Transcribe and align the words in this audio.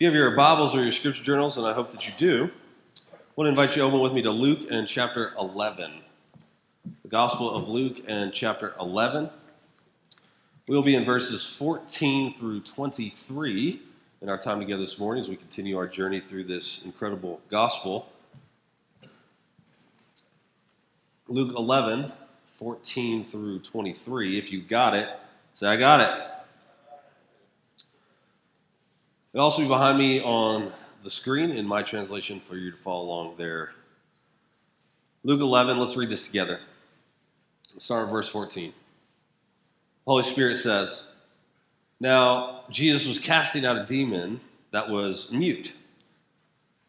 If 0.00 0.04
you 0.04 0.08
have 0.08 0.14
your 0.14 0.30
Bibles 0.30 0.74
or 0.74 0.82
your 0.82 0.92
scripture 0.92 1.22
journals, 1.22 1.58
and 1.58 1.66
I 1.66 1.74
hope 1.74 1.90
that 1.90 2.06
you 2.06 2.14
do, 2.16 2.50
I 3.06 3.16
want 3.36 3.44
to 3.44 3.50
invite 3.50 3.76
you 3.76 3.82
open 3.82 4.00
with 4.00 4.14
me 4.14 4.22
to 4.22 4.30
Luke 4.30 4.60
and 4.70 4.88
chapter 4.88 5.34
11. 5.38 6.00
The 7.02 7.08
Gospel 7.08 7.54
of 7.54 7.68
Luke 7.68 7.98
and 8.08 8.32
chapter 8.32 8.74
11. 8.80 9.28
We'll 10.68 10.80
be 10.80 10.94
in 10.94 11.04
verses 11.04 11.44
14 11.44 12.38
through 12.38 12.60
23 12.60 13.82
in 14.22 14.30
our 14.30 14.38
time 14.38 14.58
together 14.60 14.80
this 14.80 14.98
morning 14.98 15.22
as 15.22 15.28
we 15.28 15.36
continue 15.36 15.76
our 15.76 15.86
journey 15.86 16.20
through 16.20 16.44
this 16.44 16.80
incredible 16.86 17.42
gospel. 17.50 18.08
Luke 21.28 21.54
11, 21.54 22.10
14 22.58 23.26
through 23.26 23.58
23. 23.58 24.38
If 24.38 24.50
you 24.50 24.62
got 24.62 24.94
it, 24.94 25.10
say, 25.52 25.66
I 25.66 25.76
got 25.76 26.00
it. 26.00 26.39
It'll 29.32 29.44
also 29.44 29.62
be 29.62 29.68
behind 29.68 29.96
me 29.96 30.20
on 30.20 30.72
the 31.04 31.10
screen 31.10 31.52
in 31.52 31.64
my 31.64 31.82
translation 31.82 32.40
for 32.40 32.56
you 32.56 32.72
to 32.72 32.76
follow 32.78 33.04
along 33.04 33.34
there. 33.38 33.70
Luke 35.22 35.40
11, 35.40 35.78
let's 35.78 35.96
read 35.96 36.10
this 36.10 36.26
together. 36.26 36.58
Let's 37.72 37.84
start 37.84 38.06
at 38.08 38.12
verse 38.12 38.28
14. 38.28 38.72
Holy 40.04 40.24
Spirit 40.24 40.56
says, 40.56 41.04
Now 42.00 42.64
Jesus 42.70 43.06
was 43.06 43.20
casting 43.20 43.64
out 43.64 43.76
a 43.76 43.86
demon 43.86 44.40
that 44.72 44.88
was 44.88 45.30
mute. 45.30 45.74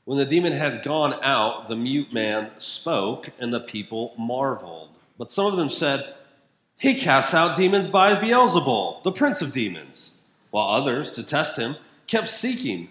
When 0.05 0.17
the 0.17 0.26
demon 0.26 0.53
had 0.53 0.84
gone 0.84 1.14
out, 1.22 1.70
the 1.70 1.76
mute 1.76 2.12
man 2.12 2.50
spoke, 2.58 3.30
and 3.39 3.53
the 3.53 3.59
people 3.59 4.16
marveled. 4.17 4.89
But 5.20 5.31
some 5.31 5.45
of 5.45 5.58
them 5.58 5.70
said, 5.70 6.16
He 6.78 6.95
casts 6.95 7.36
out 7.36 7.55
demons 7.55 7.89
by 7.89 8.16
Beelzebul, 8.16 9.03
the 9.03 9.12
prince 9.12 9.44
of 9.44 9.53
demons. 9.53 10.14
While 10.50 10.70
others, 10.70 11.12
to 11.12 11.23
test 11.23 11.55
him, 11.55 11.76
kept 12.11 12.27
seeking 12.27 12.89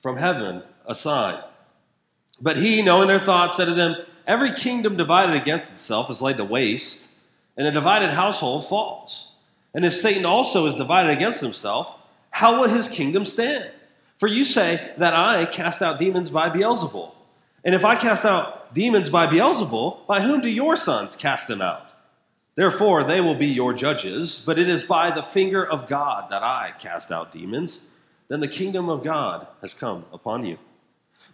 from 0.00 0.16
heaven 0.16 0.62
a 0.86 0.94
sign. 0.94 1.38
But 2.40 2.56
he, 2.56 2.80
knowing 2.80 3.06
their 3.06 3.20
thoughts, 3.20 3.56
said 3.56 3.66
to 3.66 3.74
them, 3.74 3.96
Every 4.26 4.54
kingdom 4.54 4.96
divided 4.96 5.36
against 5.36 5.70
itself 5.70 6.10
is 6.10 6.22
laid 6.22 6.38
to 6.38 6.44
waste, 6.44 7.08
and 7.58 7.66
a 7.66 7.70
divided 7.70 8.10
household 8.10 8.66
falls. 8.66 9.32
And 9.74 9.84
if 9.84 9.94
Satan 9.94 10.24
also 10.24 10.66
is 10.66 10.74
divided 10.74 11.10
against 11.10 11.42
himself, 11.42 11.94
how 12.30 12.58
will 12.58 12.68
his 12.68 12.88
kingdom 12.88 13.26
stand? 13.26 13.70
For 14.18 14.26
you 14.26 14.44
say 14.44 14.92
that 14.96 15.14
I 15.14 15.44
cast 15.44 15.82
out 15.82 15.98
demons 15.98 16.30
by 16.30 16.48
Beelzebul. 16.48 17.12
And 17.62 17.74
if 17.74 17.84
I 17.84 17.94
cast 17.96 18.24
out 18.24 18.72
demons 18.72 19.10
by 19.10 19.26
Beelzebul, 19.26 20.06
by 20.06 20.22
whom 20.22 20.40
do 20.40 20.48
your 20.48 20.76
sons 20.76 21.14
cast 21.14 21.46
them 21.46 21.60
out? 21.60 21.86
Therefore, 22.54 23.04
they 23.04 23.20
will 23.20 23.34
be 23.34 23.48
your 23.48 23.74
judges, 23.74 24.42
but 24.46 24.58
it 24.58 24.68
is 24.68 24.84
by 24.84 25.10
the 25.10 25.22
finger 25.22 25.64
of 25.64 25.88
God 25.88 26.30
that 26.30 26.42
I 26.42 26.72
cast 26.78 27.12
out 27.12 27.32
demons 27.32 27.90
then 28.30 28.40
the 28.40 28.48
kingdom 28.48 28.88
of 28.88 29.02
God 29.02 29.48
has 29.60 29.74
come 29.74 30.04
upon 30.12 30.46
you. 30.46 30.56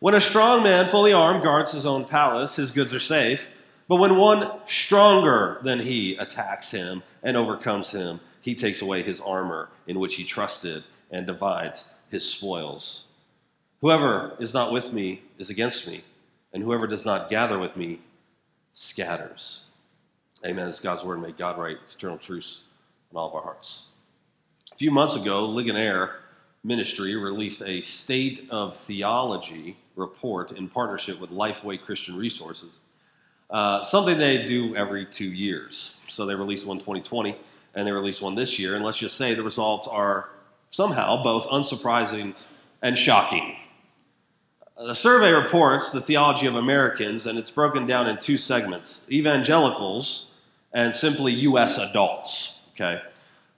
When 0.01 0.15
a 0.15 0.21
strong 0.21 0.63
man, 0.63 0.91
fully 0.91 1.13
armed, 1.13 1.45
guards 1.45 1.71
his 1.71 1.85
own 1.85 2.07
palace, 2.07 2.57
his 2.57 2.71
goods 2.71 2.95
are 2.95 3.01
safe. 3.01 3.47
But 3.87 3.97
when 3.97 4.17
one 4.17 4.51
stronger 4.67 5.61
than 5.63 5.79
he 5.79 6.17
attacks 6.17 6.71
him 6.71 7.03
and 7.23 7.37
overcomes 7.37 7.91
him, 7.91 8.19
he 8.41 8.55
takes 8.55 8.81
away 8.81 9.03
his 9.03 9.21
armor 9.21 9.69
in 9.87 10.01
which 10.01 10.17
he 10.17 10.25
trusted 10.25 10.85
and 11.11 11.27
divides 11.27 11.85
his 12.11 12.29
spoils. 12.29 13.05
Whoever 13.83 14.35
is 14.41 14.55
not 14.55 14.73
with 14.73 14.93
me 14.93 15.23
is 15.39 15.51
against 15.51 15.87
me, 15.87 16.03
and 16.55 16.63
whoever 16.63 16.87
does 16.87 17.05
not 17.05 17.29
gather 17.29 17.59
with 17.59 17.77
me 17.77 18.01
scatters. 18.75 19.65
Amen. 20.47 20.67
It's 20.67 20.81
God's 20.81 21.05
word. 21.05 21.21
May 21.21 21.33
God 21.33 21.59
write 21.59 21.77
eternal 21.87 22.19
truths 22.19 22.61
in 23.11 23.19
all 23.19 23.29
of 23.29 23.35
our 23.35 23.43
hearts. 23.43 23.89
A 24.73 24.77
few 24.77 24.91
months 24.91 25.15
ago, 25.15 25.45
Ligonier 25.45 26.17
ministry 26.67 27.15
released 27.15 27.63
a 27.63 27.81
State 27.81 28.49
of 28.51 28.77
Theology 28.77 29.77
report 29.95 30.51
in 30.53 30.69
partnership 30.69 31.21
with 31.21 31.31
Lifeway 31.31 31.81
Christian 31.81 32.17
Resources. 32.17 32.71
Uh, 33.49 33.85
something 33.85 34.19
they 34.19 34.45
do 34.47 34.75
every 34.75 35.07
two 35.07 35.33
years. 35.33 35.97
So 36.09 36.27
they 36.27 36.35
released 36.35 36.67
one 36.67 36.79
2020 36.79 37.37
and 37.77 37.87
they 37.87 37.93
released 37.93 38.21
one 38.21 38.35
this 38.35 38.59
year. 38.59 38.75
And 38.75 38.85
let's 38.85 38.99
just 38.99 39.17
say 39.17 39.35
the 39.35 39.45
results 39.45 39.87
are 39.87 40.31
somehow 40.73 41.23
both 41.23 41.47
unsurprising 41.47 42.37
and 42.83 42.99
shocking. 42.99 43.57
The 44.77 44.95
survey 44.95 45.31
reports 45.31 45.91
the 45.91 46.01
theology 46.01 46.47
of 46.47 46.57
Americans, 46.57 47.27
and 47.27 47.39
it's 47.39 47.51
broken 47.51 47.87
down 47.87 48.09
in 48.09 48.19
two 48.19 48.37
segments 48.37 49.05
evangelicals 49.11 50.27
and 50.73 50.93
simply 50.93 51.33
U.S. 51.33 51.79
adults. 51.79 52.61
Okay? 52.75 53.01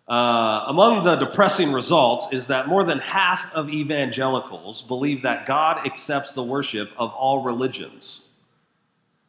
Uh, 0.08 0.64
among 0.68 1.04
the 1.04 1.16
depressing 1.16 1.70
results 1.70 2.28
is 2.32 2.46
that 2.46 2.66
more 2.66 2.82
than 2.82 2.98
half 2.98 3.52
of 3.52 3.68
evangelicals 3.68 4.80
believe 4.82 5.22
that 5.22 5.44
God 5.44 5.86
accepts 5.86 6.32
the 6.32 6.42
worship 6.42 6.90
of 6.96 7.10
all 7.12 7.42
religions. 7.42 8.22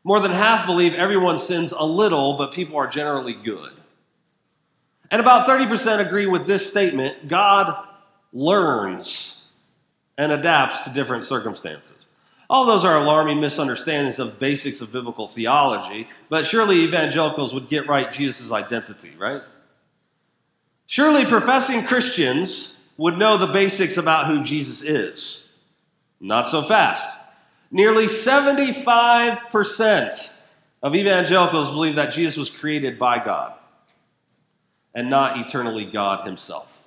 More 0.05 0.21
than 0.21 0.31
half 0.31 0.65
believe 0.65 0.93
everyone 0.93 1.37
sins 1.37 1.73
a 1.75 1.85
little, 1.85 2.37
but 2.37 2.53
people 2.53 2.77
are 2.77 2.87
generally 2.87 3.33
good. 3.33 3.73
And 5.11 5.19
about 5.19 5.47
30% 5.47 6.05
agree 6.05 6.27
with 6.27 6.47
this 6.47 6.69
statement 6.69 7.27
God 7.27 7.85
learns 8.31 9.47
and 10.17 10.31
adapts 10.31 10.81
to 10.81 10.91
different 10.91 11.25
circumstances. 11.25 12.05
All 12.49 12.65
those 12.65 12.85
are 12.85 12.97
alarming 12.97 13.41
misunderstandings 13.41 14.17
of 14.17 14.39
basics 14.39 14.81
of 14.81 14.91
biblical 14.91 15.27
theology, 15.27 16.07
but 16.29 16.45
surely 16.45 16.81
evangelicals 16.81 17.53
would 17.53 17.69
get 17.69 17.87
right 17.87 18.11
Jesus' 18.11 18.51
identity, 18.51 19.13
right? 19.17 19.41
Surely 20.89 21.23
professing 21.23 21.85
Christians 21.85 22.75
would 22.97 23.15
know 23.15 23.37
the 23.37 23.45
basics 23.45 23.97
about 23.97 24.25
who 24.25 24.43
Jesus 24.43 24.81
is. 24.81 25.47
Not 26.19 26.49
so 26.49 26.63
fast. 26.63 27.07
Nearly 27.69 28.07
75% 28.07 30.31
of 30.81 30.95
evangelicals 30.95 31.69
believe 31.69 31.93
that 31.93 32.11
Jesus 32.11 32.37
was 32.37 32.49
created 32.49 32.97
by 32.97 33.23
God 33.23 33.53
and 34.95 35.11
not 35.11 35.37
eternally 35.37 35.85
God 35.85 36.25
himself. 36.25 36.81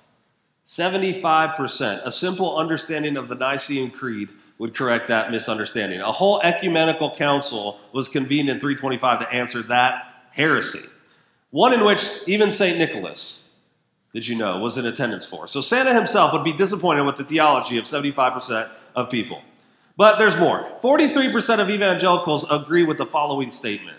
75%. 0.67 2.05
A 2.05 2.11
simple 2.11 2.57
understanding 2.57 3.15
of 3.15 3.29
the 3.29 3.35
Nicene 3.35 3.89
Creed 3.89 4.27
would 4.57 4.75
correct 4.75 5.07
that 5.07 5.31
misunderstanding. 5.31 6.01
A 6.01 6.11
whole 6.11 6.41
ecumenical 6.41 7.15
council 7.15 7.79
was 7.93 8.09
convened 8.09 8.49
in 8.49 8.59
325 8.59 9.21
to 9.21 9.33
answer 9.33 9.63
that 9.63 10.25
heresy. 10.31 10.83
One 11.51 11.71
in 11.71 11.85
which 11.85 12.11
even 12.27 12.51
St. 12.51 12.77
Nicholas, 12.77 13.42
did 14.13 14.27
you 14.27 14.35
know, 14.35 14.59
was 14.59 14.77
in 14.77 14.85
attendance 14.85 15.25
for. 15.25 15.47
So 15.47 15.59
Santa 15.59 15.93
himself 15.93 16.33
would 16.33 16.43
be 16.43 16.53
disappointed 16.53 17.03
with 17.03 17.17
the 17.17 17.23
theology 17.23 17.77
of 17.77 17.85
75% 17.85 18.69
of 18.95 19.09
people. 19.09 19.41
But 19.97 20.17
there's 20.17 20.37
more. 20.37 20.67
43% 20.83 21.59
of 21.59 21.69
evangelicals 21.69 22.45
agree 22.49 22.83
with 22.83 22.97
the 22.97 23.05
following 23.05 23.51
statement 23.51 23.97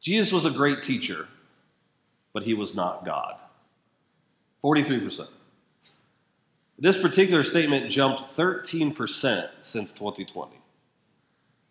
Jesus 0.00 0.32
was 0.32 0.44
a 0.44 0.50
great 0.50 0.82
teacher, 0.82 1.28
but 2.32 2.42
he 2.42 2.54
was 2.54 2.74
not 2.74 3.04
God. 3.04 3.36
43%. 4.64 5.28
This 6.76 7.00
particular 7.00 7.44
statement 7.44 7.88
jumped 7.88 8.36
13% 8.36 9.48
since 9.62 9.92
2020, 9.92 10.56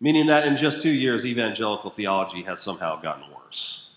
meaning 0.00 0.26
that 0.28 0.46
in 0.46 0.56
just 0.56 0.80
two 0.80 0.90
years, 0.90 1.26
evangelical 1.26 1.90
theology 1.90 2.42
has 2.44 2.60
somehow 2.60 2.98
gotten 3.02 3.24
worse. 3.34 3.91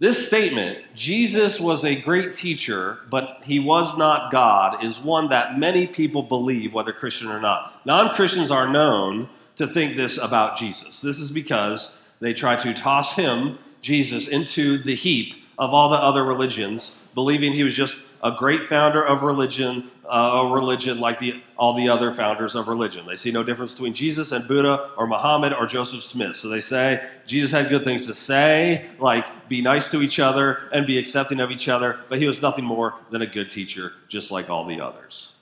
This 0.00 0.28
statement, 0.28 0.78
Jesus 0.94 1.58
was 1.58 1.84
a 1.84 2.00
great 2.00 2.32
teacher, 2.32 3.00
but 3.10 3.40
he 3.42 3.58
was 3.58 3.98
not 3.98 4.30
God, 4.30 4.84
is 4.84 5.00
one 5.00 5.28
that 5.30 5.58
many 5.58 5.88
people 5.88 6.22
believe, 6.22 6.72
whether 6.72 6.92
Christian 6.92 7.28
or 7.28 7.40
not. 7.40 7.84
Non 7.84 8.14
Christians 8.14 8.52
are 8.52 8.68
known 8.68 9.28
to 9.56 9.66
think 9.66 9.96
this 9.96 10.16
about 10.16 10.56
Jesus. 10.56 11.00
This 11.00 11.18
is 11.18 11.32
because 11.32 11.90
they 12.20 12.32
try 12.32 12.54
to 12.54 12.72
toss 12.74 13.16
him, 13.16 13.58
Jesus, 13.82 14.28
into 14.28 14.78
the 14.78 14.94
heap 14.94 15.34
of 15.58 15.74
all 15.74 15.88
the 15.88 15.96
other 15.96 16.24
religions, 16.24 16.96
believing 17.16 17.52
he 17.52 17.64
was 17.64 17.74
just 17.74 17.96
a 18.22 18.32
great 18.32 18.68
founder 18.68 19.04
of 19.04 19.22
religion, 19.22 19.90
uh, 20.08 20.42
a 20.42 20.52
religion 20.52 20.98
like 20.98 21.20
the, 21.20 21.40
all 21.56 21.74
the 21.74 21.88
other 21.88 22.12
founders 22.12 22.54
of 22.54 22.68
religion. 22.68 23.06
They 23.06 23.16
see 23.16 23.30
no 23.30 23.42
difference 23.42 23.72
between 23.72 23.94
Jesus 23.94 24.32
and 24.32 24.46
Buddha 24.48 24.90
or 24.96 25.06
Muhammad 25.06 25.52
or 25.52 25.66
Joseph 25.66 26.02
Smith. 26.02 26.36
So 26.36 26.48
they 26.48 26.60
say 26.60 27.08
Jesus 27.26 27.50
had 27.50 27.68
good 27.68 27.84
things 27.84 28.06
to 28.06 28.14
say, 28.14 28.86
like 28.98 29.48
be 29.48 29.62
nice 29.62 29.90
to 29.92 30.02
each 30.02 30.18
other 30.18 30.68
and 30.72 30.86
be 30.86 30.98
accepting 30.98 31.40
of 31.40 31.50
each 31.50 31.68
other, 31.68 32.00
but 32.08 32.18
he 32.18 32.26
was 32.26 32.42
nothing 32.42 32.64
more 32.64 32.94
than 33.10 33.22
a 33.22 33.26
good 33.26 33.50
teacher, 33.50 33.92
just 34.08 34.30
like 34.30 34.50
all 34.50 34.66
the 34.66 34.80
others. 34.80 35.32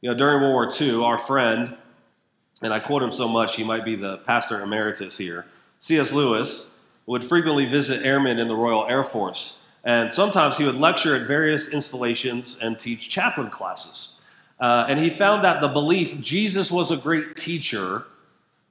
You 0.00 0.10
know, 0.10 0.16
during 0.16 0.42
World 0.42 0.52
War 0.52 0.70
II, 0.80 1.02
our 1.02 1.18
friend, 1.18 1.76
and 2.62 2.72
I 2.72 2.78
quote 2.78 3.02
him 3.02 3.12
so 3.12 3.26
much, 3.26 3.56
he 3.56 3.64
might 3.64 3.84
be 3.84 3.96
the 3.96 4.18
pastor 4.18 4.60
emeritus 4.60 5.16
here, 5.16 5.46
C.S. 5.80 6.12
Lewis, 6.12 6.70
would 7.06 7.24
frequently 7.24 7.66
visit 7.66 8.04
airmen 8.04 8.38
in 8.38 8.48
the 8.48 8.54
Royal 8.54 8.86
Air 8.86 9.02
Force 9.02 9.56
and 9.84 10.12
sometimes 10.12 10.56
he 10.56 10.64
would 10.64 10.76
lecture 10.76 11.14
at 11.14 11.28
various 11.28 11.68
installations 11.68 12.56
and 12.60 12.78
teach 12.78 13.08
chaplain 13.08 13.50
classes. 13.50 14.08
Uh, 14.58 14.86
and 14.88 14.98
he 14.98 15.10
found 15.10 15.44
that 15.44 15.60
the 15.60 15.68
belief 15.68 16.20
Jesus 16.20 16.70
was 16.70 16.90
a 16.90 16.96
great 16.96 17.36
teacher, 17.36 18.04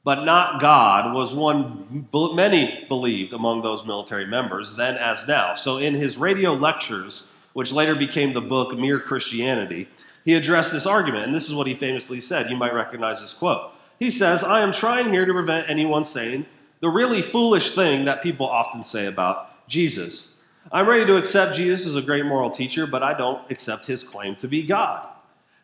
but 0.04 0.24
not 0.24 0.60
God, 0.60 1.13
was 1.13 1.33
one 1.33 2.07
many 2.12 2.86
believed 2.88 3.33
among 3.33 3.62
those 3.62 3.86
military 3.86 4.25
members, 4.25 4.75
then 4.75 4.95
as 4.95 5.25
now. 5.27 5.54
So 5.56 5.77
in 5.77 5.94
his 5.94 6.18
radio 6.18 6.54
lectures, 6.54 7.27
which 7.54 7.71
later 7.71 7.95
became 7.95 8.33
the 8.33 8.42
book 8.42 8.77
Mere 8.77 9.00
Christianity, 9.00 9.88
he 10.25 10.33
addressed 10.33 10.71
this 10.71 10.86
argument, 10.86 11.25
and 11.25 11.36
this 11.36 11.48
is 11.48 11.56
what 11.56 11.68
he 11.68 11.75
famously 11.75 12.21
said. 12.21 12.50
You 12.50 12.56
might 12.56 12.74
recognize 12.74 13.21
this 13.21 13.33
quote. 13.33 13.71
He 14.00 14.09
says, 14.09 14.44
I 14.44 14.62
am 14.62 14.71
trying 14.71 15.13
here 15.13 15.25
to 15.25 15.33
prevent 15.33 15.69
anyone 15.69 16.04
saying 16.04 16.45
the 16.80 16.89
really 16.89 17.21
foolish 17.21 17.75
thing 17.75 18.06
that 18.06 18.24
people 18.24 18.48
often 18.48 18.83
say 18.83 19.06
about 19.06 19.68
Jesus. 19.69 20.27
I'm 20.74 20.90
ready 20.90 21.06
to 21.06 21.18
accept 21.18 21.56
Jesus 21.56 21.86
as 21.86 21.96
a 21.96 22.02
great 22.02 22.25
moral 22.25 22.50
teacher, 22.50 22.88
but 22.88 23.04
I 23.04 23.16
don't 23.16 23.40
accept 23.52 23.86
his 23.86 24.02
claim 24.02 24.36
to 24.38 24.48
be 24.48 24.64
God. 24.64 25.08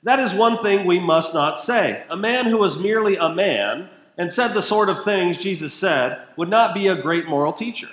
That 0.03 0.19
is 0.19 0.35
one 0.35 0.61
thing 0.61 0.85
we 0.85 0.99
must 0.99 1.33
not 1.33 1.57
say. 1.57 2.03
A 2.11 2.15
man 2.15 2.45
who 2.45 2.57
was 2.57 2.77
merely 2.77 3.15
a 3.17 3.27
man 3.27 3.89
and 4.19 4.31
said 4.31 4.53
the 4.53 4.61
sort 4.61 4.87
of 4.87 5.03
things 5.03 5.37
Jesus 5.37 5.73
said 5.73 6.21
would 6.37 6.47
not 6.47 6.75
be 6.75 6.87
a 6.87 7.01
great 7.01 7.27
moral 7.27 7.51
teacher. 7.51 7.89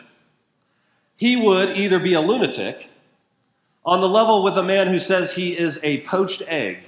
He 1.17 1.37
would 1.37 1.79
either 1.79 1.99
be 1.99 2.13
a 2.13 2.21
lunatic 2.21 2.91
on 3.83 4.03
the 4.03 4.09
level 4.09 4.43
with 4.43 4.59
a 4.59 4.63
man 4.63 4.89
who 4.89 4.99
says 4.99 5.33
he 5.33 5.57
is 5.57 5.81
a 5.83 6.03
poached 6.03 6.43
egg, 6.47 6.81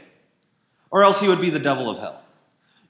or 0.90 1.04
else 1.04 1.18
he 1.20 1.28
would 1.28 1.40
be 1.40 1.48
the 1.48 1.58
devil 1.58 1.88
of 1.88 1.98
hell. 2.00 2.20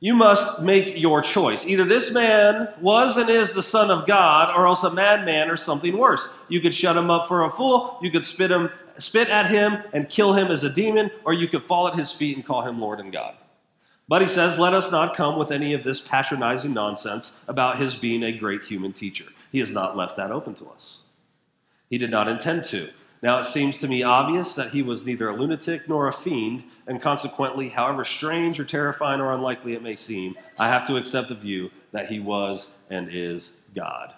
You 0.01 0.15
must 0.15 0.63
make 0.63 0.97
your 0.97 1.23
choice. 1.23 1.67
Either 1.67 1.85
this 1.85 2.13
man 2.13 2.69
was 2.81 3.17
and 3.17 3.29
is 3.29 3.53
the 3.53 3.63
Son 3.63 3.91
of 3.91 4.07
God, 4.07 4.57
or 4.57 4.67
else 4.67 4.85
a 4.85 4.93
madman 4.93 5.51
or 5.51 5.57
something 5.57 5.97
worse. 5.99 6.29
You 6.49 6.61
could 6.61 6.75
shut 6.75 6.97
him 6.97 7.11
up 7.11 7.27
for 7.27 7.45
a 7.45 7.51
fool, 7.51 7.99
you 8.01 8.11
could 8.11 8.25
spit, 8.25 8.51
him, 8.51 8.71
spit 8.99 9.29
at 9.29 9.51
him 9.51 9.83
and 9.93 10.09
kill 10.09 10.33
him 10.33 10.49
as 10.49 10.63
a 10.63 10.73
demon, 10.73 11.11
or 11.25 11.33
you 11.33 11.49
could 11.49 11.65
fall 11.65 11.89
at 11.89 11.97
his 11.97 12.13
feet 12.13 12.37
and 12.37 12.47
call 12.47 12.63
him 12.63 12.81
Lord 12.81 13.01
and 13.01 13.13
God. 13.13 13.35
But 14.07 14.23
he 14.23 14.29
says, 14.29 14.59
let 14.59 14.73
us 14.73 14.91
not 14.91 15.17
come 15.17 15.37
with 15.37 15.51
any 15.51 15.75
of 15.75 15.85
this 15.85 16.01
patronizing 16.01 16.73
nonsense 16.73 17.33
about 17.47 17.81
his 17.81 17.95
being 17.95 18.23
a 18.23 18.33
great 18.33 18.63
human 18.63 18.93
teacher. 18.93 19.27
He 19.51 19.59
has 19.59 19.73
not 19.73 19.97
left 19.97 20.17
that 20.17 20.31
open 20.31 20.55
to 20.55 20.67
us. 20.69 21.01
He 21.91 21.99
did 21.99 22.11
not 22.11 22.29
intend 22.29 22.65
to. 22.65 22.89
Now, 23.21 23.41
it 23.41 23.45
seems 23.45 23.77
to 23.79 23.89
me 23.89 24.05
obvious 24.05 24.55
that 24.55 24.71
he 24.71 24.83
was 24.83 25.05
neither 25.05 25.29
a 25.29 25.37
lunatic 25.37 25.89
nor 25.89 26.07
a 26.07 26.13
fiend, 26.13 26.65
and 26.87 27.03
consequently, 27.03 27.69
however 27.69 28.05
strange 28.05 28.61
or 28.61 28.65
terrifying 28.65 29.21
or 29.21 29.33
unlikely 29.33 29.75
it 29.75 29.83
may 29.83 29.97
seem, 29.97 30.37
I 30.59 30.69
have 30.69 30.87
to 30.87 30.97
accept 30.97 31.29
the 31.29 31.35
view 31.35 31.71
that 31.91 32.09
he 32.09 32.21
was 32.21 32.69
and 32.91 33.09
is 33.11 33.55
God. 33.75 34.15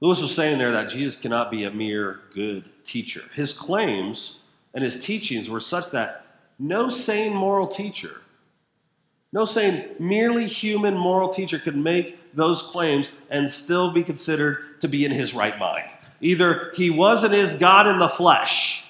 Lewis 0.00 0.22
was 0.22 0.34
saying 0.34 0.58
there 0.58 0.70
that 0.72 0.88
Jesus 0.88 1.16
cannot 1.16 1.50
be 1.50 1.64
a 1.64 1.70
mere 1.72 2.20
good 2.32 2.64
teacher. 2.84 3.22
His 3.34 3.52
claims 3.52 4.36
and 4.72 4.84
his 4.84 5.02
teachings 5.02 5.50
were 5.50 5.60
such 5.60 5.90
that 5.90 6.26
no 6.60 6.88
sane 6.88 7.34
moral 7.34 7.66
teacher, 7.66 8.20
no 9.32 9.44
sane, 9.44 9.90
merely 9.98 10.46
human 10.46 10.96
moral 10.96 11.28
teacher 11.28 11.58
could 11.58 11.76
make 11.76 12.18
those 12.34 12.62
claims 12.62 13.08
and 13.30 13.50
still 13.50 13.90
be 13.90 14.04
considered 14.04 14.80
to 14.80 14.88
be 14.88 15.04
in 15.04 15.10
his 15.10 15.34
right 15.34 15.58
mind. 15.58 15.90
Either 16.20 16.72
he 16.74 16.90
was 16.90 17.24
and 17.24 17.34
is 17.34 17.54
God 17.54 17.86
in 17.86 17.98
the 17.98 18.08
flesh, 18.08 18.86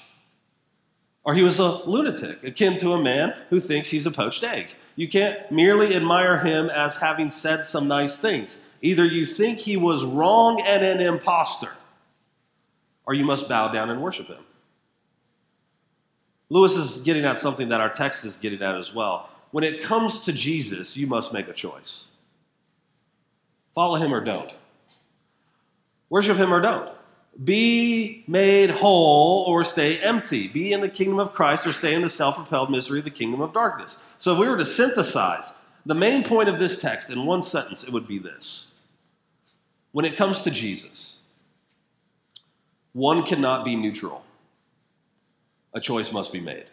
or 1.25 1.35
he 1.35 1.43
was 1.43 1.59
a 1.59 1.69
lunatic, 1.69 2.43
akin 2.43 2.79
to 2.79 2.93
a 2.93 3.03
man 3.03 3.35
who 3.51 3.61
thinks 3.61 3.91
he's 3.91 4.07
a 4.07 4.11
poached 4.11 4.43
egg. 4.43 4.69
You 4.97 5.09
can't 5.09 5.51
merely 5.53 5.95
admire 5.95 6.39
him 6.39 6.71
as 6.71 6.97
having 6.97 7.31
said 7.31 7.65
some 7.65 7.87
nice 7.87 8.17
things. 8.17 8.59
Either 8.83 9.05
you 9.05 9.27
think 9.27 9.59
he 9.59 9.77
was 9.77 10.05
wrong 10.05 10.61
and 10.63 10.85
an 10.85 11.01
impostor, 11.01 11.73
or 13.07 13.15
you 13.15 13.25
must 13.25 13.49
bow 13.49 13.69
down 13.69 13.91
and 13.91 14.03
worship 14.03 14.27
him. 14.27 14.45
Lewis 16.51 16.75
is 16.77 17.03
getting 17.03 17.25
at 17.25 17.39
something 17.39 17.69
that 17.69 17.81
our 17.81 17.91
text 17.91 18.25
is 18.25 18.37
getting 18.37 18.63
at 18.63 18.75
as 18.75 18.95
well. 18.95 19.29
When 19.51 19.65
it 19.65 19.83
comes 19.83 20.21
to 20.21 20.33
Jesus, 20.33 20.97
you 20.97 21.07
must 21.07 21.33
make 21.33 21.49
a 21.49 21.53
choice 21.53 22.05
follow 23.75 23.95
him 23.95 24.13
or 24.13 24.21
don't, 24.25 24.53
worship 26.11 26.37
him 26.37 26.53
or 26.53 26.61
don't. 26.61 26.91
Be 27.45 28.25
made 28.27 28.71
whole 28.71 29.45
or 29.45 29.63
stay 29.63 29.99
empty. 30.01 30.49
Be 30.49 30.73
in 30.73 30.81
the 30.81 30.89
kingdom 30.89 31.21
of 31.21 31.35
Christ 31.35 31.67
or 31.67 31.73
stay 31.73 31.95
in 31.95 32.03
the 32.03 32.09
self 32.09 32.35
propelled 32.35 32.71
misery 32.71 32.99
of 32.99 33.05
the 33.05 33.11
kingdom 33.11 33.41
of 33.41 33.53
darkness. 33.53 33.97
So, 34.19 34.33
if 34.33 34.39
we 34.39 34.49
were 34.49 34.57
to 34.57 34.65
synthesize 34.65 35.53
the 35.87 35.95
main 35.95 36.25
point 36.25 36.49
of 36.49 36.59
this 36.59 36.81
text 36.81 37.11
in 37.11 37.25
one 37.25 37.43
sentence, 37.43 37.85
it 37.85 37.93
would 37.93 38.09
be 38.09 38.19
this 38.19 38.73
When 39.93 40.05
it 40.05 40.17
comes 40.17 40.43
to 40.43 40.51
Jesus, 40.51 41.17
one 42.93 43.25
cannot 43.25 43.65
be 43.65 43.77
neutral, 43.77 44.25
a 45.75 45.81
choice 45.81 46.13
must 46.13 46.33
be 46.33 46.41
made. 46.41 46.67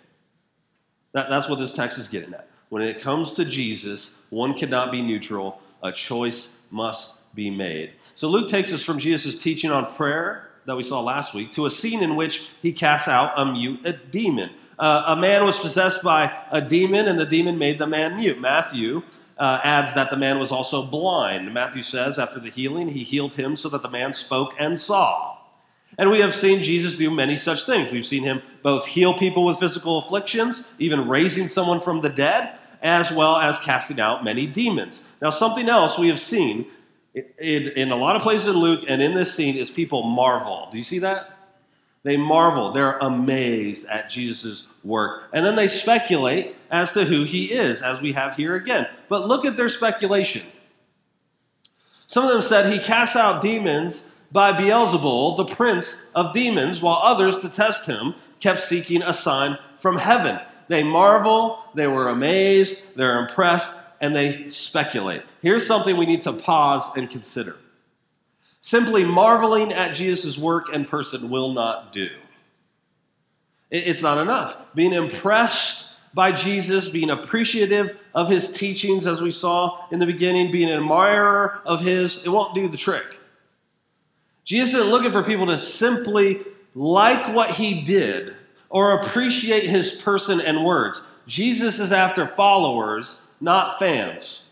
That, 1.14 1.30
that's 1.30 1.48
what 1.48 1.60
this 1.60 1.74
text 1.74 2.00
is 2.00 2.08
getting 2.08 2.34
at. 2.34 2.48
When 2.70 2.82
it 2.82 3.00
comes 3.00 3.34
to 3.34 3.46
Jesus, 3.46 4.16
one 4.32 4.54
cannot 4.54 4.92
be 4.92 5.02
neutral, 5.02 5.62
a 5.84 5.92
choice 5.92 6.58
must 6.72 7.20
be 7.36 7.50
made. 7.50 7.92
So 8.16 8.28
Luke 8.28 8.50
takes 8.50 8.74
us 8.74 8.82
from 8.82 9.00
Jesus' 9.00 9.38
teaching 9.38 9.70
on 9.70 9.94
prayer 9.94 10.45
that 10.66 10.76
we 10.76 10.84
saw 10.84 11.00
last 11.00 11.34
week 11.34 11.52
to 11.54 11.66
a 11.66 11.70
scene 11.70 12.04
in 12.04 12.16
which 12.16 12.44
he 12.62 12.72
casts 12.72 13.08
out 13.08 13.34
a 13.38 13.46
mute 13.46 13.80
a 13.86 13.94
demon. 13.94 14.50
Uh, 14.78 15.04
a 15.08 15.16
man 15.16 15.46
was 15.46 15.58
possessed 15.58 16.04
by 16.04 16.32
a 16.52 16.62
demon, 16.62 17.08
and 17.08 17.18
the 17.18 17.26
demon 17.26 17.58
made 17.58 17.80
the 17.80 17.88
man 17.88 18.18
mute. 18.18 18.40
Matthew 18.40 19.02
uh, 19.38 19.60
adds 19.64 19.94
that 19.94 20.10
the 20.10 20.18
man 20.18 20.40
was 20.40 20.52
also 20.52 20.84
blind. 20.84 21.54
Matthew 21.54 21.82
says, 21.82 22.20
after 22.20 22.40
the 22.40 22.50
healing, 22.50 22.90
he 22.90 23.04
healed 23.04 23.34
him 23.34 23.56
so 23.56 23.70
that 23.70 23.82
the 23.82 23.90
man 23.90 24.14
spoke 24.14 24.54
and 24.60 24.80
saw. 24.80 25.38
And 25.98 26.12
we 26.12 26.20
have 26.20 26.36
seen 26.36 26.64
Jesus 26.64 26.96
do 26.96 27.10
many 27.10 27.38
such 27.38 27.66
things. 27.66 27.92
We've 27.92 28.06
seen 28.06 28.24
him 28.24 28.42
both 28.64 28.86
heal 28.86 29.18
people 29.18 29.46
with 29.46 29.60
physical 29.60 30.00
afflictions, 30.00 30.68
even 30.78 31.08
raising 31.08 31.48
someone 31.48 31.80
from 31.80 32.02
the 32.02 32.10
dead, 32.10 32.58
as 32.82 33.12
well 33.12 33.38
as 33.38 33.58
casting 33.60 34.00
out 34.00 34.24
many 34.24 34.46
demons. 34.46 35.02
Now, 35.22 35.30
something 35.30 35.70
else 35.70 35.98
we 35.98 36.10
have 36.10 36.20
seen 36.20 36.66
in, 37.16 37.70
in 37.70 37.92
a 37.92 37.96
lot 37.96 38.16
of 38.16 38.22
places 38.22 38.48
in 38.48 38.56
Luke 38.56 38.86
and 38.88 39.02
in 39.02 39.14
this 39.14 39.34
scene 39.34 39.56
is 39.56 39.70
people 39.70 40.04
marvel. 40.04 40.68
Do 40.72 40.78
you 40.78 40.84
see 40.84 41.00
that? 41.00 41.32
They 42.04 42.18
marvel. 42.18 42.72
They're 42.72 42.98
amazed 43.00 43.86
at 43.88 44.10
Jesus' 44.10 44.68
work. 44.84 45.30
And 45.34 45.46
then 45.46 45.56
they 45.56 45.68
speculate 45.68 46.56
as 46.70 46.92
to 46.92 47.06
who 47.06 47.24
he 47.24 47.52
is, 47.52 47.82
as 47.82 48.00
we 48.00 48.14
have 48.14 48.36
here 48.36 48.56
again. 48.56 48.88
But 49.10 49.28
look 49.28 49.46
at 49.46 49.58
their 49.58 49.70
speculation. 49.70 50.44
Some 52.06 52.26
of 52.26 52.32
them 52.32 52.42
said 52.42 52.72
he 52.72 52.80
casts 52.80 53.16
out 53.16 53.42
demons 53.42 54.12
by 54.32 54.52
Beelzebul, 54.52 55.38
the 55.38 55.56
prince 55.56 56.02
of 56.14 56.34
demons, 56.34 56.82
while 56.82 57.00
others, 57.02 57.40
to 57.40 57.50
test 57.50 57.88
him, 57.88 58.14
kept 58.40 58.60
seeking 58.60 59.02
a 59.02 59.14
sign 59.14 59.58
from 59.80 59.98
heaven. 59.98 60.40
They 60.68 60.84
marvel, 60.84 61.64
they 61.74 61.88
were 61.88 62.10
amazed, 62.10 62.96
they're 62.96 63.26
impressed, 63.26 63.80
and 64.06 64.16
they 64.16 64.52
speculate. 64.52 65.24
Here's 65.42 65.66
something 65.66 65.98
we 65.98 66.06
need 66.06 66.22
to 66.24 66.34
pause 66.34 66.84
and 66.96 67.10
consider. 67.10 67.56
Simply 68.62 69.04
marveling 69.04 69.74
at 69.74 69.96
Jesus' 69.96 70.38
work 70.38 70.68
and 70.72 70.88
person 70.88 71.32
will 71.32 71.54
not 71.54 71.92
do. 71.92 72.10
It's 73.72 74.04
not 74.04 74.20
enough. 74.20 74.58
Being 74.76 74.94
impressed 74.94 75.90
by 76.14 76.32
Jesus, 76.32 76.88
being 76.88 77.10
appreciative 77.10 77.98
of 78.14 78.30
his 78.30 78.52
teachings, 78.52 79.08
as 79.08 79.24
we 79.24 79.32
saw 79.32 79.88
in 79.92 79.98
the 79.98 80.06
beginning, 80.06 80.52
being 80.52 80.70
an 80.70 80.78
admirer 80.78 81.62
of 81.66 81.82
his, 81.82 82.24
it 82.24 82.30
won't 82.30 82.54
do 82.54 82.68
the 82.68 82.78
trick. 82.78 83.18
Jesus 84.44 84.76
isn't 84.76 84.92
looking 84.92 85.12
for 85.12 85.24
people 85.24 85.48
to 85.48 85.58
simply 85.58 86.42
like 86.76 87.34
what 87.34 87.50
he 87.50 87.82
did 87.82 88.36
or 88.70 89.02
appreciate 89.02 89.68
his 89.68 89.94
person 89.94 90.40
and 90.40 90.64
words. 90.64 91.02
Jesus 91.26 91.80
is 91.80 91.92
after 91.92 92.28
followers 92.28 93.18
not 93.42 93.80
fans. 93.80 94.50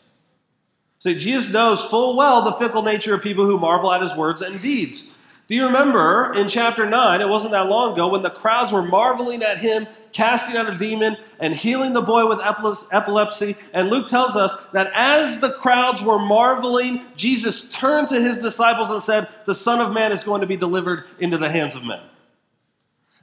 See, 1.00 1.16
Jesus 1.16 1.52
knows 1.52 1.84
full 1.84 2.16
well 2.16 2.44
the 2.44 2.54
fickle 2.54 2.82
nature 2.82 3.14
of 3.14 3.22
people 3.22 3.46
who 3.46 3.58
marvel 3.58 3.92
at 3.92 4.02
his 4.02 4.16
words 4.16 4.42
and 4.42 4.62
deeds. 4.62 5.14
Do 5.48 5.56
you 5.56 5.66
remember 5.66 6.34
in 6.34 6.48
chapter 6.48 6.90
9, 6.90 7.20
it 7.20 7.28
wasn't 7.28 7.52
that 7.52 7.68
long 7.68 7.94
ago, 7.94 8.08
when 8.08 8.22
the 8.22 8.30
crowds 8.30 8.72
were 8.72 8.82
marveling 8.82 9.44
at 9.44 9.58
him, 9.58 9.86
casting 10.14 10.56
out 10.56 10.70
a 10.70 10.78
demon, 10.78 11.18
and 11.40 11.54
healing 11.54 11.92
the 11.92 12.02
boy 12.02 12.28
with 12.28 12.40
epilepsy? 12.40 13.58
And 13.74 13.90
Luke 13.90 14.08
tells 14.08 14.38
us 14.38 14.56
that 14.72 14.92
as 14.96 15.42
the 15.42 15.52
crowds 15.54 16.02
were 16.02 16.20
marveling, 16.20 17.06
Jesus 17.18 17.70
turned 17.70 18.08
to 18.08 18.22
his 18.22 18.38
disciples 18.38 18.90
and 18.90 19.04
said, 19.04 19.28
The 19.46 19.54
Son 19.54 19.82
of 19.82 19.92
Man 19.92 20.14
is 20.14 20.24
going 20.24 20.40
to 20.40 20.48
be 20.48 20.56
delivered 20.56 21.04
into 21.20 21.38
the 21.38 21.50
hands 21.50 21.76
of 21.76 21.84
men. 21.84 22.02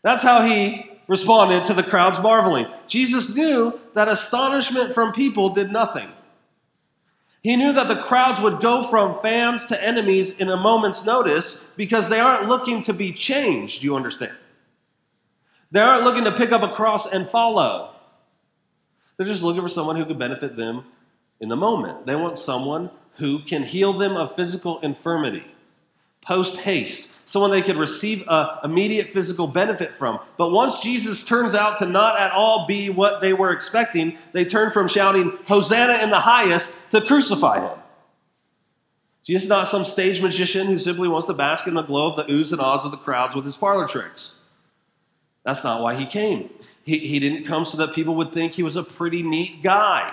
That's 0.02 0.23
how 0.23 0.43
he 0.43 0.89
responded 1.11 1.64
to 1.64 1.75
the 1.75 1.83
crowd's 1.83 2.21
marveling. 2.21 2.69
Jesus 2.87 3.35
knew 3.35 3.76
that 3.95 4.07
astonishment 4.07 4.95
from 4.95 5.12
people 5.12 5.50
did 5.50 5.73
nothing. 5.73 6.09
He 7.43 7.57
knew 7.57 7.73
that 7.73 7.88
the 7.88 8.00
crowds 8.00 8.40
would 8.40 8.61
go 8.61 8.88
from 8.88 9.21
fans 9.21 9.67
to 9.67 9.85
enemies 9.85 10.31
in 10.31 10.49
a 10.49 10.57
moment's 10.57 11.05
notice 11.05 11.64
because 11.76 12.09
they 12.09 12.21
aren't 12.21 12.49
looking 12.49 12.83
to 12.83 12.93
be 12.93 13.12
changed, 13.12 13.83
you 13.83 13.97
understand? 13.97 14.37
They 15.73 15.81
aren't 15.81 16.05
looking 16.05 16.25
to 16.25 16.33
pick 16.33 16.52
up 16.52 16.62
a 16.62 16.76
cross 16.76 17.07
and 17.07 17.29
follow. 17.29 17.90
They're 19.17 19.26
just 19.26 19.43
looking 19.43 19.62
for 19.62 19.69
someone 19.69 19.97
who 19.97 20.05
could 20.05 20.19
benefit 20.19 20.55
them 20.55 20.85
in 21.40 21.49
the 21.49 21.57
moment. 21.57 22.07
They 22.07 22.14
want 22.14 22.38
someone 22.38 22.88
who 23.17 23.40
can 23.40 23.64
heal 23.64 23.99
them 23.99 24.17
of 24.17 24.37
physical 24.37 24.79
infirmity, 24.79 25.45
post 26.21 26.59
haste, 26.61 27.10
someone 27.31 27.53
they 27.53 27.63
could 27.63 27.77
receive 27.77 28.25
immediate 28.65 29.13
physical 29.13 29.47
benefit 29.47 29.95
from. 29.95 30.19
But 30.37 30.51
once 30.51 30.81
Jesus 30.81 31.23
turns 31.23 31.55
out 31.55 31.79
to 31.79 31.87
not 31.87 32.19
at 32.19 32.33
all 32.33 32.67
be 32.67 32.91
what 32.91 33.21
they 33.21 33.35
were 33.35 33.53
expecting, 33.53 34.19
they 34.33 34.45
turn 34.45 34.73
from 34.73 34.89
shouting, 34.89 35.39
Hosanna 35.47 36.03
in 36.03 36.11
the 36.11 36.19
highest, 36.19 36.77
to 36.91 37.01
crucify 37.01 37.61
him. 37.61 37.79
Jesus 39.23 39.45
is 39.45 39.49
not 39.49 39.69
some 39.69 39.85
stage 39.85 40.21
magician 40.21 40.67
who 40.67 40.81
simply 40.81 41.07
wants 41.07 41.29
to 41.29 41.33
bask 41.33 41.69
in 41.69 41.75
the 41.75 41.83
glow 41.83 42.11
of 42.11 42.17
the 42.17 42.25
oohs 42.33 42.51
and 42.51 42.61
ahs 42.61 42.85
of 42.85 42.91
the 42.91 42.97
crowds 42.97 43.37
with 43.37 43.45
his 43.45 43.57
parlor 43.57 43.87
tricks. 43.87 44.35
That's 45.45 45.63
not 45.63 45.83
why 45.83 45.95
he 45.95 46.07
came. 46.07 46.51
He, 46.83 46.99
he 46.99 47.21
didn't 47.21 47.45
come 47.45 47.65
so 47.65 47.77
that 47.77 47.95
people 47.95 48.17
would 48.17 48.33
think 48.33 48.55
he 48.55 48.65
was 48.65 48.75
a 48.75 48.83
pretty 48.83 49.23
neat 49.23 49.63
guy. 49.63 50.13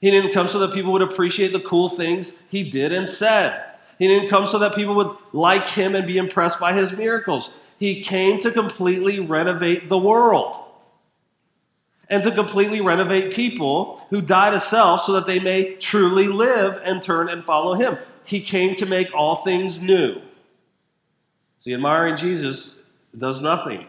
He 0.00 0.12
didn't 0.12 0.32
come 0.32 0.46
so 0.46 0.60
that 0.60 0.72
people 0.72 0.92
would 0.92 1.02
appreciate 1.02 1.52
the 1.52 1.60
cool 1.60 1.88
things 1.88 2.32
he 2.48 2.70
did 2.70 2.92
and 2.92 3.08
said. 3.08 3.71
He 4.02 4.08
didn't 4.08 4.30
come 4.30 4.46
so 4.46 4.58
that 4.58 4.74
people 4.74 4.96
would 4.96 5.16
like 5.32 5.68
him 5.68 5.94
and 5.94 6.04
be 6.04 6.18
impressed 6.18 6.58
by 6.58 6.72
his 6.72 6.92
miracles. 6.92 7.56
He 7.78 8.02
came 8.02 8.40
to 8.40 8.50
completely 8.50 9.20
renovate 9.20 9.88
the 9.88 9.96
world 9.96 10.56
and 12.08 12.20
to 12.24 12.32
completely 12.32 12.80
renovate 12.80 13.32
people 13.32 14.04
who 14.10 14.20
die 14.20 14.50
to 14.50 14.58
self 14.58 15.02
so 15.02 15.12
that 15.12 15.26
they 15.26 15.38
may 15.38 15.74
truly 15.74 16.26
live 16.26 16.82
and 16.84 17.00
turn 17.00 17.28
and 17.28 17.44
follow 17.44 17.74
him. 17.74 17.96
He 18.24 18.40
came 18.40 18.74
to 18.74 18.86
make 18.86 19.14
all 19.14 19.36
things 19.36 19.80
new. 19.80 20.20
See, 21.60 21.72
admiring 21.72 22.16
Jesus 22.16 22.80
does 23.16 23.40
nothing. 23.40 23.86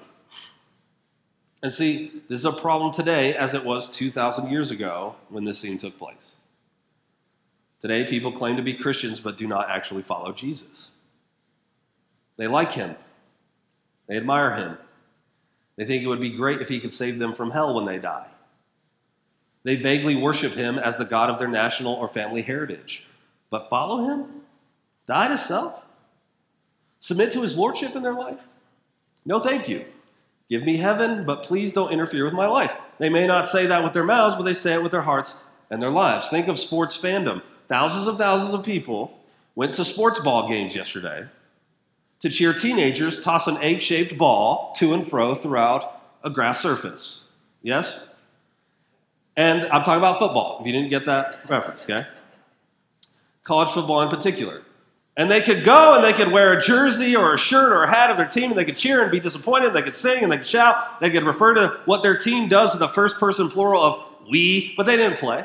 And 1.64 1.74
see, 1.74 2.22
this 2.30 2.42
is 2.42 2.46
a 2.46 2.54
problem 2.54 2.94
today 2.94 3.34
as 3.34 3.56
it 3.56 3.66
was 3.66 3.90
2,000 3.90 4.52
years 4.52 4.70
ago 4.70 5.16
when 5.30 5.44
this 5.44 5.58
scene 5.58 5.80
took 5.80 5.98
place. 5.98 6.34
Today, 7.84 8.06
people 8.06 8.32
claim 8.32 8.56
to 8.56 8.64
be 8.64 8.74
Christians 8.74 9.20
but 9.20 9.38
do 9.38 9.46
not 9.46 9.70
actually 9.70 10.02
follow 10.02 10.32
Jesus. 10.32 10.90
They 12.38 12.48
like 12.48 12.74
him, 12.74 12.96
they 14.08 14.18
admire 14.18 14.56
him. 14.56 14.78
They 15.76 15.86
think 15.86 16.04
it 16.04 16.08
would 16.08 16.22
be 16.22 16.30
great 16.30 16.62
if 16.62 16.70
he 16.70 16.80
could 16.80 16.94
save 16.94 17.20
them 17.20 17.36
from 17.36 17.52
hell 17.52 17.74
when 17.74 17.86
they 17.86 17.98
die. 17.98 18.28
They 19.64 19.76
vaguely 19.76 20.16
worship 20.16 20.54
him 20.54 20.78
as 20.78 20.98
the 20.98 21.06
God 21.06 21.30
of 21.30 21.40
their 21.40 21.48
national 21.48 21.94
or 21.94 22.08
family 22.08 22.42
heritage. 22.42 23.06
But 23.50 23.70
follow 23.70 24.06
him? 24.06 24.26
Die 25.08 25.28
to 25.28 25.38
self? 25.38 25.82
Submit 27.00 27.34
to 27.34 27.42
his 27.42 27.58
lordship 27.58 27.96
in 27.96 28.04
their 28.04 28.14
life? 28.14 28.40
No, 29.26 29.40
thank 29.40 29.68
you. 29.68 29.86
Give 30.50 30.64
me 30.64 30.78
heaven, 30.78 31.26
but 31.26 31.44
please 31.44 31.74
don't 31.74 31.92
interfere 31.92 32.26
with 32.26 32.34
my 32.34 32.46
life. 32.46 32.74
They 33.00 33.10
may 33.10 33.26
not 33.26 33.50
say 33.50 33.66
that 33.66 33.84
with 33.84 33.94
their 33.94 34.04
mouths, 34.04 34.36
but 34.36 34.44
they 34.44 34.54
say 34.54 34.76
it 34.76 34.84
with 34.84 34.92
their 34.92 35.02
hearts 35.02 35.34
and 35.70 35.82
their 35.82 35.90
lives. 35.90 36.30
Think 36.30 36.48
of 36.48 36.60
sports 36.60 36.96
fandom. 36.96 37.42
Thousands 37.74 38.06
of 38.06 38.20
thousands 38.20 38.54
of 38.54 38.64
people 38.64 39.18
went 39.56 39.74
to 39.74 39.84
sports 39.84 40.20
ball 40.20 40.48
games 40.48 40.76
yesterday 40.76 41.26
to 42.20 42.30
cheer 42.30 42.54
teenagers 42.54 43.20
toss 43.20 43.48
an 43.48 43.58
egg 43.64 43.82
shaped 43.82 44.16
ball 44.16 44.76
to 44.78 44.94
and 44.94 45.10
fro 45.10 45.34
throughout 45.34 46.00
a 46.24 46.30
grass 46.30 46.62
surface. 46.62 47.22
Yes? 47.64 48.00
And 49.38 49.64
I'm 49.72 49.82
talking 49.82 49.98
about 49.98 50.20
football, 50.20 50.60
if 50.62 50.68
you 50.68 50.72
didn't 50.72 50.92
get 50.92 51.08
that 51.08 51.40
reference, 51.50 51.82
okay? 51.82 52.06
College 53.44 53.70
football 53.70 54.04
in 54.04 54.10
particular. 54.10 54.62
And 55.18 55.32
they 55.32 55.42
could 55.42 55.66
go 55.66 55.96
and 55.96 56.04
they 56.04 56.14
could 56.14 56.32
wear 56.32 56.54
a 56.54 56.62
jersey 56.62 57.16
or 57.16 57.34
a 57.34 57.40
shirt 57.40 57.74
or 57.74 57.86
a 57.86 57.90
hat 57.90 58.12
of 58.12 58.18
their 58.18 58.28
team 58.28 58.52
and 58.52 58.60
they 58.60 58.66
could 58.66 58.78
cheer 58.78 59.02
and 59.02 59.10
be 59.10 59.20
disappointed. 59.20 59.74
They 59.74 59.82
could 59.82 59.96
sing 59.96 60.22
and 60.22 60.32
they 60.32 60.38
could 60.38 60.46
shout. 60.46 61.02
They 61.02 61.10
could 61.10 61.24
refer 61.24 61.56
to 61.56 61.80
what 61.86 62.04
their 62.04 62.20
team 62.20 62.48
does 62.48 62.74
to 62.74 62.78
the 62.78 62.90
first 62.90 63.18
person 63.18 63.50
plural 63.50 63.82
of 63.82 64.04
we, 64.30 64.76
but 64.78 64.86
they 64.86 64.96
didn't 64.96 65.18
play. 65.18 65.44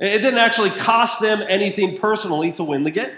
It 0.00 0.18
didn't 0.18 0.38
actually 0.38 0.70
cost 0.70 1.20
them 1.20 1.42
anything 1.48 1.96
personally 1.96 2.52
to 2.52 2.64
win 2.64 2.84
the 2.84 2.90
game. 2.90 3.12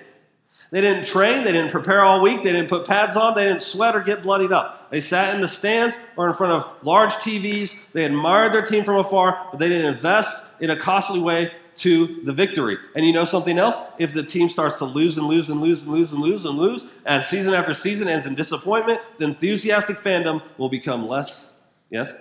They 0.71 0.81
didn't 0.81 1.07
train, 1.07 1.45
they 1.45 1.53
didn't 1.53 1.71
prepare 1.71 2.03
all 2.03 2.21
week, 2.21 2.43
they 2.43 2.53
didn't 2.53 2.69
put 2.69 2.87
pads 2.87 3.17
on, 3.17 3.35
they 3.37 3.45
didn't 3.45 3.63
sweat 3.63 3.95
or 3.95 4.01
get 4.01 4.23
bloodied 4.23 4.53
up. 4.53 4.91
They 4.91 5.01
sat 5.01 5.35
in 5.35 5.41
the 5.41 5.49
stands 5.49 5.97
or 6.17 6.29
in 6.29 6.35
front 6.35 6.53
of 6.53 6.85
large 6.85 7.13
TVs, 7.13 7.75
they 7.93 8.05
admired 8.05 8.53
their 8.53 8.67
team 8.67 8.85
from 8.85 8.97
afar, 8.97 9.49
but 9.51 9.59
they 9.59 9.69
didn't 9.69 9.95
invest 9.95 10.45
in 10.61 10.71
a 10.71 10.77
costly 10.77 11.21
way 11.21 11.53
to 11.77 12.23
the 12.25 12.33
victory. 12.33 12.79
And 12.95 13.07
you 13.07 13.13
know 13.13 13.25
something 13.25 13.59
else? 13.59 13.77
If 13.99 14.13
the 14.13 14.23
team 14.23 14.49
starts 14.49 14.79
to 14.79 14.87
lose 14.87 15.19
and 15.19 15.29
lose 15.29 15.51
and 15.51 15.61
lose 15.61 15.83
and 15.83 15.93
lose 15.93 16.13
and 16.13 16.21
lose 16.21 16.45
and 16.45 16.59
lose, 16.59 16.87
and 17.05 17.25
season 17.25 17.55
after 17.55 17.75
season 17.75 18.09
ends 18.09 18.27
in 18.27 18.35
disappointment, 18.35 19.01
the 19.19 19.27
enthusiastic 19.27 20.01
fandom 20.01 20.43
will 20.59 20.69
become 20.69 21.07
less, 21.07 21.53
yes, 21.91 22.13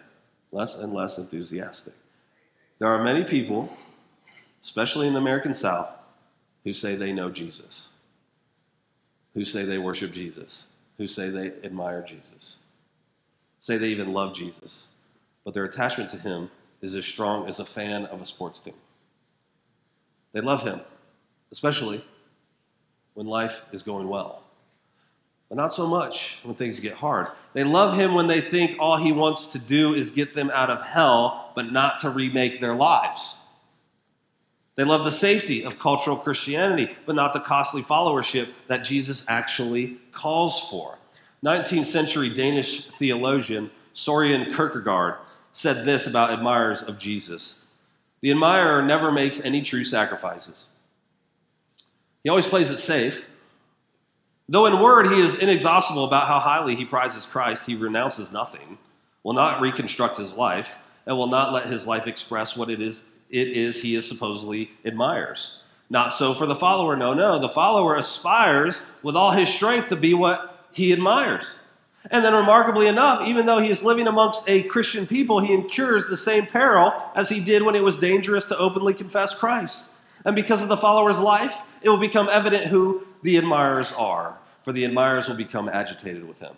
less 0.52 0.76
and 0.76 0.94
less 0.94 1.18
enthusiastic. 1.18 1.94
There 2.80 2.90
are 2.90 3.02
many 3.02 3.24
people, 3.24 3.76
especially 4.66 5.08
in 5.08 5.14
the 5.14 5.20
American 5.20 5.54
South, 5.54 5.88
who 6.66 6.74
say 6.74 6.96
they 6.96 7.14
know 7.14 7.30
Jesus 7.30 7.88
who 9.36 9.44
say 9.44 9.66
they 9.66 9.78
worship 9.78 10.14
Jesus, 10.14 10.64
who 10.98 11.08
say 11.08 11.30
they 11.30 11.52
admire 11.64 12.02
Jesus, 12.02 12.56
say 13.60 13.78
they 13.78 13.90
even 13.90 14.14
love 14.14 14.34
Jesus, 14.34 14.84
but 15.44 15.54
their 15.54 15.66
attachment 15.66 16.10
to 16.10 16.18
him 16.18 16.50
is 16.82 16.96
as 16.96 17.06
strong 17.06 17.48
as 17.48 17.60
a 17.60 17.66
fan 17.66 18.06
of 18.06 18.22
a 18.22 18.26
sports 18.26 18.60
team. 18.60 18.74
They 20.32 20.42
love 20.42 20.64
him, 20.64 20.82
especially 21.52 22.04
when 23.14 23.28
life 23.28 23.62
is 23.74 23.84
going 23.84 24.08
well. 24.08 24.42
But 25.50 25.58
not 25.58 25.74
so 25.74 25.86
much 25.86 26.40
when 26.44 26.56
things 26.56 26.80
get 26.80 26.94
hard. 26.94 27.28
They 27.54 27.64
love 27.64 27.98
him 27.98 28.16
when 28.16 28.28
they 28.28 28.42
think 28.42 28.78
all 28.80 28.98
he 28.98 29.12
wants 29.12 29.48
to 29.48 29.60
do 29.60 29.94
is 29.94 30.12
get 30.12 30.34
them 30.34 30.50
out 30.50 30.70
of 30.70 30.82
hell, 30.82 31.52
but 31.56 31.72
not 31.72 32.00
to 32.00 32.10
remake 32.10 32.62
their 32.62 32.74
lives. 32.74 33.40
They 34.76 34.84
love 34.84 35.06
the 35.06 35.12
safety 35.12 35.64
of 35.64 35.80
cultural 35.80 36.18
Christianity, 36.18 36.92
but 37.06 37.16
not 37.16 37.34
the 37.34 37.40
costly 37.40 37.82
followership 37.82 38.50
that 38.68 38.84
Jesus 38.84 39.24
actually 39.28 39.98
calls 40.12 40.70
for. 40.70 40.98
19th 41.46 41.86
century 41.86 42.30
Danish 42.30 42.88
theologian 43.00 43.72
Soren 43.94 44.54
Kierkegaard 44.54 45.16
said 45.54 45.86
this 45.86 46.08
about 46.08 46.32
admirers 46.32 46.82
of 46.82 47.00
Jesus 47.00 47.56
The 48.22 48.32
admirer 48.32 48.82
never 48.82 49.12
makes 49.12 49.40
any 49.40 49.62
true 49.62 49.84
sacrifices, 49.84 50.66
he 52.24 52.30
always 52.30 52.48
plays 52.48 52.70
it 52.70 52.80
safe. 52.80 53.26
Though 54.48 54.68
in 54.68 54.80
word 54.80 55.08
he 55.08 55.20
is 55.20 55.40
inexhaustible 55.40 56.06
about 56.06 56.28
how 56.28 56.40
highly 56.40 56.76
he 56.76 56.86
prizes 56.86 57.26
Christ, 57.26 57.66
he 57.66 57.76
renounces 57.76 58.32
nothing, 58.32 58.78
will 59.24 59.34
not 59.34 59.60
reconstruct 59.60 60.18
his 60.18 60.34
life, 60.34 60.78
and 61.08 61.18
will 61.18 61.28
not 61.28 61.52
let 61.52 61.66
his 61.66 61.88
life 61.88 62.06
express 62.06 62.56
what 62.56 62.70
it 62.70 62.80
is 62.80 63.02
it 63.36 63.50
is 63.50 63.82
he 63.82 63.98
is 63.98 64.08
supposedly 64.08 64.72
admires. 64.86 65.58
Not 65.90 66.14
so 66.14 66.34
for 66.34 66.46
the 66.46 66.56
follower. 66.56 66.96
No, 66.96 67.14
no. 67.14 67.38
The 67.38 67.50
follower 67.50 67.96
aspires 67.96 68.82
with 69.04 69.18
all 69.18 69.32
his 69.32 69.50
strength 69.50 69.90
to 69.90 69.98
be 69.98 70.14
what 70.14 70.66
he 70.72 70.94
admires. 70.94 71.46
And 72.12 72.24
then, 72.24 72.34
remarkably 72.34 72.88
enough, 72.88 73.28
even 73.28 73.46
though 73.46 73.58
he 73.60 73.70
is 73.70 73.84
living 73.84 74.08
amongst 74.08 74.48
a 74.48 74.64
Christian 74.64 75.06
people, 75.06 75.40
he 75.40 75.54
incurs 75.54 76.08
the 76.08 76.16
same 76.16 76.46
peril 76.46 76.94
as 77.14 77.28
he 77.28 77.42
did 77.42 77.62
when 77.62 77.76
it 77.76 77.84
was 77.84 77.98
dangerous 77.98 78.46
to 78.46 78.58
openly 78.58 78.94
confess 78.94 79.34
Christ. 79.34 79.90
And 80.24 80.34
because 80.34 80.62
of 80.62 80.70
the 80.70 80.78
follower's 80.78 81.20
life, 81.20 81.56
it 81.82 81.90
will 81.90 81.98
become 81.98 82.30
evident 82.30 82.68
who 82.68 83.06
the 83.24 83.36
admirers 83.36 83.92
are, 83.94 84.38
for 84.64 84.72
the 84.72 84.86
admirers 84.86 85.28
will 85.28 85.36
become 85.36 85.68
agitated 85.68 86.26
with 86.26 86.40
him. 86.40 86.54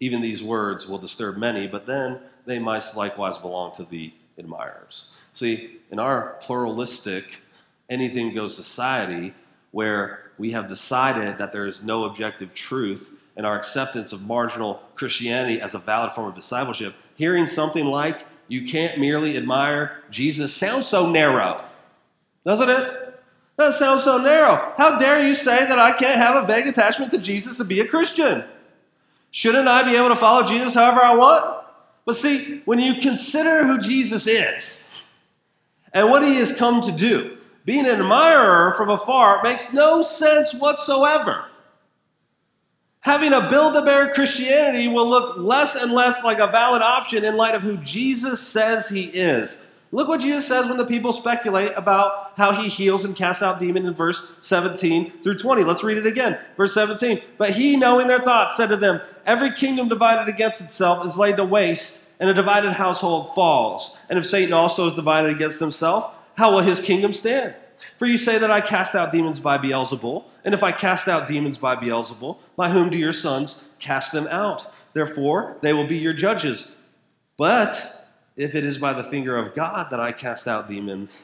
Even 0.00 0.22
these 0.22 0.42
words 0.42 0.86
will 0.86 0.98
disturb 0.98 1.36
many, 1.36 1.66
but 1.66 1.84
then 1.84 2.20
they 2.46 2.58
must 2.58 2.96
likewise 2.96 3.36
belong 3.38 3.74
to 3.76 3.84
the 3.84 4.12
admirers. 4.38 5.08
See, 5.36 5.80
in 5.90 5.98
our 5.98 6.38
pluralistic, 6.40 7.26
anything 7.90 8.34
goes 8.34 8.56
society, 8.56 9.34
where 9.70 10.30
we 10.38 10.50
have 10.52 10.66
decided 10.66 11.36
that 11.36 11.52
there 11.52 11.66
is 11.66 11.82
no 11.82 12.04
objective 12.04 12.54
truth 12.54 13.06
and 13.36 13.44
our 13.44 13.54
acceptance 13.54 14.14
of 14.14 14.22
marginal 14.22 14.80
Christianity 14.94 15.60
as 15.60 15.74
a 15.74 15.78
valid 15.78 16.12
form 16.12 16.28
of 16.28 16.34
discipleship, 16.34 16.94
hearing 17.16 17.46
something 17.46 17.84
like, 17.84 18.24
you 18.48 18.66
can't 18.66 18.98
merely 18.98 19.36
admire 19.36 20.02
Jesus 20.10 20.54
sounds 20.54 20.88
so 20.88 21.10
narrow, 21.10 21.62
doesn't 22.46 22.70
it? 22.70 23.20
That 23.58 23.74
sounds 23.74 24.04
so 24.04 24.16
narrow. 24.16 24.72
How 24.78 24.96
dare 24.96 25.28
you 25.28 25.34
say 25.34 25.66
that 25.66 25.78
I 25.78 25.92
can't 25.92 26.16
have 26.16 26.42
a 26.42 26.46
vague 26.46 26.66
attachment 26.66 27.10
to 27.10 27.18
Jesus 27.18 27.60
and 27.60 27.68
be 27.68 27.80
a 27.80 27.86
Christian? 27.86 28.42
Shouldn't 29.32 29.68
I 29.68 29.82
be 29.82 29.96
able 29.96 30.08
to 30.08 30.16
follow 30.16 30.46
Jesus 30.46 30.72
however 30.72 31.02
I 31.02 31.14
want? 31.14 31.62
But 32.06 32.16
see, 32.16 32.62
when 32.64 32.78
you 32.78 33.02
consider 33.02 33.66
who 33.66 33.78
Jesus 33.78 34.26
is 34.26 34.85
and 35.96 36.10
what 36.10 36.22
he 36.22 36.34
has 36.34 36.54
come 36.54 36.82
to 36.82 36.92
do, 36.92 37.38
being 37.64 37.86
an 37.86 37.98
admirer 37.98 38.74
from 38.76 38.90
afar 38.90 39.42
makes 39.42 39.72
no 39.72 40.02
sense 40.02 40.52
whatsoever. 40.52 41.46
Having 43.00 43.32
a 43.32 43.48
build 43.48 43.74
a 43.76 43.82
bear 43.82 44.12
Christianity 44.12 44.88
will 44.88 45.08
look 45.08 45.38
less 45.38 45.74
and 45.74 45.90
less 45.90 46.22
like 46.22 46.38
a 46.38 46.48
valid 46.48 46.82
option 46.82 47.24
in 47.24 47.38
light 47.38 47.54
of 47.54 47.62
who 47.62 47.78
Jesus 47.78 48.46
says 48.46 48.90
he 48.90 49.04
is. 49.04 49.56
Look 49.90 50.06
what 50.06 50.20
Jesus 50.20 50.46
says 50.46 50.68
when 50.68 50.76
the 50.76 50.84
people 50.84 51.14
speculate 51.14 51.72
about 51.76 52.32
how 52.36 52.52
he 52.52 52.68
heals 52.68 53.06
and 53.06 53.16
casts 53.16 53.42
out 53.42 53.58
demons 53.58 53.86
in 53.86 53.94
verse 53.94 54.20
17 54.42 55.22
through 55.22 55.38
20. 55.38 55.64
Let's 55.64 55.82
read 55.82 55.96
it 55.96 56.06
again. 56.06 56.38
Verse 56.58 56.74
17. 56.74 57.22
But 57.38 57.52
he, 57.52 57.74
knowing 57.74 58.06
their 58.06 58.20
thoughts, 58.20 58.58
said 58.58 58.68
to 58.68 58.76
them, 58.76 59.00
Every 59.24 59.50
kingdom 59.50 59.88
divided 59.88 60.28
against 60.28 60.60
itself 60.60 61.06
is 61.06 61.16
laid 61.16 61.38
to 61.38 61.44
waste, 61.46 62.02
and 62.20 62.28
a 62.28 62.34
divided 62.34 62.72
household 62.72 63.34
falls. 63.34 63.96
And 64.08 64.18
if 64.18 64.26
Satan 64.26 64.52
also 64.52 64.86
is 64.86 64.94
divided 64.94 65.30
against 65.30 65.60
himself, 65.60 66.12
how 66.36 66.52
will 66.52 66.60
his 66.60 66.80
kingdom 66.80 67.12
stand? 67.12 67.54
For 67.98 68.06
you 68.06 68.16
say 68.16 68.38
that 68.38 68.50
I 68.50 68.60
cast 68.60 68.94
out 68.94 69.12
demons 69.12 69.40
by 69.40 69.58
Beelzebul, 69.58 70.24
and 70.44 70.54
if 70.54 70.62
I 70.62 70.72
cast 70.72 71.08
out 71.08 71.28
demons 71.28 71.58
by 71.58 71.76
Beelzebul, 71.76 72.38
by 72.56 72.70
whom 72.70 72.90
do 72.90 72.96
your 72.96 73.12
sons 73.12 73.62
cast 73.78 74.12
them 74.12 74.26
out? 74.28 74.72
Therefore, 74.94 75.58
they 75.60 75.72
will 75.72 75.86
be 75.86 75.98
your 75.98 76.14
judges. 76.14 76.74
But 77.36 78.08
if 78.36 78.54
it 78.54 78.64
is 78.64 78.78
by 78.78 78.92
the 78.92 79.04
finger 79.04 79.36
of 79.36 79.54
God 79.54 79.88
that 79.90 80.00
I 80.00 80.12
cast 80.12 80.48
out 80.48 80.68
demons, 80.68 81.22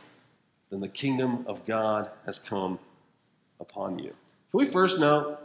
then 0.71 0.81
the 0.81 0.89
kingdom 0.89 1.45
of 1.47 1.65
God 1.67 2.11
has 2.27 2.39
come 2.39 2.79
upon 3.61 3.99
you. 3.99 4.11
Can 4.51 4.59
we 4.59 4.67
first 4.67 4.99
note 4.99 5.39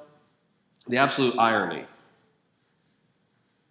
the 0.87 0.97
absolute 0.97 1.37
irony 1.37 1.85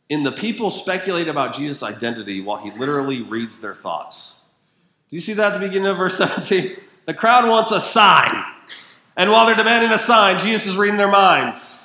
in 0.09 0.23
the 0.23 0.33
people 0.33 0.71
speculate 0.71 1.29
about 1.29 1.55
Jesus' 1.55 1.83
identity 1.83 2.41
while 2.41 2.59
he 2.59 2.71
literally 2.79 3.23
reads 3.23 3.59
their 3.59 3.75
thoughts. 3.75 4.35
Do 5.11 5.17
you 5.17 5.21
see 5.21 5.33
that 5.35 5.53
at 5.53 5.61
the 5.61 5.67
beginning 5.67 5.89
of 5.89 5.97
verse 5.97 6.17
17? 6.19 6.77
The 7.07 7.15
crowd 7.15 7.49
wants 7.49 7.71
a 7.71 7.81
sign. 7.81 8.45
And 9.17 9.31
while 9.31 9.47
they're 9.47 9.55
demanding 9.55 9.93
a 9.93 9.99
sign, 9.99 10.39
Jesus 10.39 10.69
is 10.69 10.77
reading 10.77 10.99
their 10.99 11.11
minds. 11.11 11.85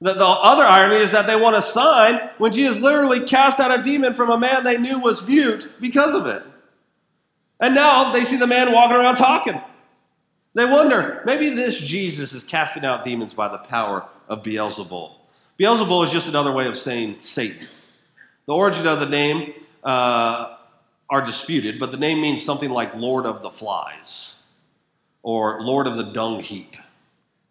The, 0.00 0.14
the, 0.14 0.24
other 0.24 0.62
irony 0.62 1.02
is 1.02 1.10
that 1.10 1.26
they 1.26 1.34
want 1.34 1.56
a 1.56 1.62
sign 1.62 2.30
when 2.38 2.52
Jesus 2.52 2.80
literally 2.80 3.20
cast 3.26 3.58
out 3.58 3.76
a 3.76 3.82
demon 3.82 4.14
from 4.14 4.30
a 4.30 4.38
man 4.38 4.62
they 4.62 4.78
knew 4.78 5.00
was 5.00 5.26
mute 5.26 5.68
because 5.80 6.14
of 6.14 6.26
it. 6.26 6.42
And 7.60 7.74
now 7.74 8.12
they 8.12 8.24
see 8.24 8.36
the 8.36 8.46
man 8.46 8.72
walking 8.72 8.96
around 8.96 9.16
talking. 9.16 9.60
They 10.54 10.64
wonder, 10.64 11.22
maybe 11.26 11.50
this 11.50 11.78
Jesus 11.78 12.32
is 12.32 12.44
casting 12.44 12.84
out 12.84 13.04
demons 13.04 13.34
by 13.34 13.48
the 13.48 13.58
power 13.58 14.08
of 14.28 14.44
Beelzebul. 14.44 15.17
Beelzebul 15.58 16.04
is 16.04 16.12
just 16.12 16.28
another 16.28 16.52
way 16.52 16.68
of 16.68 16.78
saying 16.78 17.16
Satan. 17.18 17.66
The 18.46 18.54
origin 18.54 18.86
of 18.86 19.00
the 19.00 19.06
name 19.06 19.54
uh, 19.82 20.56
are 21.10 21.24
disputed, 21.24 21.80
but 21.80 21.90
the 21.90 21.96
name 21.96 22.20
means 22.20 22.44
something 22.44 22.70
like 22.70 22.94
Lord 22.94 23.26
of 23.26 23.42
the 23.42 23.50
Flies 23.50 24.40
or 25.24 25.60
Lord 25.62 25.88
of 25.88 25.96
the 25.96 26.04
Dung 26.04 26.40
Heap. 26.40 26.76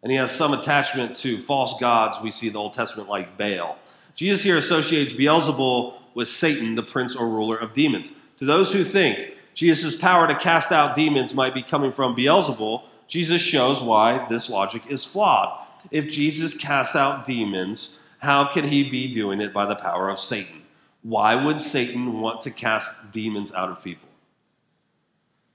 And 0.04 0.12
he 0.12 0.18
has 0.18 0.32
some 0.32 0.54
attachment 0.54 1.18
to 1.18 1.42
false 1.42 1.78
gods 1.82 2.20
we 2.22 2.32
see 2.32 2.48
in 2.48 2.54
the 2.54 2.60
Old 2.60 2.74
Testament, 2.74 3.10
like 3.10 3.38
Baal. 3.38 3.78
Jesus 4.16 4.42
here 4.42 4.58
associates 4.58 5.12
Beelzebul 5.12 5.96
with 6.14 6.30
Satan, 6.30 6.76
the 6.76 6.84
prince 6.84 7.14
or 7.14 7.28
ruler 7.28 7.58
of 7.58 7.74
demons. 7.74 8.08
To 8.38 8.46
those 8.46 8.72
who 8.72 8.86
think 8.86 9.34
Jesus' 9.54 9.98
power 9.98 10.28
to 10.28 10.36
cast 10.36 10.72
out 10.72 10.96
demons 10.96 11.34
might 11.34 11.54
be 11.54 11.62
coming 11.62 11.92
from 11.92 12.16
Beelzebul, 12.16 12.84
Jesus 13.08 13.42
shows 13.42 13.82
why 13.82 14.26
this 14.30 14.50
logic 14.50 14.84
is 14.88 15.04
flawed. 15.04 15.67
If 15.92 16.10
Jesus 16.10 16.56
casts 16.56 16.96
out 16.96 17.26
demons, 17.26 18.00
how 18.20 18.52
can 18.52 18.68
he 18.68 18.90
be 18.90 19.14
doing 19.14 19.42
it 19.42 19.54
by 19.54 19.66
the 19.66 19.76
power 19.76 20.10
of 20.10 20.20
Satan? 20.20 20.62
Why 21.04 21.36
would 21.36 21.62
Satan 21.62 22.20
want 22.20 22.42
to 22.42 22.52
cast 22.52 22.92
demons 23.12 23.54
out 23.54 23.70
of 23.70 23.84
people? 23.84 24.10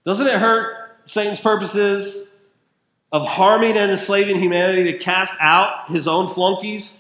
Doesn't 0.07 0.27
it 0.27 0.39
hurt 0.39 0.97
Satan's 1.07 1.41
purposes 1.41 2.29
of 3.13 3.27
harming 3.27 3.77
and 3.77 3.91
enslaving 3.91 4.41
humanity 4.41 4.85
to 4.85 4.99
cast 4.99 5.35
out 5.41 5.91
his 5.91 6.09
own 6.09 6.33
flunkies? 6.33 6.95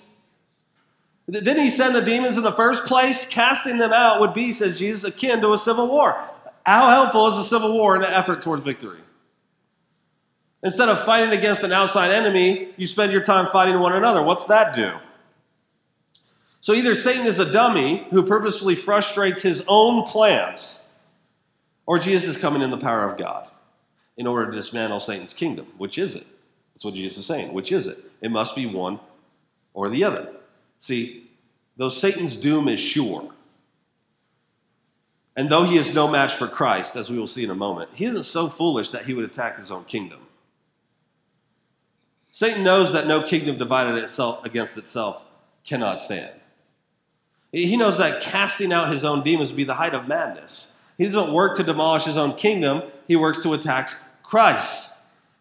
Didn't 1.30 1.60
he 1.60 1.70
send 1.70 1.94
the 1.94 2.02
demons 2.02 2.36
in 2.36 2.42
the 2.42 2.52
first 2.52 2.84
place? 2.84 3.26
Casting 3.26 3.78
them 3.78 3.92
out 3.92 4.20
would 4.20 4.34
be, 4.34 4.52
says 4.52 4.78
Jesus, 4.78 5.04
akin 5.04 5.40
to 5.40 5.52
a 5.52 5.58
civil 5.58 5.88
war. 5.88 6.22
How 6.64 6.90
helpful 6.90 7.28
is 7.28 7.38
a 7.38 7.48
civil 7.48 7.72
war 7.72 7.96
in 7.96 8.02
the 8.02 8.10
effort 8.10 8.42
towards 8.42 8.64
victory? 8.64 9.00
Instead 10.62 10.88
of 10.88 11.04
fighting 11.04 11.36
against 11.36 11.62
an 11.62 11.72
outside 11.72 12.12
enemy, 12.12 12.68
you 12.76 12.86
spend 12.86 13.12
your 13.12 13.22
time 13.22 13.48
fighting 13.52 13.80
one 13.80 13.92
another. 13.92 14.22
What's 14.22 14.44
that 14.44 14.74
do? 14.74 14.92
So 16.60 16.72
either 16.74 16.94
Satan 16.94 17.26
is 17.26 17.40
a 17.40 17.50
dummy 17.50 18.06
who 18.10 18.22
purposefully 18.22 18.76
frustrates 18.76 19.42
his 19.42 19.64
own 19.66 20.04
plans, 20.04 20.80
or 21.86 21.98
Jesus 21.98 22.36
is 22.36 22.40
coming 22.40 22.62
in 22.62 22.70
the 22.70 22.78
power 22.78 23.02
of 23.08 23.18
God 23.18 23.48
in 24.16 24.28
order 24.28 24.50
to 24.50 24.56
dismantle 24.56 25.00
Satan's 25.00 25.34
kingdom. 25.34 25.66
Which 25.78 25.98
is 25.98 26.14
it? 26.14 26.26
That's 26.74 26.84
what 26.84 26.94
Jesus 26.94 27.18
is 27.18 27.26
saying. 27.26 27.52
Which 27.52 27.72
is 27.72 27.88
it? 27.88 27.98
It 28.20 28.30
must 28.30 28.54
be 28.54 28.66
one 28.66 29.00
or 29.74 29.88
the 29.88 30.04
other. 30.04 30.32
See, 30.78 31.28
though 31.76 31.88
Satan's 31.88 32.36
doom 32.36 32.68
is 32.68 32.78
sure, 32.78 33.28
and 35.34 35.50
though 35.50 35.64
he 35.64 35.78
is 35.78 35.94
no 35.94 36.06
match 36.06 36.34
for 36.34 36.46
Christ, 36.46 36.94
as 36.94 37.10
we 37.10 37.18
will 37.18 37.26
see 37.26 37.42
in 37.42 37.50
a 37.50 37.54
moment, 37.54 37.90
he 37.94 38.04
isn't 38.04 38.24
so 38.24 38.48
foolish 38.48 38.90
that 38.90 39.06
he 39.06 39.14
would 39.14 39.24
attack 39.24 39.58
his 39.58 39.70
own 39.72 39.84
kingdom. 39.84 40.20
Satan 42.32 42.64
knows 42.64 42.92
that 42.92 43.06
no 43.06 43.22
kingdom 43.22 43.58
divided 43.58 44.02
itself 44.02 44.44
against 44.44 44.78
itself 44.78 45.22
cannot 45.64 46.00
stand. 46.00 46.32
He 47.52 47.76
knows 47.76 47.98
that 47.98 48.22
casting 48.22 48.72
out 48.72 48.90
his 48.90 49.04
own 49.04 49.22
demons 49.22 49.50
would 49.50 49.56
be 49.56 49.64
the 49.64 49.74
height 49.74 49.94
of 49.94 50.08
madness. 50.08 50.72
He 50.96 51.04
doesn't 51.04 51.32
work 51.32 51.56
to 51.58 51.62
demolish 51.62 52.04
his 52.04 52.16
own 52.16 52.34
kingdom, 52.36 52.82
he 53.06 53.16
works 53.16 53.42
to 53.42 53.52
attack 53.52 53.90
Christ. 54.22 54.92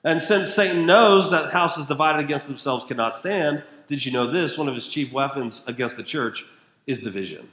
And 0.03 0.21
since 0.21 0.53
Satan 0.53 0.85
knows 0.85 1.31
that 1.31 1.51
houses 1.51 1.85
divided 1.85 2.25
against 2.25 2.47
themselves 2.47 2.83
cannot 2.83 3.15
stand, 3.15 3.63
did 3.87 4.05
you 4.05 4.11
know 4.11 4.29
this? 4.29 4.57
One 4.57 4.67
of 4.67 4.75
his 4.75 4.87
chief 4.87 5.13
weapons 5.13 5.63
against 5.67 5.95
the 5.95 6.03
church 6.03 6.43
is 6.87 6.99
division. 6.99 7.47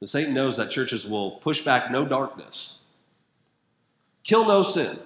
And 0.00 0.08
Satan 0.08 0.34
knows 0.34 0.56
that 0.56 0.70
churches 0.70 1.06
will 1.06 1.32
push 1.32 1.64
back 1.64 1.92
no 1.92 2.04
darkness, 2.04 2.78
kill 4.24 4.46
no 4.46 4.62
sin, 4.64 4.98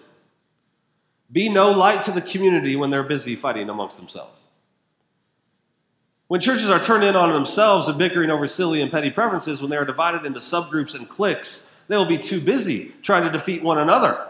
be 1.31 1.49
no 1.49 1.71
light 1.71 2.03
to 2.05 2.13
the 2.13 2.23
community 2.23 2.77
when 2.77 2.91
they're 2.91 3.03
busy 3.03 3.37
fighting 3.37 3.69
amongst 3.69 3.97
themselves. 3.97 4.41
When 6.29 6.41
churches 6.41 6.69
are 6.69 6.83
turned 6.83 7.05
in 7.05 7.17
on 7.17 7.33
themselves 7.33 7.89
and 7.89 7.99
bickering 7.99 8.31
over 8.31 8.47
silly 8.47 8.83
and 8.83 8.91
petty 8.91 9.11
preferences, 9.11 9.61
when 9.61 9.71
they 9.71 9.77
are 9.77 9.85
divided 9.85 10.27
into 10.27 10.41
subgroups 10.41 10.95
and 10.95 11.09
cliques, 11.09 11.71
they 11.89 11.97
will 11.97 12.05
be 12.05 12.19
too 12.19 12.41
busy 12.41 12.93
trying 13.03 13.25
to 13.25 13.31
defeat 13.31 13.63
one 13.63 13.79
another 13.79 14.27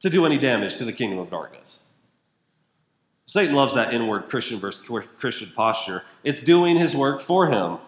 to 0.00 0.10
do 0.10 0.26
any 0.26 0.38
damage 0.38 0.76
to 0.76 0.84
the 0.84 0.92
kingdom 0.92 1.18
of 1.18 1.30
darkness. 1.30 1.80
Satan 3.26 3.54
loves 3.54 3.74
that 3.74 3.92
inward 3.92 4.28
Christian 4.28 4.60
versus 4.60 4.84
Christian 5.18 5.50
posture. 5.56 6.02
It's 6.22 6.40
doing 6.40 6.76
his 6.76 6.94
work 6.94 7.22
for 7.22 7.46
him. 7.48 7.78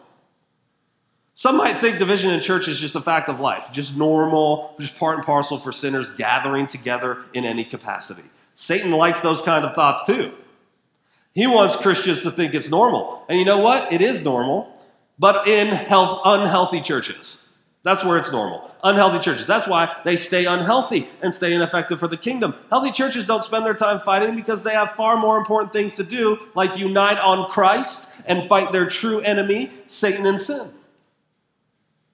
Some 1.39 1.57
might 1.57 1.79
think 1.79 2.01
division 2.01 2.33
in 2.33 2.41
church 2.41 2.67
is 2.67 2.81
just 2.81 2.97
a 2.97 3.01
fact 3.01 3.29
of 3.29 3.39
life, 3.39 3.69
just 3.71 3.97
normal, 3.97 4.75
just 4.81 4.99
part 4.99 5.19
and 5.19 5.25
parcel 5.25 5.57
for 5.57 5.71
sinners 5.71 6.11
gathering 6.17 6.67
together 6.67 7.19
in 7.33 7.45
any 7.45 7.63
capacity. 7.63 8.25
Satan 8.57 8.91
likes 8.91 9.21
those 9.21 9.41
kind 9.41 9.65
of 9.65 9.73
thoughts 9.77 10.05
too. 10.05 10.33
He 11.35 11.47
wants 11.47 11.77
Christians 11.77 12.23
to 12.23 12.33
think 12.33 12.55
it's 12.55 12.69
normal. 12.69 13.25
And 13.29 13.39
you 13.39 13.45
know 13.45 13.59
what? 13.59 13.93
It 13.93 14.03
is 14.03 14.21
normal, 14.23 14.77
but 15.21 15.47
in 15.47 15.69
health, 15.69 16.23
unhealthy 16.25 16.81
churches. 16.81 17.49
That's 17.85 18.03
where 18.03 18.19
it's 18.19 18.33
normal. 18.33 18.69
Unhealthy 18.83 19.21
churches. 19.21 19.47
That's 19.47 19.69
why 19.69 19.95
they 20.05 20.17
stay 20.17 20.47
unhealthy 20.47 21.09
and 21.23 21.33
stay 21.33 21.53
ineffective 21.53 22.01
for 22.01 22.09
the 22.09 22.17
kingdom. 22.17 22.53
Healthy 22.69 22.91
churches 22.91 23.29
don't 23.29 23.45
spend 23.45 23.65
their 23.65 23.75
time 23.75 24.01
fighting 24.05 24.35
because 24.35 24.65
they 24.65 24.73
have 24.73 24.97
far 24.97 25.17
more 25.17 25.39
important 25.39 25.73
things 25.73 25.95
to 25.95 26.03
do, 26.03 26.37
like 26.57 26.77
unite 26.77 27.19
on 27.19 27.49
Christ 27.49 28.09
and 28.27 28.49
fight 28.49 28.73
their 28.73 28.89
true 28.89 29.21
enemy, 29.21 29.71
Satan 29.87 30.27
and 30.27 30.41
sin. 30.41 30.73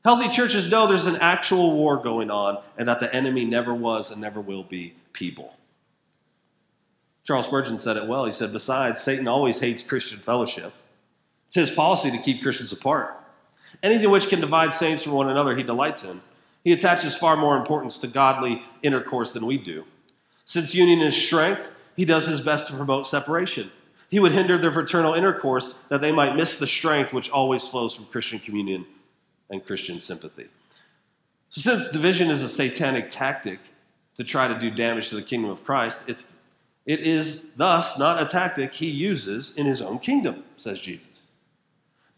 Healthy 0.05 0.29
churches 0.29 0.71
know 0.71 0.87
there's 0.87 1.07
an 1.07 1.17
actual 1.17 1.73
war 1.73 1.97
going 1.97 2.31
on 2.31 2.63
and 2.77 2.87
that 2.89 3.01
the 3.01 3.15
enemy 3.15 3.47
never 3.47 3.75
was 3.75 4.11
and 4.11 4.21
never 4.21 4.41
will 4.41 4.63
be 4.63 4.95
people. 5.15 5.55
Charles 7.25 7.47
Spurgeon 7.47 7.79
said 7.79 7.97
it 7.97 8.07
well. 8.07 8.27
He 8.27 8.33
said, 8.33 8.53
Besides, 8.53 9.01
Satan 9.01 9.27
always 9.27 9.59
hates 9.59 9.83
Christian 9.83 10.19
fellowship. 10.19 10.75
It's 11.47 11.57
his 11.57 11.71
policy 11.71 12.11
to 12.11 12.19
keep 12.19 12.43
Christians 12.43 12.71
apart. 12.71 13.19
Anything 13.83 14.11
which 14.11 14.29
can 14.29 14.41
divide 14.41 14.75
saints 14.75 15.03
from 15.03 15.13
one 15.13 15.31
another, 15.31 15.57
he 15.57 15.63
delights 15.63 16.05
in. 16.05 16.21
He 16.65 16.73
attaches 16.73 17.17
far 17.17 17.37
more 17.37 17.57
importance 17.57 17.97
to 17.99 18.07
godly 18.07 18.63
intercourse 18.83 19.33
than 19.33 19.47
we 19.47 19.57
do. 19.57 19.85
Since 20.45 20.75
union 20.75 21.01
is 21.01 21.17
strength, 21.17 21.63
he 21.97 22.05
does 22.05 22.27
his 22.27 22.43
best 22.43 22.67
to 22.67 22.75
promote 22.75 23.07
separation. 23.07 23.71
He 24.11 24.19
would 24.19 24.33
hinder 24.33 24.59
their 24.59 24.73
fraternal 24.73 25.15
intercourse 25.15 25.75
that 25.89 26.03
they 26.03 26.13
might 26.13 26.37
miss 26.37 26.59
the 26.59 26.67
strength 26.67 27.15
which 27.15 27.31
always 27.31 27.67
flows 27.67 27.95
from 27.95 28.05
Christian 28.07 28.39
communion 28.39 28.85
and 29.51 29.65
Christian 29.65 30.01
sympathy. 30.01 30.49
So, 31.51 31.61
since 31.61 31.91
division 31.91 32.31
is 32.31 32.43
a 32.43 32.49
satanic 32.49 33.11
tactic 33.11 33.61
to 34.17 34.25
try 34.25 34.49
to 34.49 34.59
do 34.59 34.71
damage 34.71 35.09
to 35.11 35.17
the 35.17 35.23
kingdom 35.23 35.51
of 35.51 35.65
Christ, 35.65 36.01
it's, 36.07 36.27
it 36.87 37.01
is 37.01 37.47
thus 37.57 37.99
not 37.99 38.23
a 38.23 38.27
tactic 38.27 38.73
he 38.73 38.89
uses 38.89 39.53
in 39.57 39.67
his 39.67 39.81
own 39.81 39.99
kingdom, 39.99 40.45
says 40.57 40.81
Jesus. 40.81 41.09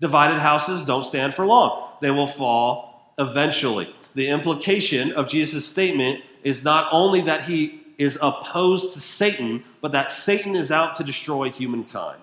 Divided 0.01 0.41
houses 0.41 0.85
don't 0.85 1.05
stand 1.05 1.35
for 1.35 1.47
long, 1.47 1.91
they 2.01 2.11
will 2.11 2.27
fall 2.27 3.13
eventually. 3.19 3.95
The 4.15 4.29
implication 4.29 5.13
of 5.13 5.29
Jesus' 5.29 5.67
statement 5.67 6.21
is 6.43 6.65
not 6.65 6.89
only 6.93 7.23
that 7.23 7.45
he 7.45 7.83
is 7.99 8.19
opposed 8.21 8.93
to 8.95 9.01
Satan, 9.01 9.65
but 9.81 9.93
that 9.93 10.13
Satan 10.13 10.55
is 10.55 10.71
out 10.71 10.97
to 10.97 11.05
destroy 11.05 11.51
humankind. 11.51 12.21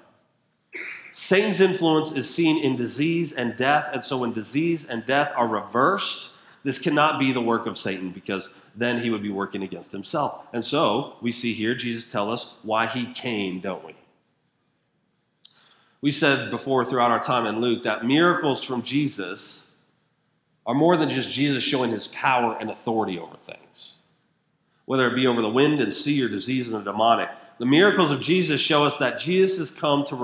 Satan's 1.16 1.62
influence 1.62 2.12
is 2.12 2.28
seen 2.28 2.58
in 2.58 2.76
disease 2.76 3.34
and 3.34 3.56
death, 3.56 3.90
and 3.94 4.04
so 4.04 4.18
when 4.18 4.34
disease 4.34 4.86
and 4.86 5.06
death 5.06 5.32
are 5.36 5.48
reversed, 5.48 6.32
this 6.64 6.80
cannot 6.80 7.20
be 7.20 7.32
the 7.32 7.40
work 7.40 7.68
of 7.68 7.78
Satan 7.78 8.10
because 8.10 8.50
then 8.76 9.00
he 9.00 9.12
would 9.12 9.22
be 9.22 9.30
working 9.30 9.62
against 9.62 9.92
himself. 9.92 10.42
And 10.54 10.66
so 10.66 11.18
we 11.22 11.32
see 11.32 11.54
here 11.54 11.76
Jesus 11.76 12.12
tell 12.12 12.32
us 12.32 12.56
why 12.64 12.88
he 12.88 13.14
came, 13.14 13.60
don't 13.60 13.86
we? 13.86 13.96
We 16.02 16.12
said 16.12 16.50
before 16.50 16.84
throughout 16.84 17.12
our 17.12 17.24
time 17.24 17.46
in 17.46 17.62
Luke 17.62 17.84
that 17.84 18.04
miracles 18.04 18.64
from 18.64 18.82
Jesus 18.82 19.62
are 20.66 20.74
more 20.74 20.98
than 20.98 21.12
just 21.12 21.30
Jesus 21.30 21.64
showing 21.64 21.92
his 21.92 22.08
power 22.08 22.58
and 22.60 22.72
authority 22.72 23.20
over 23.20 23.38
things, 23.46 23.94
whether 24.86 25.08
it 25.08 25.16
be 25.16 25.28
over 25.28 25.44
the 25.44 25.50
wind 25.50 25.80
and 25.80 25.94
sea 25.94 26.24
or 26.24 26.28
disease 26.28 26.70
and 26.70 26.78
the 26.78 26.92
demonic. 26.92 27.30
The 27.60 27.68
miracles 27.68 28.10
of 28.10 28.20
Jesus 28.20 28.60
show 28.60 28.84
us 28.84 28.98
that 28.98 29.20
Jesus 29.20 29.60
has 29.60 29.70
come 29.70 30.06
to 30.06 30.16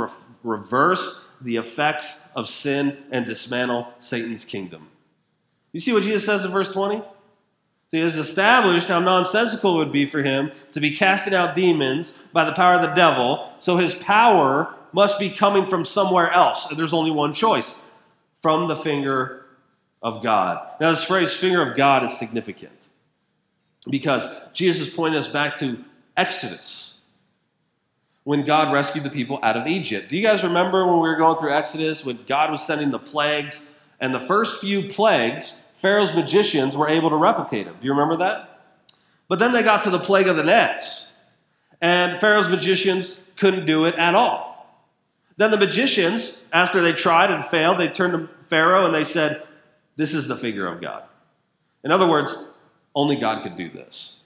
reverse 0.44 1.26
the 1.42 1.58
effects 1.58 2.28
of 2.36 2.48
sin 2.50 2.98
and 3.12 3.26
dismantle 3.26 3.88
Satan's 4.00 4.46
kingdom. 4.46 4.88
You 5.72 5.80
see 5.80 5.94
what 5.94 6.04
Jesus 6.04 6.26
says 6.26 6.44
in 6.44 6.52
verse 6.52 6.74
20? 6.74 7.04
He 7.92 8.00
has 8.00 8.18
established 8.18 8.88
how 8.88 9.00
nonsensical 9.00 9.76
it 9.76 9.86
would 9.86 9.94
be 9.94 10.08
for 10.08 10.22
him 10.22 10.52
to 10.74 10.80
be 10.80 10.96
casting 10.96 11.34
out 11.34 11.56
demons 11.56 12.14
by 12.32 12.46
the 12.46 12.54
power 12.54 12.76
of 12.76 12.82
the 12.82 12.94
devil, 12.94 13.52
so 13.60 13.78
his 13.78 13.96
power 13.96 14.76
must 14.94 15.18
be 15.20 15.30
coming 15.32 15.68
from 15.68 15.86
somewhere 15.86 16.32
else. 16.32 16.68
And 16.70 16.78
there's 16.78 16.94
only 16.94 17.12
one 17.12 17.34
choice 17.34 17.78
from 18.42 18.68
the 18.68 18.76
finger 18.76 19.46
of 20.02 20.24
God. 20.24 20.60
Now, 20.80 20.92
this 20.92 21.04
phrase, 21.04 21.36
finger 21.36 21.68
of 21.68 21.76
God, 21.76 22.04
is 22.04 22.18
significant 22.18 22.72
because 23.90 24.24
Jesus 24.54 24.88
is 24.88 24.94
pointing 24.94 25.20
us 25.20 25.28
back 25.28 25.56
to 25.58 25.84
Exodus 26.16 26.99
when 28.30 28.44
God 28.44 28.72
rescued 28.72 29.04
the 29.04 29.10
people 29.10 29.40
out 29.42 29.58
of 29.58 29.66
Egypt. 29.66 30.08
Do 30.08 30.16
you 30.16 30.22
guys 30.22 30.44
remember 30.44 30.86
when 30.86 31.02
we 31.02 31.10
were 31.10 31.16
going 31.16 31.40
through 31.40 31.52
Exodus 31.52 32.06
when 32.06 32.20
God 32.28 32.52
was 32.52 32.64
sending 32.64 32.92
the 32.92 33.00
plagues? 33.00 33.66
And 34.00 34.14
the 34.14 34.20
first 34.20 34.62
few 34.62 34.88
plagues, 34.88 35.56
Pharaoh's 35.82 36.14
magicians 36.14 36.78
were 36.78 36.88
able 36.88 37.10
to 37.10 37.16
replicate 37.16 37.66
them. 37.66 37.76
Do 37.82 37.88
you 37.88 37.92
remember 37.92 38.18
that? 38.18 38.68
But 39.30 39.40
then 39.40 39.52
they 39.52 39.64
got 39.64 39.82
to 39.86 39.90
the 39.90 39.98
plague 39.98 40.28
of 40.28 40.38
the 40.38 40.44
gnats, 40.44 41.12
and 41.82 42.22
Pharaoh's 42.22 42.48
magicians 42.48 43.20
couldn't 43.36 43.66
do 43.66 43.86
it 43.86 43.96
at 43.96 44.14
all. 44.14 44.80
Then 45.38 45.50
the 45.50 45.58
magicians, 45.58 46.44
after 46.54 46.84
they 46.84 46.94
tried 46.94 47.32
and 47.32 47.44
failed, 47.46 47.80
they 47.80 47.88
turned 47.88 48.14
to 48.14 48.30
Pharaoh 48.48 48.86
and 48.86 48.94
they 48.94 49.06
said, 49.06 49.42
This 49.96 50.14
is 50.14 50.28
the 50.28 50.38
figure 50.38 50.68
of 50.68 50.82
God. 50.82 51.02
In 51.84 51.92
other 51.92 52.08
words, 52.08 52.36
only 52.94 53.16
God 53.16 53.42
could 53.42 53.56
do 53.56 53.72
this. 53.72 54.19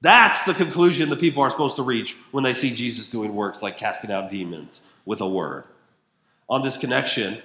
That's 0.00 0.44
the 0.44 0.54
conclusion 0.54 1.08
the 1.08 1.16
people 1.16 1.42
are 1.42 1.50
supposed 1.50 1.76
to 1.76 1.82
reach 1.82 2.16
when 2.30 2.44
they 2.44 2.54
see 2.54 2.74
Jesus 2.74 3.08
doing 3.08 3.34
works 3.34 3.62
like 3.62 3.76
casting 3.76 4.12
out 4.12 4.30
demons 4.30 4.82
with 5.04 5.20
a 5.20 5.28
word. 5.28 5.64
On 6.48 6.62
this 6.62 6.76
connection, 6.76 7.42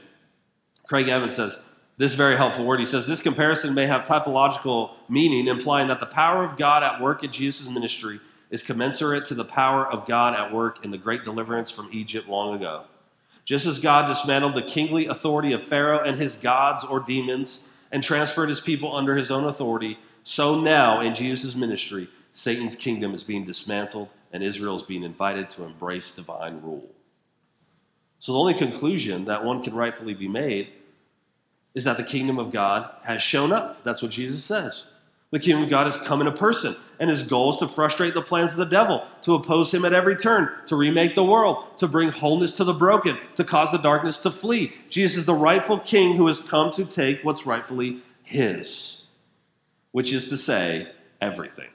Craig 0.88 1.10
Evans 1.10 1.36
says, 1.36 1.58
this 1.98 2.16
very 2.16 2.36
helpful 2.36 2.66
word. 2.66 2.80
He 2.80 2.86
says, 2.86 3.06
This 3.06 3.22
comparison 3.22 3.74
may 3.74 3.86
have 3.86 4.06
typological 4.06 4.92
meaning, 5.10 5.48
implying 5.48 5.88
that 5.90 6.00
the 6.00 6.08
power 6.08 6.44
of 6.44 6.58
God 6.58 6.82
at 6.82 7.00
work 7.00 7.24
in 7.24 7.32
Jesus' 7.32 7.70
ministry 7.70 8.20
is 8.50 8.64
commensurate 8.64 9.28
to 9.28 9.36
the 9.36 9.46
power 9.46 9.86
of 9.86 10.08
God 10.08 10.34
at 10.36 10.52
work 10.52 10.84
in 10.84 10.92
the 10.92 10.98
great 10.98 11.24
deliverance 11.24 11.70
from 11.70 11.90
Egypt 11.92 12.28
long 12.28 12.56
ago. 12.56 12.84
Just 13.46 13.66
as 13.66 13.78
God 13.78 14.08
dismantled 14.08 14.56
the 14.56 14.64
kingly 14.64 15.08
authority 15.08 15.54
of 15.54 15.68
Pharaoh 15.68 16.04
and 16.04 16.18
his 16.18 16.36
gods 16.36 16.84
or 16.84 17.00
demons 17.00 17.66
and 17.92 18.02
transferred 18.04 18.50
his 18.50 18.62
people 18.62 18.96
under 18.96 19.16
his 19.16 19.30
own 19.30 19.46
authority, 19.46 20.00
so 20.24 20.60
now 20.60 21.02
in 21.02 21.14
Jesus' 21.14 21.56
ministry, 21.56 22.08
Satan's 22.34 22.76
kingdom 22.76 23.14
is 23.14 23.24
being 23.24 23.46
dismantled 23.46 24.10
and 24.34 24.44
Israel 24.44 24.76
is 24.76 24.84
being 24.84 25.04
invited 25.04 25.50
to 25.52 25.64
embrace 25.64 26.12
divine 26.12 26.60
rule. 26.62 26.90
So 28.20 28.34
the 28.34 28.40
only 28.40 28.56
conclusion 28.56 29.26
that 29.26 29.44
one 29.44 29.64
can 29.64 29.76
rightfully 29.76 30.16
be 30.16 30.28
made 30.28 30.70
is 31.76 31.84
that 31.84 31.98
the 31.98 32.04
kingdom 32.04 32.40
of 32.40 32.52
God 32.52 32.90
has 33.04 33.22
shown 33.22 33.52
up. 33.52 33.84
That's 33.84 34.02
what 34.02 34.12
Jesus 34.12 34.44
says. 34.44 34.86
The 35.32 35.40
kingdom 35.40 35.64
of 35.64 35.70
God 35.72 35.88
has 35.88 35.98
come 35.98 36.22
in 36.22 36.28
a 36.28 36.32
person, 36.32 36.76
and 37.00 37.10
his 37.10 37.24
goal 37.24 37.52
is 37.52 37.58
to 37.58 37.68
frustrate 37.68 38.14
the 38.14 38.22
plans 38.22 38.52
of 38.52 38.60
the 38.60 38.66
devil, 38.66 39.04
to 39.24 39.34
oppose 39.34 39.74
him 39.74 39.84
at 39.84 39.92
every 39.92 40.16
turn, 40.16 40.48
to 40.68 40.76
remake 40.76 41.16
the 41.16 41.24
world, 41.24 41.78
to 41.80 41.88
bring 41.88 42.10
wholeness 42.10 42.52
to 42.54 42.64
the 42.64 42.74
broken, 42.74 43.18
to 43.36 43.44
cause 43.44 43.72
the 43.72 43.80
darkness 43.80 44.20
to 44.20 44.30
flee. 44.30 44.74
Jesus 44.90 45.18
is 45.18 45.26
the 45.26 45.34
rightful 45.34 45.80
king 45.80 46.16
who 46.16 46.28
has 46.28 46.40
come 46.40 46.72
to 46.74 46.86
take 46.86 47.24
what's 47.24 47.48
rightfully 47.48 48.04
his, 48.22 49.06
which 49.92 50.14
is 50.14 50.30
to 50.30 50.38
say, 50.38 50.92
everything. 51.20 51.70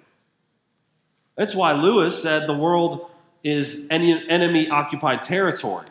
That's 1.38 1.54
why 1.54 1.72
Lewis 1.72 2.20
said 2.20 2.48
the 2.48 2.52
world 2.52 3.10
is 3.44 3.86
enemy 3.90 4.68
occupied 4.68 5.22
territory 5.22 5.86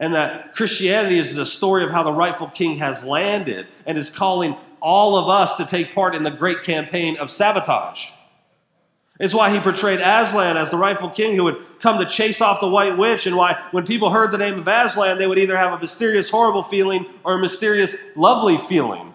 and 0.00 0.14
that 0.14 0.54
Christianity 0.54 1.18
is 1.18 1.34
the 1.34 1.46
story 1.46 1.84
of 1.84 1.90
how 1.90 2.02
the 2.02 2.12
rightful 2.12 2.48
king 2.48 2.76
has 2.76 3.04
landed 3.04 3.68
and 3.86 3.96
is 3.96 4.10
calling 4.10 4.56
all 4.82 5.16
of 5.16 5.28
us 5.28 5.56
to 5.56 5.64
take 5.64 5.94
part 5.94 6.14
in 6.16 6.24
the 6.24 6.30
great 6.30 6.64
campaign 6.64 7.16
of 7.18 7.30
sabotage. 7.30 8.06
It's 9.20 9.34
why 9.34 9.50
he 9.50 9.60
portrayed 9.60 10.00
Aslan 10.00 10.56
as 10.56 10.70
the 10.70 10.78
rightful 10.78 11.10
king 11.10 11.36
who 11.36 11.44
would 11.44 11.64
come 11.80 11.98
to 12.00 12.06
chase 12.06 12.40
off 12.40 12.60
the 12.60 12.68
white 12.68 12.96
witch, 12.96 13.26
and 13.26 13.36
why 13.36 13.62
when 13.70 13.86
people 13.86 14.10
heard 14.10 14.32
the 14.32 14.38
name 14.38 14.58
of 14.58 14.66
Aslan, 14.66 15.18
they 15.18 15.26
would 15.26 15.38
either 15.38 15.56
have 15.56 15.72
a 15.72 15.78
mysterious, 15.78 16.30
horrible 16.30 16.62
feeling 16.62 17.04
or 17.22 17.34
a 17.34 17.38
mysterious, 17.38 17.94
lovely 18.16 18.56
feeling. 18.56 19.12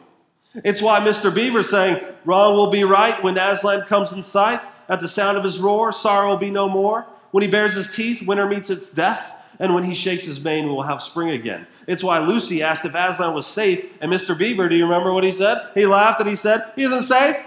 It's 0.63 0.81
why 0.81 0.99
Mr. 0.99 1.33
Beaver 1.33 1.63
saying, 1.63 2.05
Wrong 2.23 2.55
will 2.55 2.69
be 2.69 2.83
right 2.83 3.21
when 3.23 3.37
Aslan 3.37 3.87
comes 3.87 4.13
in 4.13 4.21
sight. 4.21 4.61
At 4.87 4.99
the 4.99 5.07
sound 5.07 5.37
of 5.37 5.43
his 5.43 5.59
roar, 5.59 5.91
sorrow 5.91 6.29
will 6.29 6.37
be 6.37 6.51
no 6.51 6.69
more. 6.69 7.05
When 7.31 7.41
he 7.41 7.49
bares 7.49 7.73
his 7.73 7.93
teeth, 7.93 8.21
winter 8.25 8.47
meets 8.47 8.69
its 8.69 8.89
death 8.89 9.35
and 9.59 9.73
when 9.73 9.83
he 9.83 9.93
shakes 9.93 10.25
his 10.25 10.43
mane, 10.43 10.67
we'll 10.67 10.81
have 10.81 11.01
spring 11.01 11.29
again. 11.29 11.65
It's 11.87 12.03
why 12.03 12.19
Lucy 12.19 12.61
asked 12.61 12.85
if 12.85 12.93
Aslan 12.93 13.33
was 13.33 13.47
safe, 13.47 13.85
and 14.01 14.11
Mr. 14.11 14.37
Beaver, 14.37 14.69
do 14.69 14.75
you 14.75 14.83
remember 14.83 15.13
what 15.13 15.23
he 15.23 15.31
said? 15.31 15.69
He 15.73 15.85
laughed 15.85 16.19
and 16.19 16.29
he 16.29 16.35
said, 16.35 16.71
He 16.75 16.83
isn't 16.83 17.03
safe, 17.03 17.37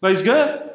but 0.00 0.12
he's 0.12 0.22
good. 0.22 0.70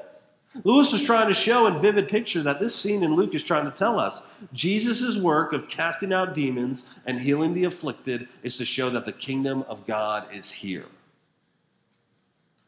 Lewis 0.64 0.92
was 0.92 1.04
trying 1.04 1.28
to 1.28 1.34
show 1.34 1.66
in 1.66 1.82
vivid 1.82 2.08
picture 2.08 2.44
that 2.44 2.60
this 2.60 2.76
scene 2.76 3.04
in 3.04 3.16
Luke 3.16 3.34
is 3.34 3.44
trying 3.44 3.66
to 3.66 3.72
tell 3.72 4.00
us 4.00 4.22
Jesus' 4.54 5.18
work 5.18 5.52
of 5.52 5.68
casting 5.68 6.14
out 6.14 6.36
demons 6.36 6.86
and 7.08 7.20
healing 7.20 7.56
the 7.56 7.64
afflicted 7.64 8.28
is 8.44 8.58
to 8.58 8.66
show 8.66 8.92
that 8.92 9.06
the 9.06 9.12
kingdom 9.12 9.64
of 9.64 9.88
God 9.88 10.28
is 10.32 10.52
here, 10.52 10.86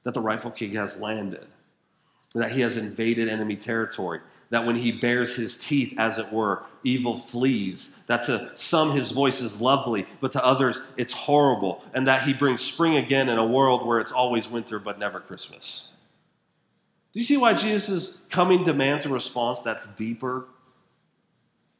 that 0.02 0.16
the 0.16 0.22
rightful 0.22 0.50
king 0.50 0.74
has 0.74 0.98
landed, 0.98 1.46
that 2.40 2.52
he 2.52 2.62
has 2.62 2.78
invaded 2.78 3.30
enemy 3.30 3.56
territory 3.56 4.20
that 4.50 4.66
when 4.66 4.76
he 4.76 4.92
bares 4.92 5.36
his 5.36 5.58
teeth, 5.58 5.96
as 5.98 6.18
it 6.18 6.32
were, 6.32 6.64
evil 6.84 7.18
flees. 7.18 7.96
That 8.08 8.24
to 8.26 8.52
some 8.56 8.92
his 8.92 9.12
voice 9.12 9.42
is 9.42 9.60
lovely, 9.60 10.06
but 10.22 10.32
to 10.34 10.44
others 10.44 10.80
it's 10.98 11.14
horrible. 11.14 11.84
And 11.94 12.08
that 12.08 12.24
he 12.24 12.34
brings 12.34 12.62
spring 12.62 12.98
again 12.98 13.30
in 13.30 13.38
a 13.38 13.46
world 13.46 13.86
where 13.86 14.00
it's 14.00 14.12
always 14.12 14.48
winter 14.48 14.80
but 14.80 15.00
never 15.00 15.20
Christmas. 15.20 15.90
Do 17.14 17.20
you 17.20 17.26
see 17.26 17.38
why 17.38 17.54
Jesus' 17.54 18.20
coming 18.30 18.64
demands 18.64 19.06
a 19.06 19.10
response 19.10 19.62
that's 19.62 19.88
deeper 19.88 20.46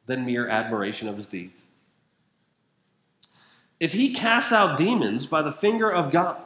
than 0.06 0.24
mere 0.24 0.48
admiration 0.48 1.08
of 1.08 1.16
his 1.16 1.26
deeds? 1.26 1.62
If 3.78 3.92
he 3.92 4.14
casts 4.14 4.52
out 4.52 4.78
demons 4.78 5.26
by 5.26 5.42
the 5.42 5.52
finger 5.52 5.92
of 5.92 6.10
God, 6.10 6.40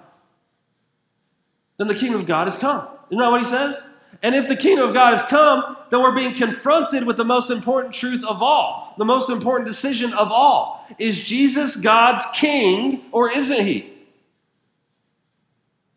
then 1.79 1.87
the 1.87 1.95
kingdom 1.95 2.21
of 2.21 2.27
God 2.27 2.47
has 2.47 2.57
come. 2.57 2.89
Isn't 3.11 3.21
that 3.21 3.31
what 3.31 3.43
he 3.43 3.49
says? 3.49 3.81
And 4.23 4.35
if 4.35 4.49
the 4.49 4.57
kingdom 4.57 4.89
of 4.89 4.95
God 4.95 5.17
has 5.17 5.23
come, 5.29 5.77
then 5.91 6.03
we're 6.03 6.15
being 6.15 6.35
confronted 6.35 7.05
with 7.05 7.17
the 7.17 7.25
most 7.25 7.51
important 7.51 7.95
truth 7.95 8.23
of 8.25 8.43
all, 8.43 8.95
the 8.99 9.05
most 9.05 9.31
important 9.31 9.69
decision 9.69 10.13
of 10.13 10.31
all. 10.31 10.87
Is 10.99 11.19
Jesus 11.19 11.77
God's 11.77 12.25
king 12.35 13.05
or 13.13 13.31
isn't 13.31 13.65
he? 13.65 13.93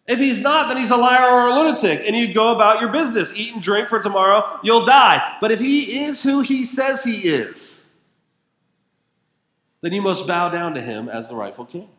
If 0.06 0.20
he's 0.20 0.40
not, 0.40 0.68
then 0.68 0.78
he's 0.78 0.92
a 0.92 0.98
liar 0.98 1.30
or 1.30 1.48
a 1.48 1.56
lunatic, 1.56 2.02
and 2.06 2.16
you 2.16 2.34
go 2.34 2.54
about 2.54 2.82
your 2.82 2.92
business. 2.92 3.32
Eat 3.36 3.54
and 3.54 3.62
drink, 3.62 3.88
for 3.88 4.02
tomorrow 4.02 4.60
you'll 4.62 4.86
die. 4.86 5.38
But 5.40 5.52
if 5.52 5.62
he 5.62 6.04
is 6.04 6.22
who 6.22 6.42
he 6.42 6.66
says 6.66 7.04
he 7.04 7.28
is, 7.28 7.80
then 9.82 9.94
you 9.94 10.02
must 10.02 10.28
bow 10.28 10.50
down 10.50 10.74
to 10.74 10.82
him 10.82 11.08
as 11.08 11.30
the 11.30 11.36
rightful 11.36 11.66
king. 11.66 11.90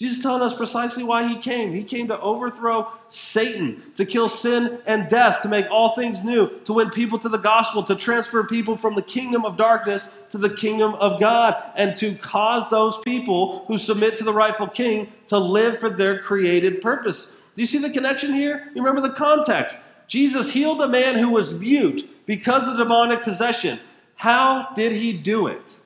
Jesus 0.00 0.22
telling 0.22 0.40
us 0.40 0.54
precisely 0.54 1.02
why 1.04 1.28
he 1.28 1.36
came. 1.36 1.74
He 1.74 1.84
came 1.84 2.08
to 2.08 2.18
overthrow 2.20 2.90
Satan, 3.10 3.82
to 3.96 4.06
kill 4.06 4.30
sin 4.30 4.78
and 4.86 5.10
death, 5.10 5.42
to 5.42 5.48
make 5.48 5.66
all 5.70 5.94
things 5.94 6.24
new, 6.24 6.58
to 6.60 6.72
win 6.72 6.88
people 6.88 7.18
to 7.18 7.28
the 7.28 7.36
gospel, 7.36 7.82
to 7.82 7.94
transfer 7.94 8.42
people 8.44 8.78
from 8.78 8.94
the 8.94 9.02
kingdom 9.02 9.44
of 9.44 9.58
darkness 9.58 10.16
to 10.30 10.38
the 10.38 10.48
kingdom 10.48 10.94
of 10.94 11.20
God, 11.20 11.62
and 11.76 11.94
to 11.96 12.14
cause 12.14 12.70
those 12.70 12.96
people 13.00 13.66
who 13.66 13.76
submit 13.76 14.16
to 14.16 14.24
the 14.24 14.32
rightful 14.32 14.68
king 14.68 15.12
to 15.26 15.38
live 15.38 15.80
for 15.80 15.90
their 15.90 16.18
created 16.18 16.80
purpose. 16.80 17.36
Do 17.54 17.60
you 17.60 17.66
see 17.66 17.76
the 17.76 17.90
connection 17.90 18.32
here? 18.32 18.70
You 18.74 18.82
remember 18.82 19.06
the 19.06 19.14
context. 19.14 19.76
Jesus 20.08 20.50
healed 20.50 20.80
a 20.80 20.88
man 20.88 21.18
who 21.18 21.28
was 21.28 21.52
mute 21.52 22.08
because 22.24 22.66
of 22.66 22.78
demonic 22.78 23.22
possession. 23.22 23.78
How 24.14 24.70
did 24.74 24.92
he 24.92 25.12
do 25.12 25.48
it? 25.48 25.78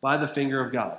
By 0.00 0.16
the 0.16 0.26
finger 0.26 0.60
of 0.60 0.72
God 0.72 0.98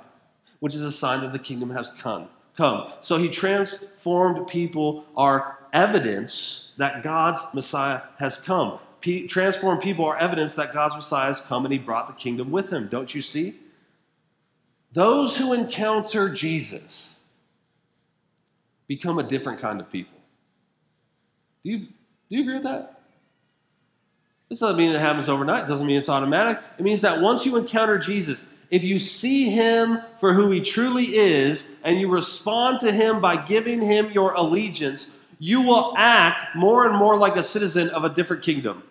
which 0.62 0.76
is 0.76 0.82
a 0.82 0.92
sign 0.92 1.22
that 1.22 1.32
the 1.32 1.40
kingdom 1.40 1.70
has 1.70 1.90
come. 1.90 2.28
Come. 2.56 2.92
So 3.00 3.16
he 3.18 3.28
transformed 3.28 4.46
people 4.46 5.04
are 5.16 5.58
evidence 5.72 6.70
that 6.76 7.02
God's 7.02 7.40
Messiah 7.52 8.02
has 8.20 8.38
come. 8.38 8.78
P- 9.00 9.26
transformed 9.26 9.82
people 9.82 10.04
are 10.04 10.16
evidence 10.16 10.54
that 10.54 10.72
God's 10.72 10.94
Messiah 10.94 11.26
has 11.26 11.40
come 11.40 11.64
and 11.64 11.72
he 11.72 11.80
brought 11.80 12.06
the 12.06 12.12
kingdom 12.12 12.52
with 12.52 12.72
him. 12.72 12.86
Don't 12.86 13.12
you 13.12 13.20
see? 13.20 13.56
Those 14.92 15.36
who 15.36 15.52
encounter 15.52 16.28
Jesus 16.28 17.12
become 18.86 19.18
a 19.18 19.24
different 19.24 19.58
kind 19.58 19.80
of 19.80 19.90
people. 19.90 20.20
Do 21.64 21.70
you, 21.70 21.78
do 21.78 21.86
you 22.28 22.42
agree 22.42 22.54
with 22.54 22.62
that? 22.62 23.00
This 24.48 24.60
doesn't 24.60 24.76
mean 24.76 24.92
it 24.92 25.00
happens 25.00 25.28
overnight. 25.28 25.64
It 25.64 25.66
doesn't 25.66 25.88
mean 25.88 25.96
it's 25.96 26.08
automatic. 26.08 26.62
It 26.78 26.84
means 26.84 27.00
that 27.00 27.20
once 27.20 27.44
you 27.44 27.56
encounter 27.56 27.98
Jesus, 27.98 28.44
if 28.72 28.82
you 28.82 28.98
see 28.98 29.50
him 29.50 30.00
for 30.18 30.32
who 30.32 30.50
he 30.50 30.62
truly 30.62 31.14
is 31.14 31.68
and 31.84 32.00
you 32.00 32.08
respond 32.08 32.80
to 32.80 32.90
him 32.90 33.20
by 33.20 33.36
giving 33.36 33.82
him 33.82 34.10
your 34.12 34.32
allegiance, 34.32 35.10
you 35.38 35.60
will 35.60 35.94
act 35.98 36.56
more 36.56 36.88
and 36.88 36.96
more 36.96 37.18
like 37.18 37.36
a 37.36 37.44
citizen 37.44 37.90
of 37.90 38.04
a 38.04 38.08
different 38.08 38.42
kingdom. 38.42 38.82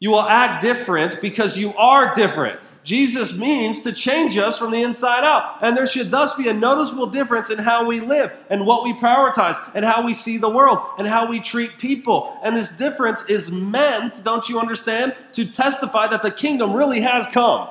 You 0.00 0.10
will 0.10 0.22
act 0.22 0.62
different 0.62 1.20
because 1.20 1.58
you 1.58 1.76
are 1.76 2.14
different. 2.14 2.58
Jesus 2.82 3.36
means 3.36 3.82
to 3.82 3.92
change 3.92 4.38
us 4.38 4.56
from 4.56 4.70
the 4.70 4.82
inside 4.82 5.22
out. 5.22 5.58
And 5.60 5.76
there 5.76 5.86
should 5.86 6.10
thus 6.10 6.34
be 6.34 6.48
a 6.48 6.54
noticeable 6.54 7.08
difference 7.08 7.50
in 7.50 7.58
how 7.58 7.84
we 7.84 8.00
live 8.00 8.32
and 8.48 8.64
what 8.64 8.84
we 8.84 8.94
prioritize 8.94 9.60
and 9.74 9.84
how 9.84 10.02
we 10.02 10.14
see 10.14 10.38
the 10.38 10.48
world 10.48 10.78
and 10.96 11.06
how 11.06 11.28
we 11.28 11.40
treat 11.40 11.76
people. 11.76 12.38
And 12.42 12.56
this 12.56 12.74
difference 12.74 13.20
is 13.28 13.50
meant, 13.50 14.24
don't 14.24 14.48
you 14.48 14.58
understand, 14.58 15.14
to 15.32 15.44
testify 15.44 16.08
that 16.08 16.22
the 16.22 16.30
kingdom 16.30 16.72
really 16.72 17.02
has 17.02 17.26
come. 17.26 17.68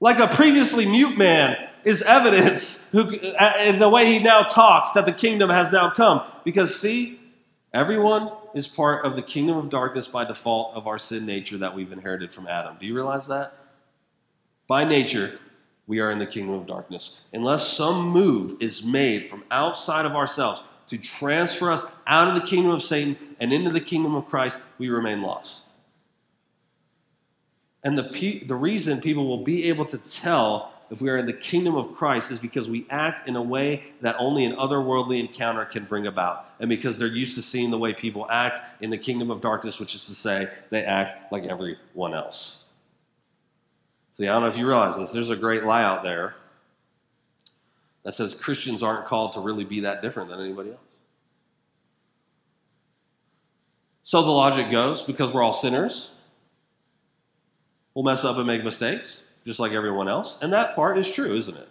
Like 0.00 0.18
a 0.18 0.28
previously 0.28 0.86
mute 0.86 1.18
man 1.18 1.56
is 1.84 2.02
evidence 2.02 2.86
who, 2.92 3.18
uh, 3.18 3.52
in 3.60 3.78
the 3.78 3.88
way 3.88 4.06
he 4.06 4.18
now 4.18 4.42
talks 4.42 4.92
that 4.92 5.06
the 5.06 5.12
kingdom 5.12 5.50
has 5.50 5.72
now 5.72 5.90
come. 5.90 6.22
Because, 6.44 6.78
see, 6.78 7.18
everyone 7.74 8.30
is 8.54 8.66
part 8.68 9.04
of 9.04 9.16
the 9.16 9.22
kingdom 9.22 9.56
of 9.56 9.70
darkness 9.70 10.06
by 10.06 10.24
default 10.24 10.74
of 10.74 10.86
our 10.86 10.98
sin 10.98 11.26
nature 11.26 11.58
that 11.58 11.74
we've 11.74 11.92
inherited 11.92 12.32
from 12.32 12.46
Adam. 12.46 12.76
Do 12.78 12.86
you 12.86 12.94
realize 12.94 13.26
that? 13.26 13.54
By 14.68 14.84
nature, 14.84 15.38
we 15.86 16.00
are 16.00 16.10
in 16.10 16.18
the 16.18 16.26
kingdom 16.26 16.54
of 16.54 16.66
darkness. 16.66 17.22
Unless 17.32 17.66
some 17.66 18.08
move 18.08 18.60
is 18.60 18.84
made 18.84 19.28
from 19.30 19.42
outside 19.50 20.04
of 20.04 20.12
ourselves 20.12 20.60
to 20.88 20.98
transfer 20.98 21.72
us 21.72 21.84
out 22.06 22.28
of 22.28 22.34
the 22.34 22.46
kingdom 22.46 22.70
of 22.70 22.82
Satan 22.82 23.16
and 23.40 23.52
into 23.52 23.70
the 23.70 23.80
kingdom 23.80 24.14
of 24.14 24.26
Christ, 24.26 24.58
we 24.78 24.90
remain 24.90 25.22
lost. 25.22 25.67
And 27.84 27.96
the, 27.96 28.04
pe- 28.04 28.44
the 28.44 28.54
reason 28.54 29.00
people 29.00 29.26
will 29.26 29.44
be 29.44 29.68
able 29.68 29.86
to 29.86 29.98
tell 29.98 30.72
if 30.90 31.02
we 31.02 31.10
are 31.10 31.18
in 31.18 31.26
the 31.26 31.34
kingdom 31.34 31.76
of 31.76 31.94
Christ 31.94 32.30
is 32.30 32.38
because 32.38 32.68
we 32.68 32.86
act 32.88 33.28
in 33.28 33.36
a 33.36 33.42
way 33.42 33.84
that 34.00 34.16
only 34.18 34.44
an 34.46 34.56
otherworldly 34.56 35.20
encounter 35.20 35.64
can 35.64 35.84
bring 35.84 36.06
about. 36.06 36.46
And 36.60 36.68
because 36.68 36.96
they're 36.96 37.08
used 37.08 37.34
to 37.34 37.42
seeing 37.42 37.70
the 37.70 37.78
way 37.78 37.92
people 37.92 38.26
act 38.30 38.82
in 38.82 38.88
the 38.90 38.98
kingdom 38.98 39.30
of 39.30 39.40
darkness, 39.40 39.78
which 39.78 39.94
is 39.94 40.06
to 40.06 40.14
say, 40.14 40.48
they 40.70 40.84
act 40.84 41.30
like 41.30 41.44
everyone 41.44 42.14
else. 42.14 42.64
See, 44.14 44.26
I 44.26 44.32
don't 44.32 44.42
know 44.42 44.48
if 44.48 44.56
you 44.56 44.66
realize 44.66 44.96
this, 44.96 45.12
there's 45.12 45.30
a 45.30 45.36
great 45.36 45.64
lie 45.64 45.84
out 45.84 46.02
there 46.02 46.34
that 48.02 48.14
says 48.14 48.34
Christians 48.34 48.82
aren't 48.82 49.06
called 49.06 49.34
to 49.34 49.40
really 49.40 49.64
be 49.64 49.80
that 49.80 50.00
different 50.00 50.30
than 50.30 50.40
anybody 50.40 50.70
else. 50.70 50.80
So 54.02 54.22
the 54.22 54.30
logic 54.30 54.70
goes 54.70 55.02
because 55.02 55.34
we're 55.34 55.42
all 55.42 55.52
sinners, 55.52 56.12
we'll 57.98 58.04
mess 58.04 58.22
up 58.22 58.36
and 58.36 58.46
make 58.46 58.62
mistakes 58.62 59.22
just 59.44 59.58
like 59.58 59.72
everyone 59.72 60.08
else. 60.08 60.38
And 60.40 60.52
that 60.52 60.76
part 60.76 60.98
is 60.98 61.12
true, 61.12 61.34
isn't 61.34 61.56
it? 61.56 61.68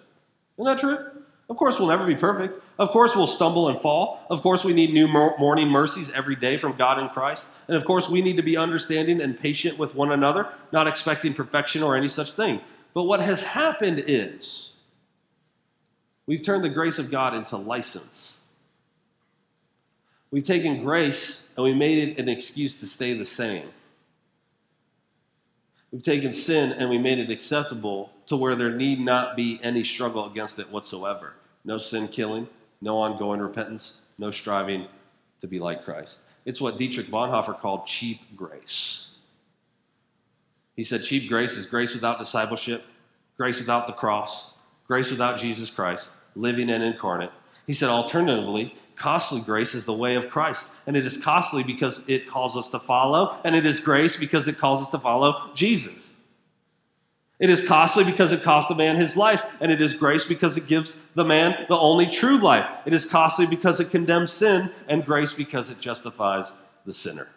Isn't 0.58 0.66
that 0.66 0.78
true? 0.78 0.98
Of 1.50 1.56
course, 1.56 1.80
we'll 1.80 1.88
never 1.88 2.06
be 2.06 2.18
perfect. 2.18 2.62
Of 2.78 2.90
course, 2.90 3.16
we'll 3.16 3.28
stumble 3.28 3.70
and 3.70 3.80
fall. 3.80 4.20
Of 4.30 4.42
course, 4.42 4.66
we 4.66 4.74
need 4.74 4.94
new 4.94 5.08
morning 5.08 5.70
mercies 5.70 6.12
every 6.12 6.36
day 6.36 6.58
from 6.58 6.76
God 6.76 7.00
in 7.00 7.08
Christ. 7.08 7.48
And 7.70 7.78
of 7.78 7.86
course, 7.86 8.10
we 8.10 8.22
need 8.22 8.36
to 8.36 8.44
be 8.44 8.58
understanding 8.58 9.22
and 9.22 9.40
patient 9.40 9.78
with 9.78 9.96
one 9.96 10.12
another, 10.12 10.50
not 10.74 10.86
expecting 10.86 11.34
perfection 11.34 11.82
or 11.82 11.96
any 11.96 12.10
such 12.10 12.34
thing. 12.34 12.60
But 12.94 13.04
what 13.04 13.22
has 13.22 13.42
happened 13.42 14.04
is 14.06 14.72
we've 16.26 16.44
turned 16.44 16.66
the 16.66 16.70
grace 16.70 17.00
of 17.00 17.10
God 17.10 17.36
into 17.36 17.56
license. 17.56 18.42
We've 20.32 20.44
taken 20.44 20.84
grace 20.84 21.48
and 21.56 21.63
we 21.63 21.74
made 21.74 22.10
it 22.10 22.20
an 22.20 22.28
excuse 22.28 22.82
to 22.82 22.86
stay 22.86 23.13
the 23.13 23.26
same. 23.26 23.70
We've 25.91 26.04
taken 26.04 26.34
sin 26.34 26.73
and 26.73 26.89
we 26.89 26.97
made 26.97 27.19
it 27.19 27.30
acceptable 27.30 28.12
to 28.28 28.36
where 28.36 28.56
there 28.56 28.71
need 28.71 29.00
not 29.00 29.36
be 29.36 29.60
any 29.63 29.84
struggle 29.84 30.30
against 30.30 30.60
it 30.60 30.69
whatsoever. 30.69 31.34
No 31.63 31.78
sin 31.78 32.08
killing, 32.08 32.47
no 32.82 32.97
ongoing 32.97 33.39
repentance, 33.39 34.02
no 34.17 34.32
striving 34.32 34.88
to 35.39 35.47
be 35.47 35.60
like 35.60 35.86
Christ. 35.86 36.19
It's 36.45 36.60
what 36.62 36.78
Dietrich 36.78 37.10
Bonhoeffer 37.10 37.60
called 37.60 37.86
cheap 37.86 38.19
grace. 38.36 39.12
He 40.76 40.84
said 40.84 41.04
cheap 41.04 41.28
grace 41.28 41.54
is 41.54 41.65
grace 41.65 41.93
without 41.93 42.19
discipleship, 42.19 42.86
grace 43.38 43.60
without 43.60 43.88
the 43.88 43.93
cross, 43.93 44.54
grace 44.88 45.10
without 45.10 45.39
Jesus 45.39 45.69
Christ, 45.69 46.12
living 46.36 46.69
and 46.69 46.84
incarnate. 46.84 47.32
He 47.65 47.73
said 47.73 47.89
alternatively, 47.89 48.76
Costly 48.98 49.42
grace 49.42 49.76
is 49.76 49.86
the 49.86 49.94
way 49.94 50.16
of 50.16 50.30
Christ. 50.30 50.68
And 50.88 50.98
it 50.98 51.06
is 51.06 51.18
costly 51.18 51.64
because 51.64 52.02
it 52.08 52.28
calls 52.28 52.58
us 52.58 52.68
to 52.70 52.80
follow, 52.80 53.40
and 53.44 53.56
it 53.56 53.66
is 53.66 53.80
grace 53.80 54.18
because 54.18 54.48
it 54.48 54.58
calls 54.58 54.82
us 54.82 54.90
to 54.90 55.00
follow 55.00 55.52
Jesus. 55.54 56.12
It 57.40 57.52
is 57.52 57.66
costly 57.68 58.04
because 58.04 58.32
it 58.32 58.42
costs 58.42 58.68
the 58.68 58.76
man 58.76 58.96
his 58.96 59.16
life, 59.16 59.44
and 59.62 59.72
it 59.72 59.80
is 59.80 59.94
grace 59.94 60.26
because 60.26 60.58
it 60.58 60.66
gives 60.66 60.96
the 61.14 61.24
man 61.24 61.68
the 61.70 61.78
only 61.78 62.08
true 62.08 62.40
life. 62.40 62.66
It 62.88 62.94
is 62.94 63.06
costly 63.06 63.46
because 63.46 63.80
it 63.80 63.92
condemns 63.92 64.34
sin, 64.34 64.72
and 64.88 65.06
grace 65.06 65.34
because 65.34 65.70
it 65.70 65.80
justifies 65.80 66.52
the 66.86 66.94
sinner. 66.94 67.28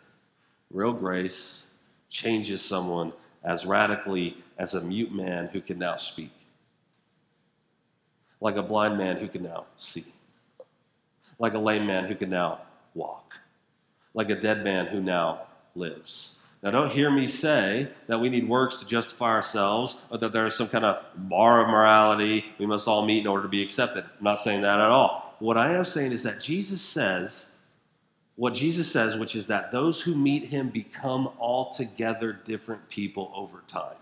Real 0.70 0.94
grace 0.94 1.64
changes 2.08 2.62
someone 2.62 3.12
as 3.44 3.66
radically 3.66 4.38
as 4.56 4.72
a 4.72 4.80
mute 4.80 5.12
man 5.12 5.48
who 5.48 5.60
can 5.60 5.78
now 5.78 5.98
speak, 5.98 6.30
like 8.40 8.56
a 8.56 8.62
blind 8.62 8.96
man 8.96 9.18
who 9.18 9.28
can 9.28 9.42
now 9.42 9.66
see 9.76 10.06
like 11.40 11.54
a 11.54 11.58
lame 11.58 11.86
man 11.86 12.04
who 12.04 12.14
can 12.14 12.30
now 12.30 12.60
walk, 12.94 13.34
like 14.14 14.30
a 14.30 14.36
dead 14.36 14.62
man 14.62 14.86
who 14.86 15.00
now 15.00 15.40
lives. 15.74 16.34
Now, 16.62 16.70
don't 16.70 16.90
hear 16.90 17.10
me 17.10 17.26
say 17.26 17.88
that 18.06 18.20
we 18.20 18.28
need 18.28 18.46
works 18.46 18.76
to 18.76 18.86
justify 18.86 19.30
ourselves 19.30 19.96
or 20.10 20.18
that 20.18 20.32
there 20.32 20.46
is 20.46 20.54
some 20.54 20.68
kind 20.68 20.84
of 20.84 21.02
bar 21.16 21.62
of 21.62 21.68
morality 21.68 22.44
we 22.58 22.66
must 22.66 22.86
all 22.86 23.04
meet 23.04 23.20
in 23.20 23.26
order 23.26 23.44
to 23.44 23.48
be 23.48 23.62
accepted. 23.62 24.04
I'm 24.04 24.24
not 24.24 24.40
saying 24.40 24.60
that 24.60 24.78
at 24.78 24.90
all. 24.90 25.34
What 25.38 25.56
I 25.56 25.74
am 25.74 25.86
saying 25.86 26.12
is 26.12 26.22
that 26.24 26.38
Jesus 26.38 26.82
says, 26.82 27.46
what 28.36 28.54
Jesus 28.54 28.92
says, 28.92 29.16
which 29.16 29.34
is 29.36 29.46
that 29.46 29.72
those 29.72 30.02
who 30.02 30.14
meet 30.14 30.44
him 30.44 30.68
become 30.68 31.30
altogether 31.40 32.34
different 32.34 32.86
people 32.90 33.32
over 33.34 33.62
time 33.66 33.96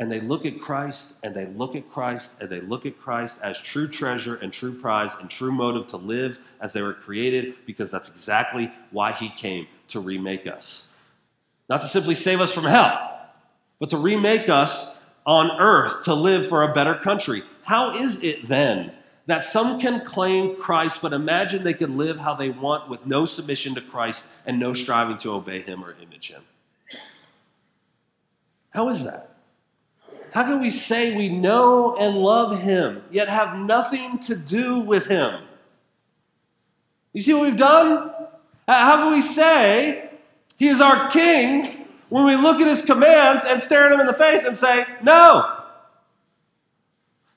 and 0.00 0.10
they 0.10 0.20
look 0.20 0.46
at 0.46 0.58
Christ 0.58 1.12
and 1.22 1.34
they 1.34 1.44
look 1.46 1.76
at 1.76 1.88
Christ 1.90 2.32
and 2.40 2.48
they 2.48 2.62
look 2.62 2.86
at 2.86 2.98
Christ 2.98 3.36
as 3.42 3.60
true 3.60 3.86
treasure 3.86 4.36
and 4.36 4.50
true 4.50 4.72
prize 4.72 5.12
and 5.20 5.28
true 5.28 5.52
motive 5.52 5.86
to 5.88 5.98
live 5.98 6.38
as 6.62 6.72
they 6.72 6.80
were 6.80 6.94
created 6.94 7.54
because 7.66 7.90
that's 7.90 8.08
exactly 8.08 8.72
why 8.92 9.12
he 9.12 9.28
came 9.28 9.66
to 9.88 10.00
remake 10.00 10.46
us. 10.46 10.86
Not 11.68 11.82
to 11.82 11.86
simply 11.86 12.14
save 12.14 12.40
us 12.40 12.50
from 12.50 12.64
hell, 12.64 13.28
but 13.78 13.90
to 13.90 13.98
remake 13.98 14.48
us 14.48 14.90
on 15.26 15.60
earth 15.60 16.04
to 16.04 16.14
live 16.14 16.48
for 16.48 16.62
a 16.62 16.72
better 16.72 16.94
country. 16.94 17.42
How 17.62 17.94
is 17.94 18.22
it 18.22 18.48
then 18.48 18.92
that 19.26 19.44
some 19.44 19.78
can 19.78 20.06
claim 20.06 20.56
Christ 20.56 21.02
but 21.02 21.12
imagine 21.12 21.62
they 21.62 21.74
can 21.74 21.98
live 21.98 22.16
how 22.16 22.34
they 22.34 22.48
want 22.48 22.88
with 22.88 23.04
no 23.04 23.26
submission 23.26 23.74
to 23.74 23.82
Christ 23.82 24.24
and 24.46 24.58
no 24.58 24.72
striving 24.72 25.18
to 25.18 25.32
obey 25.32 25.60
him 25.60 25.84
or 25.84 25.94
image 26.02 26.30
him? 26.30 26.42
How 28.70 28.88
is 28.88 29.04
that? 29.04 29.29
How 30.32 30.44
can 30.44 30.60
we 30.60 30.70
say 30.70 31.16
we 31.16 31.28
know 31.28 31.96
and 31.96 32.16
love 32.16 32.60
him, 32.60 33.02
yet 33.10 33.28
have 33.28 33.58
nothing 33.58 34.18
to 34.20 34.36
do 34.36 34.80
with 34.80 35.06
him? 35.06 35.42
You 37.12 37.20
see 37.20 37.34
what 37.34 37.42
we've 37.42 37.56
done? 37.56 38.12
How 38.68 39.02
can 39.02 39.12
we 39.12 39.20
say 39.20 40.10
he 40.56 40.68
is 40.68 40.80
our 40.80 41.10
king 41.10 41.86
when 42.08 42.24
we 42.24 42.36
look 42.36 42.60
at 42.60 42.68
his 42.68 42.82
commands 42.82 43.44
and 43.44 43.60
stare 43.60 43.86
at 43.86 43.92
him 43.92 44.00
in 44.00 44.06
the 44.06 44.12
face 44.12 44.44
and 44.44 44.56
say, 44.56 44.86
no? 45.02 45.56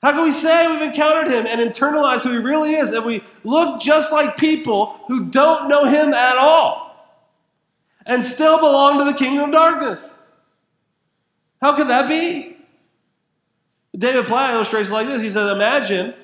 How 0.00 0.12
can 0.12 0.22
we 0.22 0.32
say 0.32 0.70
we've 0.70 0.82
encountered 0.82 1.32
him 1.32 1.46
and 1.46 1.60
internalized 1.60 2.20
who 2.20 2.32
he 2.32 2.38
really 2.38 2.74
is 2.74 2.92
and 2.92 3.04
we 3.04 3.24
look 3.42 3.80
just 3.80 4.12
like 4.12 4.36
people 4.36 5.00
who 5.08 5.24
don't 5.26 5.68
know 5.68 5.86
him 5.86 6.12
at 6.12 6.36
all 6.36 7.16
and 8.06 8.22
still 8.22 8.58
belong 8.58 8.98
to 8.98 9.04
the 9.10 9.16
kingdom 9.16 9.46
of 9.46 9.52
darkness? 9.52 10.14
How 11.60 11.74
could 11.74 11.88
that 11.88 12.06
be? 12.06 12.53
David 13.96 14.26
Platt 14.26 14.54
illustrates 14.54 14.90
like 14.90 15.06
this. 15.06 15.22
He 15.22 15.30
says, 15.30 15.50
Imagine 15.50 16.14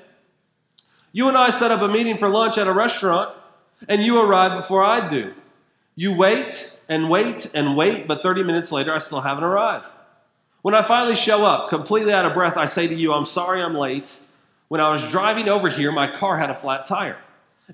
you 1.12 1.28
and 1.28 1.36
I 1.36 1.50
set 1.50 1.70
up 1.70 1.80
a 1.80 1.88
meeting 1.88 2.18
for 2.18 2.28
lunch 2.28 2.58
at 2.58 2.68
a 2.68 2.72
restaurant, 2.72 3.34
and 3.88 4.02
you 4.02 4.20
arrive 4.20 4.56
before 4.56 4.84
I 4.84 5.08
do. 5.08 5.34
You 5.96 6.14
wait 6.14 6.72
and 6.88 7.10
wait 7.10 7.50
and 7.54 7.76
wait, 7.76 8.06
but 8.06 8.22
30 8.22 8.44
minutes 8.44 8.70
later, 8.70 8.92
I 8.92 8.98
still 8.98 9.20
haven't 9.20 9.44
arrived. 9.44 9.86
When 10.62 10.74
I 10.74 10.82
finally 10.82 11.16
show 11.16 11.44
up, 11.44 11.68
completely 11.70 12.12
out 12.12 12.26
of 12.26 12.34
breath, 12.34 12.56
I 12.56 12.66
say 12.66 12.86
to 12.86 12.94
you, 12.94 13.12
I'm 13.12 13.24
sorry 13.24 13.62
I'm 13.62 13.74
late. 13.74 14.14
When 14.68 14.80
I 14.80 14.90
was 14.90 15.02
driving 15.08 15.48
over 15.48 15.68
here, 15.68 15.90
my 15.90 16.16
car 16.16 16.38
had 16.38 16.50
a 16.50 16.54
flat 16.54 16.86
tire, 16.86 17.18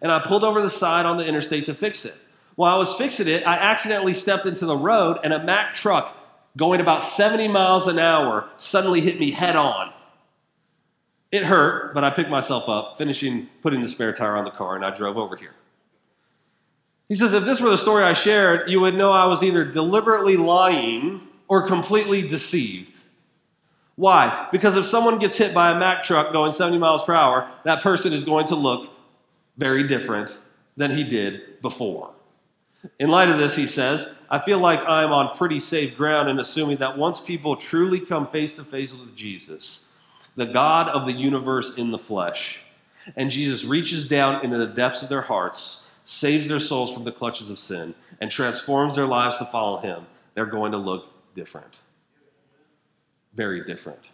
and 0.00 0.10
I 0.10 0.20
pulled 0.20 0.44
over 0.44 0.62
the 0.62 0.70
side 0.70 1.04
on 1.04 1.18
the 1.18 1.26
interstate 1.26 1.66
to 1.66 1.74
fix 1.74 2.04
it. 2.04 2.16
While 2.54 2.74
I 2.74 2.78
was 2.78 2.94
fixing 2.94 3.28
it, 3.28 3.46
I 3.46 3.56
accidentally 3.56 4.14
stepped 4.14 4.46
into 4.46 4.64
the 4.64 4.76
road, 4.76 5.18
and 5.22 5.34
a 5.34 5.42
Mack 5.42 5.74
truck 5.74 6.15
going 6.56 6.80
about 6.80 7.02
70 7.02 7.48
miles 7.48 7.86
an 7.86 7.98
hour 7.98 8.48
suddenly 8.56 9.00
hit 9.00 9.20
me 9.20 9.30
head 9.30 9.56
on. 9.56 9.92
It 11.30 11.44
hurt, 11.44 11.92
but 11.92 12.04
I 12.04 12.10
picked 12.10 12.30
myself 12.30 12.68
up, 12.68 12.96
finishing 12.98 13.48
putting 13.62 13.82
the 13.82 13.88
spare 13.88 14.12
tire 14.12 14.36
on 14.36 14.44
the 14.44 14.50
car, 14.50 14.76
and 14.76 14.84
I 14.84 14.94
drove 14.94 15.18
over 15.18 15.36
here. 15.36 15.54
He 17.08 17.14
says, 17.14 17.32
if 17.32 17.44
this 17.44 17.60
were 17.60 17.70
the 17.70 17.78
story 17.78 18.04
I 18.04 18.14
shared, 18.14 18.70
you 18.70 18.80
would 18.80 18.94
know 18.94 19.12
I 19.12 19.26
was 19.26 19.42
either 19.42 19.64
deliberately 19.64 20.36
lying 20.36 21.20
or 21.48 21.66
completely 21.66 22.26
deceived. 22.26 23.00
Why? 23.94 24.48
Because 24.52 24.76
if 24.76 24.84
someone 24.84 25.18
gets 25.18 25.36
hit 25.36 25.54
by 25.54 25.70
a 25.70 25.78
Mack 25.78 26.04
truck 26.04 26.32
going 26.32 26.52
70 26.52 26.78
miles 26.78 27.04
per 27.04 27.14
hour, 27.14 27.50
that 27.64 27.82
person 27.82 28.12
is 28.12 28.24
going 28.24 28.48
to 28.48 28.56
look 28.56 28.90
very 29.56 29.86
different 29.86 30.36
than 30.76 30.90
he 30.90 31.04
did 31.04 31.60
before. 31.62 32.10
In 32.98 33.08
light 33.08 33.30
of 33.30 33.38
this, 33.38 33.56
he 33.56 33.66
says, 33.66 34.08
I 34.30 34.40
feel 34.40 34.58
like 34.58 34.80
I'm 34.80 35.12
on 35.12 35.36
pretty 35.36 35.60
safe 35.60 35.96
ground 35.96 36.28
in 36.28 36.40
assuming 36.40 36.78
that 36.78 36.98
once 36.98 37.20
people 37.20 37.56
truly 37.56 38.00
come 38.00 38.26
face 38.28 38.54
to 38.54 38.64
face 38.64 38.92
with 38.92 39.14
Jesus, 39.14 39.84
the 40.34 40.46
God 40.46 40.88
of 40.88 41.06
the 41.06 41.12
universe 41.12 41.76
in 41.76 41.90
the 41.90 41.98
flesh, 41.98 42.60
and 43.14 43.30
Jesus 43.30 43.64
reaches 43.64 44.08
down 44.08 44.44
into 44.44 44.58
the 44.58 44.66
depths 44.66 45.02
of 45.02 45.08
their 45.08 45.22
hearts, 45.22 45.84
saves 46.04 46.48
their 46.48 46.60
souls 46.60 46.92
from 46.92 47.04
the 47.04 47.12
clutches 47.12 47.50
of 47.50 47.58
sin, 47.58 47.94
and 48.20 48.30
transforms 48.30 48.96
their 48.96 49.06
lives 49.06 49.38
to 49.38 49.46
follow 49.46 49.78
him, 49.78 50.06
they're 50.34 50.46
going 50.46 50.72
to 50.72 50.78
look 50.78 51.06
different. 51.34 51.78
Very 53.34 53.64
different. 53.64 54.10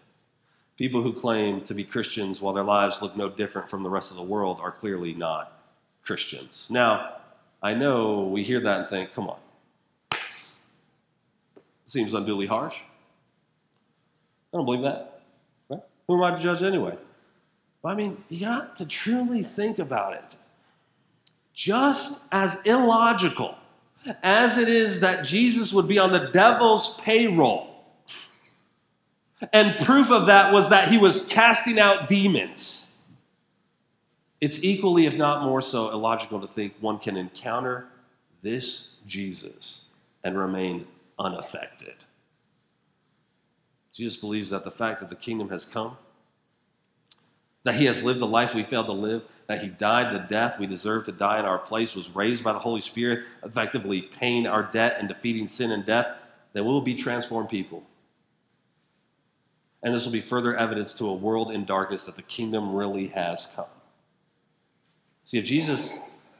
People 0.76 1.02
who 1.02 1.12
claim 1.12 1.60
to 1.62 1.74
be 1.74 1.84
Christians 1.84 2.40
while 2.40 2.54
their 2.54 2.64
lives 2.64 3.02
look 3.02 3.16
no 3.16 3.28
different 3.28 3.70
from 3.70 3.82
the 3.82 3.90
rest 3.90 4.10
of 4.10 4.16
the 4.16 4.22
world 4.22 4.58
are 4.60 4.72
clearly 4.72 5.14
not 5.14 5.60
Christians. 6.02 6.66
Now, 6.70 7.16
I 7.62 7.74
know 7.74 8.22
we 8.22 8.42
hear 8.42 8.60
that 8.60 8.80
and 8.80 8.88
think, 8.88 9.12
come 9.12 9.28
on. 9.28 9.38
Seems 11.92 12.14
unduly 12.14 12.46
harsh. 12.46 12.76
I 14.50 14.56
don't 14.56 14.64
believe 14.64 14.80
that. 14.80 15.20
Right? 15.68 15.82
Who 16.08 16.16
am 16.16 16.22
I 16.24 16.34
to 16.34 16.42
judge 16.42 16.62
anyway? 16.62 16.96
I 17.84 17.94
mean, 17.94 18.16
you 18.30 18.40
got 18.40 18.78
to 18.78 18.86
truly 18.86 19.42
think 19.42 19.78
about 19.78 20.14
it. 20.14 20.36
Just 21.52 22.22
as 22.32 22.58
illogical 22.64 23.56
as 24.22 24.56
it 24.56 24.70
is 24.70 25.00
that 25.00 25.26
Jesus 25.26 25.70
would 25.74 25.86
be 25.86 25.98
on 25.98 26.12
the 26.12 26.30
devil's 26.32 26.96
payroll, 26.96 27.68
and 29.52 29.78
proof 29.84 30.10
of 30.10 30.28
that 30.28 30.50
was 30.50 30.70
that 30.70 30.90
he 30.90 30.96
was 30.96 31.26
casting 31.26 31.78
out 31.78 32.08
demons. 32.08 32.90
It's 34.40 34.64
equally, 34.64 35.04
if 35.04 35.14
not 35.14 35.42
more 35.42 35.60
so, 35.60 35.90
illogical 35.90 36.40
to 36.40 36.46
think 36.46 36.72
one 36.80 36.98
can 36.98 37.18
encounter 37.18 37.86
this 38.40 38.94
Jesus 39.06 39.82
and 40.24 40.38
remain 40.38 40.86
unaffected. 41.18 41.94
Jesus 43.92 44.20
believes 44.20 44.50
that 44.50 44.64
the 44.64 44.70
fact 44.70 45.00
that 45.00 45.10
the 45.10 45.16
kingdom 45.16 45.48
has 45.50 45.64
come, 45.64 45.96
that 47.64 47.74
he 47.74 47.84
has 47.84 48.02
lived 48.02 48.20
the 48.20 48.26
life 48.26 48.54
we 48.54 48.64
failed 48.64 48.86
to 48.86 48.92
live, 48.92 49.22
that 49.46 49.62
he 49.62 49.68
died 49.68 50.14
the 50.14 50.26
death 50.26 50.58
we 50.58 50.66
deserved 50.66 51.06
to 51.06 51.12
die 51.12 51.38
in 51.38 51.44
our 51.44 51.58
place, 51.58 51.94
was 51.94 52.08
raised 52.10 52.42
by 52.42 52.52
the 52.52 52.58
Holy 52.58 52.80
Spirit, 52.80 53.24
effectively 53.44 54.02
paying 54.02 54.46
our 54.46 54.62
debt 54.62 54.96
and 54.98 55.08
defeating 55.08 55.46
sin 55.46 55.72
and 55.72 55.84
death, 55.84 56.06
then 56.52 56.64
we 56.64 56.70
will 56.70 56.80
be 56.80 56.94
transformed 56.94 57.48
people. 57.48 57.82
And 59.82 59.92
this 59.92 60.04
will 60.04 60.12
be 60.12 60.20
further 60.20 60.56
evidence 60.56 60.94
to 60.94 61.08
a 61.08 61.14
world 61.14 61.50
in 61.50 61.64
darkness 61.64 62.04
that 62.04 62.16
the 62.16 62.22
kingdom 62.22 62.74
really 62.74 63.08
has 63.08 63.48
come. 63.54 63.66
See, 65.24 65.38
if 65.38 65.44
Jesus 65.44 65.92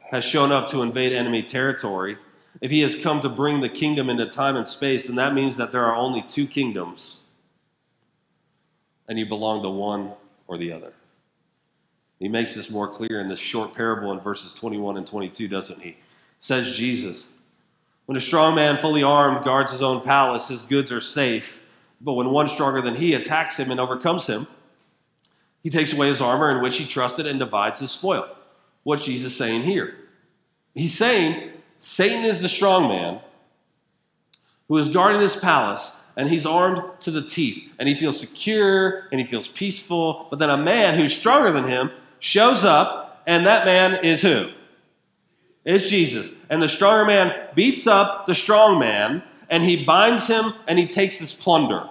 has 0.09 0.23
shown 0.23 0.51
up 0.51 0.69
to 0.69 0.81
invade 0.81 1.13
enemy 1.13 1.43
territory, 1.43 2.17
if 2.61 2.71
he 2.71 2.81
has 2.81 2.95
come 2.95 3.21
to 3.21 3.29
bring 3.29 3.61
the 3.61 3.69
kingdom 3.69 4.09
into 4.09 4.27
time 4.27 4.55
and 4.55 4.67
space, 4.67 5.05
then 5.05 5.15
that 5.15 5.33
means 5.33 5.57
that 5.57 5.71
there 5.71 5.85
are 5.85 5.95
only 5.95 6.23
two 6.27 6.47
kingdoms, 6.47 7.19
and 9.07 9.17
you 9.17 9.25
belong 9.25 9.63
to 9.63 9.69
one 9.69 10.11
or 10.47 10.57
the 10.57 10.71
other. 10.71 10.93
He 12.19 12.27
makes 12.27 12.55
this 12.55 12.69
more 12.69 12.87
clear 12.87 13.19
in 13.19 13.27
this 13.27 13.39
short 13.39 13.73
parable 13.73 14.11
in 14.13 14.19
verses 14.19 14.53
21 14.53 14.97
and 14.97 15.07
22, 15.07 15.47
doesn't 15.47 15.81
he? 15.81 15.97
Says 16.39 16.75
Jesus, 16.75 17.27
When 18.05 18.17
a 18.17 18.21
strong 18.21 18.55
man 18.55 18.77
fully 18.77 19.03
armed 19.03 19.43
guards 19.43 19.71
his 19.71 19.81
own 19.81 20.01
palace, 20.01 20.47
his 20.47 20.61
goods 20.63 20.91
are 20.91 21.01
safe. 21.01 21.59
But 21.99 22.13
when 22.13 22.29
one 22.29 22.49
stronger 22.49 22.81
than 22.81 22.95
he 22.95 23.13
attacks 23.13 23.57
him 23.57 23.71
and 23.71 23.79
overcomes 23.79 24.27
him, 24.27 24.47
he 25.63 25.69
takes 25.69 25.93
away 25.93 26.09
his 26.09 26.21
armor 26.21 26.51
in 26.51 26.61
which 26.61 26.77
he 26.77 26.85
trusted 26.85 27.25
and 27.25 27.39
divides 27.39 27.79
his 27.79 27.91
spoil. 27.91 28.27
What's 28.83 29.05
Jesus 29.05 29.35
saying 29.35 29.63
here? 29.63 29.95
He's 30.75 30.97
saying 30.97 31.52
Satan 31.83 32.23
is 32.23 32.39
the 32.39 32.47
strong 32.47 32.87
man 32.87 33.19
who 34.69 34.77
is 34.77 34.87
guarding 34.87 35.21
his 35.21 35.35
palace 35.35 35.97
and 36.15 36.29
he's 36.29 36.45
armed 36.45 36.81
to 37.01 37.11
the 37.11 37.21
teeth 37.21 37.69
and 37.77 37.89
he 37.89 37.93
feels 37.93 38.17
secure 38.17 39.09
and 39.11 39.19
he 39.19 39.27
feels 39.27 39.49
peaceful. 39.49 40.27
But 40.29 40.39
then 40.39 40.49
a 40.49 40.55
man 40.55 40.97
who's 40.97 41.13
stronger 41.13 41.51
than 41.51 41.67
him 41.67 41.91
shows 42.19 42.63
up 42.63 43.21
and 43.27 43.45
that 43.45 43.65
man 43.65 44.03
is 44.03 44.21
who? 44.21 44.51
It's 45.65 45.89
Jesus. 45.89 46.31
And 46.49 46.63
the 46.63 46.69
stronger 46.69 47.03
man 47.03 47.49
beats 47.53 47.85
up 47.85 48.27
the 48.27 48.33
strong 48.33 48.79
man 48.79 49.21
and 49.49 49.61
he 49.61 49.83
binds 49.83 50.25
him 50.25 50.53
and 50.69 50.79
he 50.79 50.87
takes 50.87 51.17
his 51.17 51.33
plunder. 51.33 51.89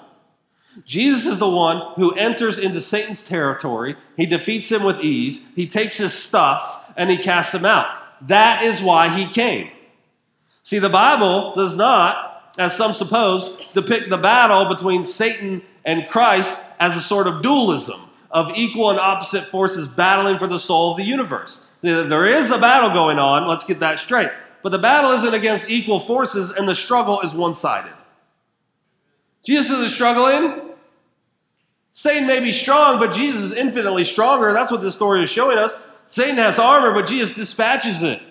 Jesus 0.86 1.26
is 1.26 1.38
the 1.38 1.50
one 1.50 1.92
who 1.96 2.14
enters 2.14 2.56
into 2.56 2.80
Satan's 2.80 3.22
territory. 3.22 3.96
He 4.16 4.24
defeats 4.24 4.70
him 4.72 4.84
with 4.84 5.02
ease. 5.02 5.44
He 5.54 5.66
takes 5.66 5.98
his 5.98 6.14
stuff 6.14 6.92
and 6.96 7.10
he 7.10 7.18
casts 7.18 7.54
him 7.54 7.66
out. 7.66 7.88
That 8.28 8.62
is 8.62 8.80
why 8.80 9.10
he 9.10 9.28
came. 9.30 9.70
See, 10.64 10.78
the 10.78 10.88
Bible 10.88 11.54
does 11.54 11.76
not, 11.76 12.52
as 12.58 12.76
some 12.76 12.92
suppose, 12.92 13.70
depict 13.72 14.10
the 14.10 14.16
battle 14.16 14.72
between 14.72 15.04
Satan 15.04 15.62
and 15.84 16.08
Christ 16.08 16.56
as 16.78 16.96
a 16.96 17.00
sort 17.00 17.26
of 17.26 17.42
dualism 17.42 18.00
of 18.30 18.52
equal 18.54 18.90
and 18.90 18.98
opposite 18.98 19.44
forces 19.46 19.88
battling 19.88 20.38
for 20.38 20.46
the 20.46 20.58
soul 20.58 20.92
of 20.92 20.96
the 20.96 21.04
universe. 21.04 21.60
There 21.82 22.26
is 22.26 22.50
a 22.50 22.58
battle 22.58 22.90
going 22.90 23.18
on, 23.18 23.48
let's 23.48 23.64
get 23.64 23.80
that 23.80 23.98
straight. 23.98 24.30
But 24.62 24.70
the 24.70 24.78
battle 24.78 25.10
isn't 25.12 25.34
against 25.34 25.68
equal 25.68 25.98
forces, 25.98 26.50
and 26.50 26.68
the 26.68 26.74
struggle 26.74 27.20
is 27.22 27.34
one 27.34 27.54
sided. 27.54 27.92
Jesus 29.44 29.72
isn't 29.72 29.90
struggling. 29.90 30.70
Satan 31.90 32.28
may 32.28 32.38
be 32.38 32.52
strong, 32.52 33.00
but 33.00 33.12
Jesus 33.12 33.42
is 33.42 33.52
infinitely 33.52 34.04
stronger. 34.04 34.52
That's 34.52 34.70
what 34.70 34.80
this 34.80 34.94
story 34.94 35.24
is 35.24 35.30
showing 35.30 35.58
us. 35.58 35.72
Satan 36.06 36.36
has 36.36 36.60
armor, 36.60 36.94
but 36.94 37.08
Jesus 37.08 37.34
dispatches 37.34 38.04
it 38.04 38.22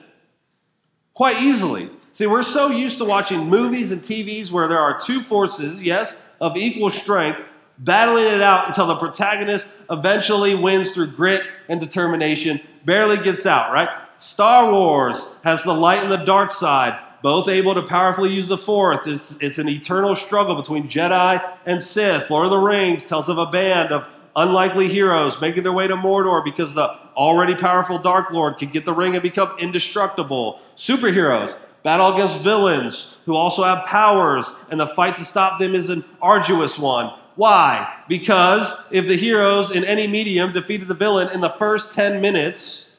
quite 1.14 1.42
easily. 1.42 1.90
See, 2.14 2.28
we're 2.28 2.44
so 2.44 2.70
used 2.70 2.98
to 2.98 3.06
watching 3.06 3.48
movies 3.48 3.92
and 3.92 4.02
TVs 4.02 4.52
where 4.52 4.68
there 4.68 4.80
are 4.80 5.00
two 5.00 5.24
forces, 5.24 5.82
yes, 5.82 6.14
of 6.42 6.58
equal 6.58 6.90
strength, 6.90 7.40
battling 7.78 8.26
it 8.26 8.42
out 8.42 8.68
until 8.68 8.88
the 8.88 8.98
protagonist 8.98 9.70
eventually 9.90 10.54
wins 10.54 10.92
through 10.92 11.12
grit 11.12 11.44
and 11.70 11.80
determination, 11.80 12.60
barely 12.86 13.18
gets 13.18 13.46
out, 13.46 13.72
right? 13.72 13.90
Star 14.20 14.72
Wars 14.72 15.26
has 15.44 15.64
the 15.64 15.74
light 15.74 16.04
and 16.04 16.12
the 16.12 16.18
dark 16.18 16.52
side, 16.52 17.00
both 17.24 17.48
able 17.48 17.74
to 17.76 17.84
powerfully 17.84 18.32
use 18.32 18.48
the 18.48 18.58
Force. 18.58 19.08
It's, 19.08 19.36
it's 19.40 19.58
an 19.58 19.70
eternal 19.70 20.16
struggle 20.16 20.56
between 20.56 20.90
Jedi 20.90 21.42
and 21.66 21.82
Sith. 21.82 22.30
Lord 22.30 22.46
of 22.46 22.52
the 22.52 22.58
Rings 22.58 23.06
tells 23.06 23.30
of 23.30 23.38
a 23.38 23.46
band 23.46 23.92
of 23.92 24.06
unlikely 24.36 24.90
heroes 24.90 25.40
making 25.42 25.64
their 25.64 25.74
way 25.74 25.88
to 25.88 25.96
Mordor 25.96 26.44
because 26.44 26.74
the 26.74 26.88
already 27.16 27.56
powerful 27.56 28.00
Dark 28.00 28.32
Lord 28.32 28.58
can 28.58 28.70
get 28.70 28.86
the 28.86 28.94
ring 28.94 29.14
and 29.14 29.24
become 29.24 29.58
indestructible. 29.60 30.62
Superheroes 30.76 31.58
battle 31.84 32.14
against 32.14 32.40
villains 32.40 33.18
who 33.26 33.36
also 33.36 33.64
have 33.64 33.86
powers, 33.86 34.54
and 34.70 34.80
the 34.80 34.88
fight 34.88 35.18
to 35.18 35.26
stop 35.26 35.60
them 35.60 35.76
is 35.76 35.90
an 35.90 36.04
arduous 36.22 36.78
one. 36.78 37.14
Why? 37.36 37.92
Because 38.08 38.72
if 38.92 39.08
the 39.08 39.16
heroes 39.16 39.72
in 39.72 39.84
any 39.86 40.08
medium 40.08 40.52
defeated 40.52 40.88
the 40.88 40.94
villain 40.94 41.30
in 41.30 41.42
the 41.42 41.50
first 41.52 41.94
10 41.94 42.22
minutes 42.22 42.92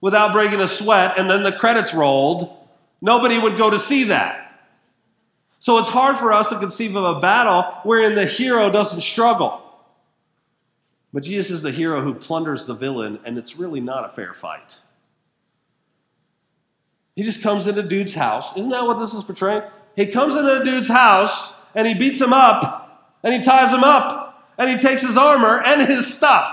without 0.00 0.32
breaking 0.32 0.60
a 0.60 0.68
sweat 0.68 1.18
and 1.18 1.30
then 1.30 1.42
the 1.42 1.52
credits 1.52 1.94
rolled, 1.94 2.56
nobody 3.00 3.38
would 3.38 3.56
go 3.56 3.70
to 3.70 3.78
see 3.78 4.04
that. 4.04 4.42
So 5.60 5.78
it's 5.78 5.88
hard 5.88 6.18
for 6.18 6.32
us 6.32 6.48
to 6.48 6.58
conceive 6.58 6.94
of 6.96 7.16
a 7.16 7.20
battle 7.20 7.62
wherein 7.82 8.14
the 8.14 8.26
hero 8.26 8.70
doesn't 8.70 9.00
struggle. 9.00 9.62
But 11.12 11.22
Jesus 11.22 11.50
is 11.50 11.62
the 11.62 11.72
hero 11.72 12.02
who 12.02 12.14
plunders 12.14 12.66
the 12.66 12.74
villain, 12.74 13.18
and 13.24 13.38
it's 13.38 13.56
really 13.56 13.80
not 13.80 14.04
a 14.04 14.14
fair 14.14 14.34
fight. 14.34 14.76
He 17.16 17.22
just 17.22 17.42
comes 17.42 17.66
into 17.66 17.82
dude's 17.82 18.14
house. 18.14 18.52
Isn't 18.56 18.68
that 18.70 18.84
what 18.86 19.00
this 19.00 19.14
is 19.14 19.24
portraying? 19.24 19.62
He 19.96 20.06
comes 20.06 20.36
into 20.36 20.60
a 20.60 20.64
dude's 20.64 20.88
house 20.88 21.54
and 21.74 21.88
he 21.88 21.94
beats 21.94 22.20
him 22.20 22.32
up 22.32 23.18
and 23.24 23.34
he 23.34 23.42
ties 23.42 23.72
him 23.72 23.82
up 23.82 24.52
and 24.58 24.70
he 24.70 24.76
takes 24.76 25.02
his 25.02 25.16
armor 25.16 25.60
and 25.60 25.88
his 25.88 26.14
stuff. 26.14 26.52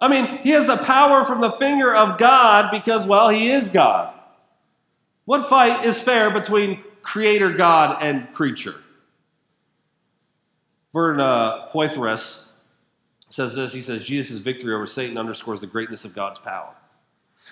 I 0.00 0.08
mean, 0.08 0.38
he 0.38 0.50
has 0.50 0.66
the 0.66 0.78
power 0.78 1.24
from 1.24 1.40
the 1.40 1.52
finger 1.52 1.94
of 1.94 2.18
God 2.18 2.70
because, 2.70 3.06
well, 3.06 3.28
he 3.28 3.50
is 3.50 3.68
God. 3.68 4.14
What 5.26 5.50
fight 5.50 5.84
is 5.84 6.00
fair 6.00 6.30
between 6.30 6.82
creator 7.02 7.52
God 7.52 7.98
and 8.00 8.32
creature? 8.32 8.76
Vern 10.94 11.20
uh, 11.20 11.68
Poythress 11.72 12.44
says 13.28 13.54
this 13.54 13.74
He 13.74 13.82
says, 13.82 14.02
Jesus' 14.02 14.38
victory 14.38 14.74
over 14.74 14.86
Satan 14.86 15.18
underscores 15.18 15.60
the 15.60 15.66
greatness 15.66 16.06
of 16.06 16.14
God's 16.14 16.38
power. 16.38 16.72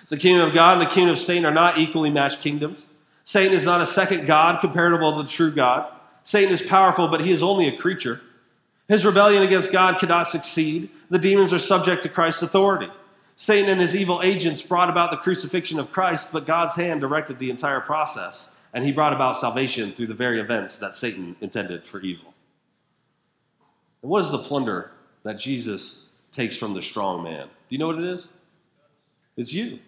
The 0.09 0.17
kingdom 0.17 0.47
of 0.47 0.53
God 0.53 0.73
and 0.73 0.81
the 0.81 0.93
kingdom 0.93 1.13
of 1.13 1.19
Satan 1.19 1.45
are 1.45 1.53
not 1.53 1.77
equally 1.77 2.09
matched 2.09 2.41
kingdoms. 2.41 2.85
Satan 3.25 3.53
is 3.53 3.65
not 3.65 3.81
a 3.81 3.85
second 3.85 4.25
God 4.25 4.61
comparable 4.61 5.17
to 5.17 5.23
the 5.23 5.29
true 5.29 5.51
God. 5.51 5.91
Satan 6.23 6.53
is 6.53 6.61
powerful, 6.61 7.07
but 7.07 7.21
he 7.21 7.31
is 7.31 7.43
only 7.43 7.67
a 7.67 7.77
creature. 7.77 8.21
His 8.87 9.05
rebellion 9.05 9.43
against 9.43 9.71
God 9.71 9.99
cannot 9.99 10.27
succeed. 10.27 10.89
The 11.09 11.19
demons 11.19 11.51
are 11.51 11.59
subject 11.59 12.03
to 12.03 12.09
Christ's 12.09 12.43
authority. 12.43 12.89
Satan 13.35 13.69
and 13.69 13.81
his 13.81 13.95
evil 13.95 14.21
agents 14.23 14.61
brought 14.61 14.89
about 14.89 15.11
the 15.11 15.17
crucifixion 15.17 15.77
of 15.77 15.91
Christ, 15.91 16.29
but 16.31 16.45
God's 16.45 16.75
hand 16.75 17.01
directed 17.01 17.37
the 17.37 17.49
entire 17.49 17.81
process, 17.81 18.47
and 18.73 18.83
he 18.83 18.91
brought 18.91 19.13
about 19.13 19.37
salvation 19.37 19.93
through 19.93 20.07
the 20.07 20.13
very 20.13 20.39
events 20.39 20.77
that 20.79 20.95
Satan 20.95 21.35
intended 21.41 21.85
for 21.85 22.01
evil. 22.01 22.33
And 24.01 24.09
what 24.09 24.23
is 24.23 24.31
the 24.31 24.39
plunder 24.39 24.91
that 25.23 25.37
Jesus 25.37 26.03
takes 26.31 26.55
from 26.55 26.73
the 26.73 26.81
strong 26.81 27.23
man. 27.23 27.47
Do 27.47 27.51
you 27.69 27.79
know 27.79 27.87
what 27.87 27.97
it 27.97 28.05
is? 28.05 28.27
It's 29.35 29.51
you. 29.51 29.79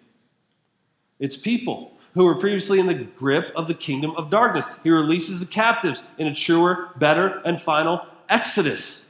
It's 1.19 1.37
people 1.37 1.93
who 2.13 2.25
were 2.25 2.35
previously 2.35 2.79
in 2.79 2.87
the 2.87 2.93
grip 2.93 3.51
of 3.55 3.67
the 3.67 3.73
kingdom 3.73 4.11
of 4.17 4.29
darkness. 4.29 4.65
He 4.83 4.89
releases 4.89 5.39
the 5.39 5.45
captives 5.45 6.03
in 6.17 6.27
a 6.27 6.35
truer, 6.35 6.89
better, 6.97 7.41
and 7.45 7.61
final 7.61 8.05
exodus. 8.29 9.05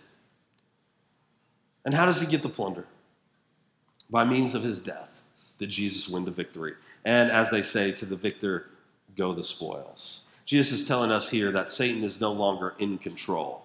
And 1.85 1.93
how 1.93 2.05
does 2.05 2.19
he 2.19 2.27
get 2.27 2.43
the 2.43 2.49
plunder? 2.49 2.85
By 4.09 4.25
means 4.25 4.55
of 4.55 4.63
his 4.63 4.79
death 4.79 5.09
did 5.59 5.69
Jesus 5.69 6.09
win 6.09 6.25
the 6.25 6.31
victory. 6.31 6.73
And 7.05 7.31
as 7.31 7.49
they 7.49 7.61
say, 7.61 7.91
to 7.93 8.05
the 8.05 8.15
victor 8.15 8.67
go 9.17 9.33
the 9.33 9.43
spoils. 9.43 10.21
Jesus 10.45 10.81
is 10.81 10.87
telling 10.87 11.11
us 11.11 11.29
here 11.29 11.51
that 11.51 11.69
Satan 11.69 12.03
is 12.03 12.19
no 12.19 12.31
longer 12.31 12.73
in 12.79 12.97
control. 12.97 13.63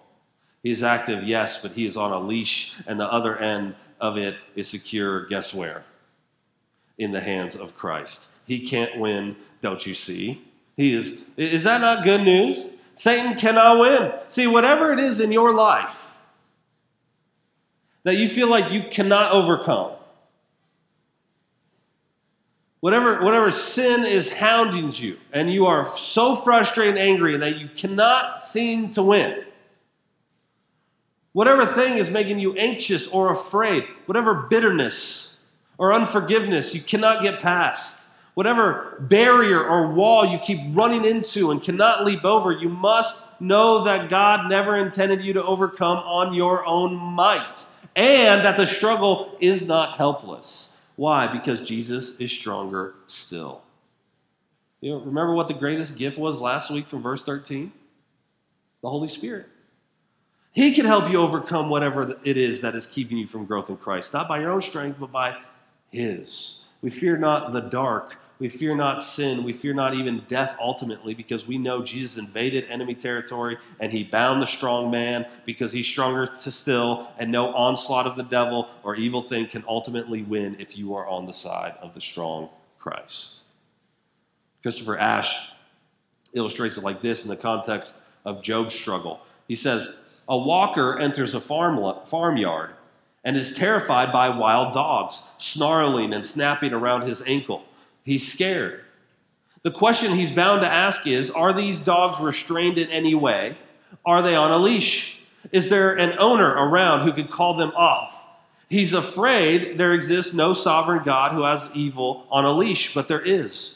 He 0.63 0.71
is 0.71 0.83
active, 0.83 1.23
yes, 1.23 1.61
but 1.61 1.71
he 1.71 1.85
is 1.85 1.97
on 1.97 2.11
a 2.11 2.19
leash, 2.19 2.75
and 2.87 2.99
the 2.99 3.11
other 3.11 3.37
end 3.37 3.75
of 4.01 4.17
it 4.17 4.35
is 4.55 4.67
secure, 4.67 5.25
guess 5.27 5.53
where? 5.53 5.83
In 6.97 7.11
the 7.11 7.21
hands 7.21 7.55
of 7.55 7.75
Christ. 7.75 8.27
He 8.45 8.65
can't 8.67 8.97
win, 8.99 9.35
don't 9.61 9.85
you 9.85 9.95
see? 9.95 10.41
He 10.77 10.93
is 10.93 11.21
is 11.37 11.63
that 11.63 11.81
not 11.81 12.03
good 12.03 12.21
news? 12.21 12.67
Satan 12.95 13.37
cannot 13.37 13.79
win. 13.79 14.11
See, 14.29 14.47
whatever 14.47 14.93
it 14.93 14.99
is 14.99 15.19
in 15.19 15.31
your 15.31 15.53
life 15.53 16.01
that 18.03 18.17
you 18.17 18.29
feel 18.29 18.47
like 18.47 18.71
you 18.71 18.83
cannot 18.89 19.31
overcome, 19.31 19.91
whatever, 22.79 23.23
whatever 23.23 23.49
sin 23.49 24.05
is 24.05 24.31
hounding 24.31 24.93
you, 24.93 25.17
and 25.33 25.51
you 25.51 25.65
are 25.65 25.97
so 25.97 26.35
frustrated 26.35 26.97
and 26.97 27.09
angry 27.09 27.35
that 27.35 27.57
you 27.57 27.67
cannot 27.75 28.43
seem 28.43 28.91
to 28.91 29.01
win, 29.01 29.43
whatever 31.33 31.65
thing 31.65 31.97
is 31.97 32.09
making 32.09 32.39
you 32.39 32.53
anxious 32.53 33.07
or 33.07 33.33
afraid, 33.33 33.83
whatever 34.05 34.45
bitterness 34.49 35.37
or 35.77 35.93
unforgiveness 35.93 36.75
you 36.75 36.81
cannot 36.81 37.23
get 37.23 37.39
past, 37.39 38.04
whatever 38.35 38.97
barrier 38.99 39.67
or 39.67 39.91
wall 39.91 40.25
you 40.25 40.37
keep 40.37 40.59
running 40.75 41.03
into 41.03 41.51
and 41.51 41.63
cannot 41.63 42.05
leap 42.05 42.23
over, 42.23 42.51
you 42.51 42.69
must 42.69 43.25
know 43.41 43.83
that 43.85 44.09
God 44.09 44.49
never 44.49 44.77
intended 44.77 45.23
you 45.23 45.33
to 45.33 45.43
overcome 45.43 45.97
on 45.97 46.33
your 46.33 46.65
own 46.65 46.95
might 46.95 47.65
and 47.95 48.45
that 48.45 48.57
the 48.57 48.65
struggle 48.65 49.35
is 49.39 49.67
not 49.67 49.97
helpless. 49.97 50.73
Why? 50.97 51.27
Because 51.27 51.61
Jesus 51.61 52.19
is 52.19 52.31
stronger 52.31 52.95
still. 53.07 53.61
You 54.81 54.91
know, 54.91 54.99
remember 54.99 55.33
what 55.33 55.47
the 55.47 55.53
greatest 55.53 55.97
gift 55.97 56.17
was 56.17 56.39
last 56.39 56.69
week 56.69 56.87
from 56.87 57.01
verse 57.01 57.23
13? 57.23 57.71
The 58.81 58.89
Holy 58.89 59.07
Spirit. 59.07 59.47
He 60.51 60.73
can 60.73 60.85
help 60.85 61.09
you 61.09 61.17
overcome 61.17 61.69
whatever 61.69 62.17
it 62.23 62.37
is 62.37 62.61
that 62.61 62.75
is 62.75 62.85
keeping 62.85 63.17
you 63.17 63.27
from 63.27 63.45
growth 63.45 63.69
in 63.69 63.77
Christ, 63.77 64.13
not 64.13 64.27
by 64.27 64.39
your 64.39 64.51
own 64.51 64.61
strength, 64.61 64.97
but 64.99 65.11
by 65.11 65.37
His. 65.89 66.57
We 66.81 66.89
fear 66.89 67.17
not 67.17 67.51
the 67.51 67.61
dark, 67.61 68.15
we 68.39 68.49
fear 68.49 68.75
not 68.75 69.01
sin. 69.01 69.43
We 69.43 69.53
fear 69.53 69.73
not 69.73 69.93
even 69.93 70.23
death 70.27 70.57
ultimately 70.59 71.13
because 71.13 71.47
we 71.47 71.57
know 71.57 71.83
Jesus 71.83 72.17
invaded 72.17 72.65
enemy 72.69 72.95
territory 72.95 73.57
and 73.79 73.91
he 73.91 74.03
bound 74.03 74.41
the 74.41 74.47
strong 74.47 74.91
man 74.91 75.25
because 75.45 75.71
he's 75.71 75.87
stronger 75.87 76.27
to 76.27 76.51
still, 76.51 77.07
and 77.17 77.31
no 77.31 77.53
onslaught 77.55 78.07
of 78.07 78.17
the 78.17 78.23
devil 78.23 78.67
or 78.83 78.95
evil 78.95 79.21
thing 79.21 79.47
can 79.47 79.63
ultimately 79.67 80.23
win 80.23 80.57
if 80.59 80.77
you 80.77 80.93
are 80.95 81.07
on 81.07 81.25
the 81.25 81.33
side 81.33 81.75
of 81.81 81.93
the 81.93 82.01
strong 82.01 82.49
Christ. 82.77 83.41
Christopher 84.61 84.97
Ash 84.97 85.49
illustrates 86.33 86.77
it 86.77 86.83
like 86.83 87.01
this 87.01 87.23
in 87.23 87.29
the 87.29 87.35
context 87.35 87.95
of 88.25 88.41
Job's 88.41 88.73
struggle. 88.73 89.21
He 89.47 89.55
says, 89.55 89.89
A 90.27 90.37
walker 90.37 90.99
enters 90.99 91.35
a 91.35 91.39
farm, 91.39 91.79
farmyard 92.05 92.71
and 93.25 93.35
is 93.35 93.55
terrified 93.55 94.13
by 94.13 94.29
wild 94.29 94.73
dogs 94.73 95.23
snarling 95.39 96.13
and 96.13 96.23
snapping 96.23 96.71
around 96.71 97.01
his 97.01 97.23
ankle. 97.23 97.63
He's 98.05 98.31
scared. 98.31 98.81
The 99.63 99.71
question 99.71 100.13
he's 100.13 100.31
bound 100.31 100.61
to 100.61 100.71
ask 100.71 101.07
is 101.07 101.31
Are 101.31 101.51
these 101.51 101.79
dogs 101.79 102.21
restrained 102.21 102.77
in 102.77 102.87
any 102.89 103.15
way? 103.15 103.57
Are 104.05 104.21
they 104.21 104.35
on 104.35 104.51
a 104.51 104.59
leash? 104.59 105.19
Is 105.51 105.69
there 105.69 105.95
an 105.95 106.17
owner 106.19 106.47
around 106.47 107.05
who 107.05 107.11
could 107.11 107.31
call 107.31 107.57
them 107.57 107.71
off? 107.71 108.13
He's 108.69 108.93
afraid 108.93 109.77
there 109.77 109.93
exists 109.93 110.33
no 110.33 110.53
sovereign 110.53 111.03
God 111.03 111.33
who 111.33 111.43
has 111.43 111.67
evil 111.73 112.27
on 112.29 112.45
a 112.45 112.51
leash, 112.51 112.93
but 112.93 113.07
there 113.07 113.21
is. 113.21 113.75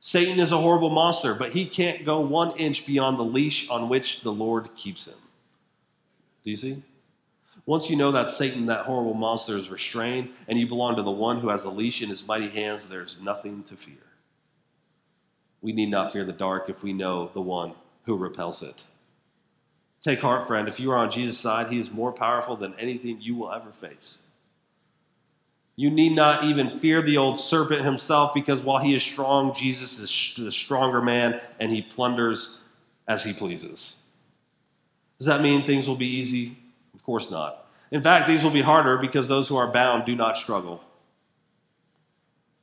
Satan 0.00 0.40
is 0.40 0.50
a 0.50 0.58
horrible 0.58 0.90
monster, 0.90 1.34
but 1.34 1.52
he 1.52 1.66
can't 1.66 2.04
go 2.04 2.20
one 2.20 2.56
inch 2.56 2.84
beyond 2.86 3.18
the 3.18 3.24
leash 3.24 3.68
on 3.68 3.88
which 3.88 4.22
the 4.22 4.32
Lord 4.32 4.74
keeps 4.74 5.06
him. 5.06 5.14
Do 6.44 6.50
you 6.50 6.56
see? 6.56 6.82
Once 7.64 7.88
you 7.88 7.96
know 7.96 8.10
that 8.10 8.28
Satan, 8.28 8.66
that 8.66 8.86
horrible 8.86 9.14
monster, 9.14 9.56
is 9.56 9.70
restrained 9.70 10.30
and 10.48 10.58
you 10.58 10.66
belong 10.66 10.96
to 10.96 11.02
the 11.02 11.10
one 11.10 11.38
who 11.38 11.48
has 11.48 11.62
the 11.62 11.70
leash 11.70 12.02
in 12.02 12.08
his 12.08 12.26
mighty 12.26 12.48
hands, 12.48 12.88
there's 12.88 13.20
nothing 13.20 13.62
to 13.64 13.76
fear. 13.76 13.94
We 15.60 15.72
need 15.72 15.90
not 15.90 16.12
fear 16.12 16.24
the 16.24 16.32
dark 16.32 16.68
if 16.68 16.82
we 16.82 16.92
know 16.92 17.30
the 17.34 17.40
one 17.40 17.72
who 18.04 18.16
repels 18.16 18.62
it. 18.62 18.82
Take 20.02 20.20
heart, 20.20 20.48
friend. 20.48 20.66
If 20.66 20.80
you 20.80 20.90
are 20.90 20.96
on 20.96 21.12
Jesus' 21.12 21.38
side, 21.38 21.68
he 21.68 21.78
is 21.78 21.92
more 21.92 22.10
powerful 22.10 22.56
than 22.56 22.74
anything 22.74 23.20
you 23.20 23.36
will 23.36 23.52
ever 23.52 23.70
face. 23.70 24.18
You 25.76 25.90
need 25.90 26.14
not 26.14 26.44
even 26.44 26.80
fear 26.80 27.00
the 27.00 27.16
old 27.16 27.38
serpent 27.38 27.84
himself 27.84 28.34
because 28.34 28.60
while 28.60 28.82
he 28.82 28.94
is 28.94 29.02
strong, 29.02 29.54
Jesus 29.54 30.00
is 30.00 30.34
the 30.36 30.50
stronger 30.50 31.00
man 31.00 31.40
and 31.60 31.72
he 31.72 31.80
plunders 31.80 32.58
as 33.06 33.22
he 33.22 33.32
pleases. 33.32 33.96
Does 35.18 35.28
that 35.28 35.40
mean 35.40 35.64
things 35.64 35.86
will 35.86 35.96
be 35.96 36.08
easy? 36.08 36.58
Of 37.02 37.06
course 37.06 37.32
not. 37.32 37.66
In 37.90 38.00
fact, 38.00 38.28
these 38.28 38.44
will 38.44 38.52
be 38.52 38.60
harder 38.62 38.96
because 38.96 39.26
those 39.26 39.48
who 39.48 39.56
are 39.56 39.66
bound 39.66 40.06
do 40.06 40.14
not 40.14 40.36
struggle. 40.36 40.80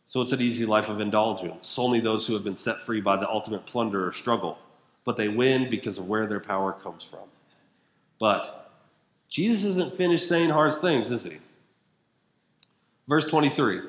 So 0.08 0.22
it's 0.22 0.32
an 0.32 0.40
easy 0.40 0.66
life 0.66 0.88
of 0.88 1.02
indulgence. 1.02 1.78
Only 1.78 2.00
those 2.00 2.26
who 2.26 2.36
have 2.36 2.46
been 2.46 2.56
set 2.56 2.86
free 2.86 3.02
by 3.02 3.18
the 3.18 3.30
ultimate 3.30 3.66
plunderer 3.66 4.14
struggle, 4.14 4.58
but 5.04 5.18
they 5.18 5.28
win 5.28 5.70
because 5.70 5.98
of 5.98 6.08
where 6.08 6.26
their 6.26 6.40
power 6.40 6.72
comes 6.72 7.04
from. 7.04 7.28
But 8.18 8.72
Jesus 9.30 9.72
isn't 9.72 9.98
finished 9.98 10.30
saying 10.30 10.52
hard 10.52 10.74
things, 10.76 11.12
is 11.12 11.24
he? 11.24 11.40
Verse 13.10 13.28
23 13.28 13.82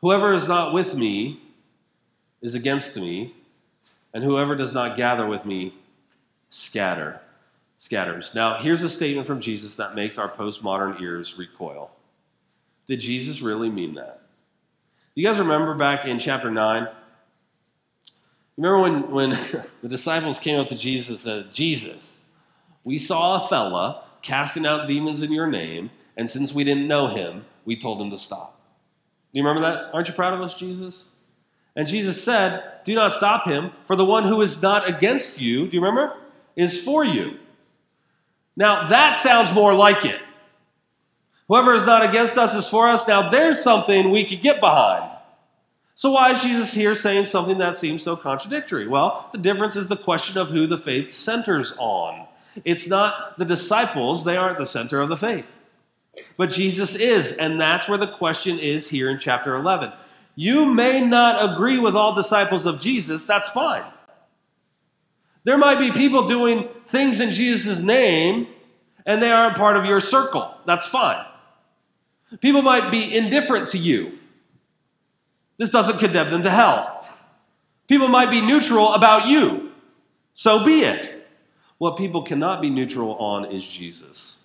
Whoever 0.00 0.34
is 0.34 0.48
not 0.48 0.74
with 0.74 0.96
me 0.96 1.40
is 2.42 2.56
against 2.56 2.96
me, 2.96 3.36
and 4.12 4.24
whoever 4.24 4.56
does 4.56 4.74
not 4.74 4.96
gather 4.96 5.24
with 5.24 5.46
me 5.46 5.72
scatter 6.50 7.20
scatters. 7.80 8.32
Now, 8.34 8.58
here's 8.58 8.82
a 8.82 8.88
statement 8.88 9.26
from 9.26 9.40
Jesus 9.40 9.74
that 9.76 9.94
makes 9.94 10.18
our 10.18 10.30
postmodern 10.30 11.00
ears 11.00 11.36
recoil. 11.38 11.90
Did 12.86 13.00
Jesus 13.00 13.40
really 13.40 13.70
mean 13.70 13.94
that? 13.94 14.20
You 15.14 15.26
guys 15.26 15.38
remember 15.38 15.74
back 15.74 16.04
in 16.04 16.20
chapter 16.20 16.50
9? 16.50 16.86
Remember 18.58 18.80
when, 18.82 19.10
when 19.10 19.30
the 19.82 19.88
disciples 19.88 20.38
came 20.38 20.60
up 20.60 20.68
to 20.68 20.76
Jesus 20.76 21.08
and 21.08 21.20
said, 21.20 21.52
Jesus, 21.52 22.18
we 22.84 22.98
saw 22.98 23.46
a 23.46 23.48
fella 23.48 24.04
casting 24.20 24.66
out 24.66 24.86
demons 24.86 25.22
in 25.22 25.32
your 25.32 25.46
name, 25.46 25.90
and 26.18 26.28
since 26.28 26.52
we 26.52 26.64
didn't 26.64 26.86
know 26.86 27.08
him, 27.08 27.46
we 27.64 27.80
told 27.80 28.00
him 28.00 28.10
to 28.10 28.18
stop. 28.18 28.60
Do 29.32 29.40
you 29.40 29.46
remember 29.46 29.66
that? 29.66 29.94
Aren't 29.94 30.08
you 30.08 30.14
proud 30.14 30.34
of 30.34 30.42
us, 30.42 30.52
Jesus? 30.52 31.06
And 31.76 31.88
Jesus 31.88 32.22
said, 32.22 32.62
Do 32.84 32.94
not 32.94 33.14
stop 33.14 33.46
him, 33.46 33.70
for 33.86 33.96
the 33.96 34.04
one 34.04 34.24
who 34.24 34.42
is 34.42 34.60
not 34.60 34.86
against 34.86 35.40
you, 35.40 35.66
do 35.66 35.76
you 35.78 35.82
remember? 35.82 36.14
Is 36.56 36.78
for 36.78 37.04
you. 37.04 37.38
Now, 38.60 38.88
that 38.88 39.16
sounds 39.16 39.54
more 39.54 39.72
like 39.72 40.04
it. 40.04 40.20
Whoever 41.48 41.72
is 41.72 41.86
not 41.86 42.06
against 42.06 42.36
us 42.36 42.52
is 42.54 42.68
for 42.68 42.90
us. 42.90 43.08
Now, 43.08 43.30
there's 43.30 43.62
something 43.62 44.10
we 44.10 44.22
could 44.22 44.42
get 44.42 44.60
behind. 44.60 45.10
So, 45.94 46.10
why 46.10 46.32
is 46.32 46.42
Jesus 46.42 46.70
here 46.70 46.94
saying 46.94 47.24
something 47.24 47.56
that 47.56 47.74
seems 47.74 48.02
so 48.02 48.16
contradictory? 48.16 48.86
Well, 48.86 49.30
the 49.32 49.38
difference 49.38 49.76
is 49.76 49.88
the 49.88 49.96
question 49.96 50.36
of 50.36 50.48
who 50.48 50.66
the 50.66 50.76
faith 50.76 51.10
centers 51.10 51.72
on. 51.78 52.26
It's 52.66 52.86
not 52.86 53.38
the 53.38 53.46
disciples, 53.46 54.26
they 54.26 54.36
aren't 54.36 54.58
the 54.58 54.66
center 54.66 55.00
of 55.00 55.08
the 55.08 55.16
faith. 55.16 55.46
But 56.36 56.50
Jesus 56.50 56.94
is, 56.94 57.32
and 57.32 57.58
that's 57.58 57.88
where 57.88 57.96
the 57.96 58.12
question 58.12 58.58
is 58.58 58.90
here 58.90 59.08
in 59.08 59.18
chapter 59.18 59.54
11. 59.54 59.90
You 60.34 60.66
may 60.66 61.00
not 61.00 61.54
agree 61.54 61.78
with 61.78 61.96
all 61.96 62.14
disciples 62.14 62.66
of 62.66 62.78
Jesus, 62.78 63.24
that's 63.24 63.48
fine. 63.48 63.84
There 65.44 65.58
might 65.58 65.78
be 65.78 65.90
people 65.90 66.28
doing 66.28 66.68
things 66.88 67.20
in 67.20 67.32
Jesus' 67.32 67.80
name 67.80 68.46
and 69.06 69.22
they 69.22 69.30
aren't 69.30 69.56
part 69.56 69.76
of 69.76 69.84
your 69.84 70.00
circle. 70.00 70.54
That's 70.66 70.86
fine. 70.86 71.24
People 72.40 72.62
might 72.62 72.90
be 72.90 73.16
indifferent 73.16 73.70
to 73.70 73.78
you. 73.78 74.18
This 75.56 75.70
doesn't 75.70 75.98
condemn 75.98 76.30
them 76.30 76.42
to 76.44 76.50
hell. 76.50 77.08
People 77.88 78.08
might 78.08 78.30
be 78.30 78.40
neutral 78.40 78.94
about 78.94 79.28
you. 79.28 79.72
So 80.34 80.64
be 80.64 80.82
it. 80.82 81.26
What 81.78 81.96
people 81.96 82.22
cannot 82.22 82.60
be 82.60 82.70
neutral 82.70 83.14
on 83.16 83.46
is 83.46 83.66
Jesus. 83.66 84.36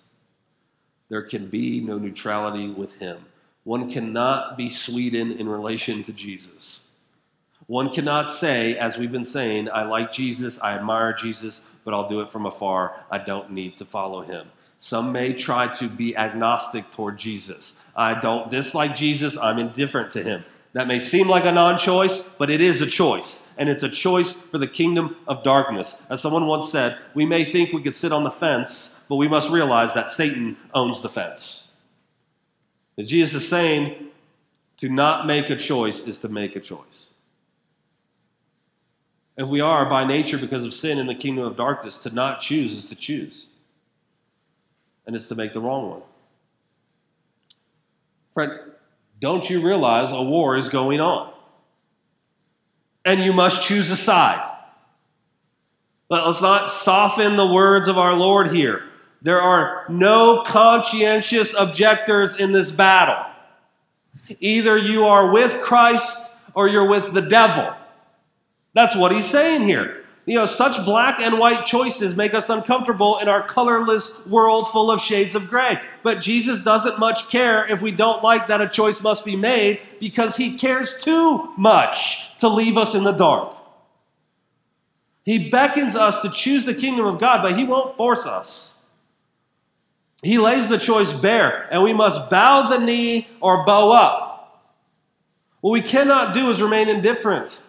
There 1.08 1.22
can 1.22 1.48
be 1.48 1.80
no 1.80 1.98
neutrality 1.98 2.68
with 2.68 2.94
him. 2.94 3.24
One 3.64 3.90
cannot 3.90 4.56
be 4.56 4.68
Sweden 4.68 5.32
in 5.32 5.48
relation 5.48 6.02
to 6.04 6.12
Jesus. 6.12 6.85
One 7.66 7.92
cannot 7.92 8.28
say, 8.28 8.76
as 8.78 8.96
we've 8.96 9.10
been 9.10 9.24
saying, 9.24 9.68
I 9.70 9.84
like 9.84 10.12
Jesus, 10.12 10.60
I 10.60 10.74
admire 10.74 11.12
Jesus, 11.12 11.62
but 11.84 11.94
I'll 11.94 12.08
do 12.08 12.20
it 12.20 12.30
from 12.30 12.46
afar. 12.46 13.04
I 13.10 13.18
don't 13.18 13.50
need 13.50 13.76
to 13.78 13.84
follow 13.84 14.22
him. 14.22 14.46
Some 14.78 15.10
may 15.10 15.32
try 15.32 15.68
to 15.74 15.88
be 15.88 16.16
agnostic 16.16 16.90
toward 16.90 17.18
Jesus. 17.18 17.80
I 17.96 18.20
don't 18.20 18.50
dislike 18.50 18.94
Jesus, 18.94 19.36
I'm 19.36 19.58
indifferent 19.58 20.12
to 20.12 20.22
him. 20.22 20.44
That 20.74 20.86
may 20.86 21.00
seem 21.00 21.26
like 21.28 21.46
a 21.46 21.52
non 21.52 21.78
choice, 21.78 22.28
but 22.38 22.50
it 22.50 22.60
is 22.60 22.82
a 22.82 22.86
choice. 22.86 23.42
And 23.56 23.68
it's 23.68 23.82
a 23.82 23.88
choice 23.88 24.32
for 24.32 24.58
the 24.58 24.68
kingdom 24.68 25.16
of 25.26 25.42
darkness. 25.42 26.04
As 26.10 26.20
someone 26.20 26.46
once 26.46 26.70
said, 26.70 26.98
we 27.14 27.24
may 27.24 27.44
think 27.44 27.72
we 27.72 27.82
could 27.82 27.94
sit 27.94 28.12
on 28.12 28.24
the 28.24 28.30
fence, 28.30 29.00
but 29.08 29.16
we 29.16 29.26
must 29.26 29.48
realize 29.48 29.94
that 29.94 30.10
Satan 30.10 30.56
owns 30.74 31.00
the 31.00 31.08
fence. 31.08 31.68
And 32.98 33.06
Jesus 33.06 33.42
is 33.42 33.48
saying 33.48 34.10
to 34.76 34.90
not 34.90 35.26
make 35.26 35.48
a 35.48 35.56
choice 35.56 36.02
is 36.02 36.18
to 36.18 36.28
make 36.28 36.56
a 36.56 36.60
choice. 36.60 37.06
If 39.36 39.48
we 39.48 39.60
are 39.60 39.88
by 39.88 40.04
nature, 40.04 40.38
because 40.38 40.64
of 40.64 40.72
sin 40.72 40.98
in 40.98 41.06
the 41.06 41.14
kingdom 41.14 41.44
of 41.44 41.56
darkness, 41.56 41.98
to 41.98 42.10
not 42.10 42.40
choose 42.40 42.72
is 42.72 42.86
to 42.86 42.94
choose. 42.94 43.44
And 45.06 45.14
it's 45.14 45.26
to 45.26 45.34
make 45.34 45.52
the 45.52 45.60
wrong 45.60 45.90
one. 45.90 46.02
Friend, 48.34 48.60
don't 49.20 49.48
you 49.48 49.64
realize 49.64 50.10
a 50.10 50.22
war 50.22 50.56
is 50.56 50.68
going 50.68 51.00
on? 51.00 51.32
And 53.04 53.22
you 53.22 53.32
must 53.32 53.64
choose 53.64 53.90
a 53.90 53.96
side. 53.96 54.42
Let's 56.08 56.40
not 56.40 56.70
soften 56.70 57.36
the 57.36 57.46
words 57.46 57.88
of 57.88 57.98
our 57.98 58.14
Lord 58.14 58.50
here. 58.50 58.82
There 59.22 59.40
are 59.40 59.84
no 59.88 60.44
conscientious 60.46 61.54
objectors 61.54 62.36
in 62.36 62.52
this 62.52 62.70
battle. 62.70 63.24
Either 64.40 64.76
you 64.76 65.04
are 65.04 65.32
with 65.32 65.60
Christ 65.62 66.30
or 66.54 66.68
you're 66.68 66.88
with 66.88 67.12
the 67.12 67.22
devil. 67.22 67.74
That's 68.76 68.94
what 68.94 69.10
he's 69.10 69.24
saying 69.24 69.62
here. 69.62 70.04
You 70.26 70.34
know, 70.34 70.44
such 70.44 70.84
black 70.84 71.18
and 71.18 71.38
white 71.38 71.64
choices 71.64 72.14
make 72.14 72.34
us 72.34 72.50
uncomfortable 72.50 73.18
in 73.20 73.26
our 73.26 73.42
colorless 73.42 74.24
world 74.26 74.70
full 74.70 74.90
of 74.90 75.00
shades 75.00 75.34
of 75.34 75.48
gray. 75.48 75.80
But 76.02 76.20
Jesus 76.20 76.60
doesn't 76.60 76.98
much 76.98 77.30
care 77.30 77.66
if 77.72 77.80
we 77.80 77.90
don't 77.90 78.22
like 78.22 78.48
that 78.48 78.60
a 78.60 78.68
choice 78.68 79.00
must 79.00 79.24
be 79.24 79.34
made 79.34 79.80
because 79.98 80.36
he 80.36 80.58
cares 80.58 80.98
too 80.98 81.54
much 81.56 82.36
to 82.40 82.48
leave 82.48 82.76
us 82.76 82.94
in 82.94 83.02
the 83.02 83.12
dark. 83.12 83.56
He 85.24 85.48
beckons 85.48 85.96
us 85.96 86.20
to 86.20 86.30
choose 86.30 86.66
the 86.66 86.74
kingdom 86.74 87.06
of 87.06 87.18
God, 87.18 87.40
but 87.40 87.56
he 87.56 87.64
won't 87.64 87.96
force 87.96 88.26
us. 88.26 88.74
He 90.22 90.36
lays 90.36 90.68
the 90.68 90.78
choice 90.78 91.14
bare, 91.14 91.66
and 91.72 91.82
we 91.82 91.94
must 91.94 92.28
bow 92.28 92.68
the 92.68 92.84
knee 92.84 93.26
or 93.40 93.64
bow 93.64 93.90
up. 93.90 94.68
What 95.62 95.70
we 95.70 95.80
cannot 95.80 96.34
do 96.34 96.50
is 96.50 96.60
remain 96.60 96.90
indifferent. 96.90 97.62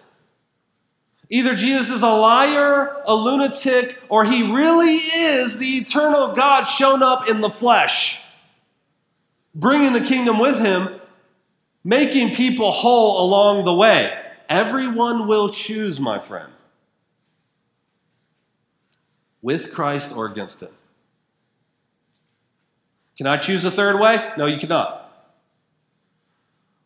Either 1.30 1.55
Jesus 1.55 1.89
is 1.89 2.01
a 2.03 2.07
liar, 2.07 3.01
a 3.05 3.13
lunatic, 3.13 3.99
or 4.07 4.23
he 4.23 4.51
really 4.51 4.95
is 4.95 5.57
the 5.57 5.78
eternal 5.78 6.34
God 6.34 6.63
shown 6.63 7.03
up 7.03 7.30
in 7.30 7.41
the 7.41 7.49
flesh, 7.49 8.21
bringing 9.53 9.91
the 9.91 10.01
kingdom 10.01 10.39
with 10.39 10.57
him, 10.59 11.01
making 11.84 12.36
people 12.36 12.71
whole 12.71 13.25
along 13.25 13.65
the 13.65 13.73
way. 13.73 14.17
Everyone 14.47 15.28
will 15.28 15.51
choose, 15.51 15.99
my 15.99 16.19
friend, 16.19 16.51
with 19.41 19.73
Christ 19.73 20.15
or 20.15 20.28
against 20.28 20.61
him. 20.61 20.71
Can 23.17 23.28
I 23.28 23.36
choose 23.38 23.65
a 23.65 23.71
third 23.71 23.99
way? 23.99 24.32
No, 24.38 24.45
you 24.45 24.59
cannot 24.59 25.06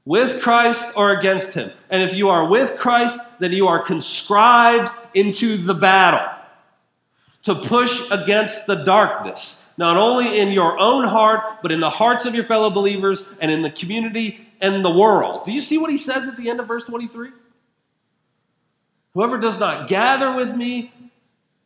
with 0.05 0.41
Christ 0.41 0.85
or 0.95 1.11
against 1.11 1.53
him. 1.53 1.71
And 1.89 2.01
if 2.01 2.15
you 2.15 2.29
are 2.29 2.47
with 2.49 2.77
Christ, 2.77 3.19
then 3.39 3.51
you 3.51 3.67
are 3.67 3.81
conscribed 3.81 4.91
into 5.13 5.57
the 5.57 5.73
battle 5.73 6.27
to 7.43 7.55
push 7.55 8.09
against 8.11 8.67
the 8.67 8.75
darkness, 8.75 9.65
not 9.77 9.97
only 9.97 10.39
in 10.39 10.49
your 10.49 10.77
own 10.79 11.03
heart, 11.05 11.61
but 11.61 11.71
in 11.71 11.79
the 11.79 11.89
hearts 11.89 12.25
of 12.25 12.35
your 12.35 12.45
fellow 12.45 12.69
believers 12.69 13.25
and 13.39 13.51
in 13.51 13.61
the 13.61 13.71
community 13.71 14.47
and 14.59 14.85
the 14.85 14.95
world. 14.95 15.43
Do 15.45 15.51
you 15.51 15.61
see 15.61 15.77
what 15.77 15.89
he 15.89 15.97
says 15.97 16.27
at 16.27 16.37
the 16.37 16.49
end 16.49 16.59
of 16.59 16.67
verse 16.67 16.83
23? 16.85 17.29
Whoever 19.13 19.37
does 19.37 19.59
not 19.59 19.87
gather 19.87 20.33
with 20.35 20.55
me 20.55 20.93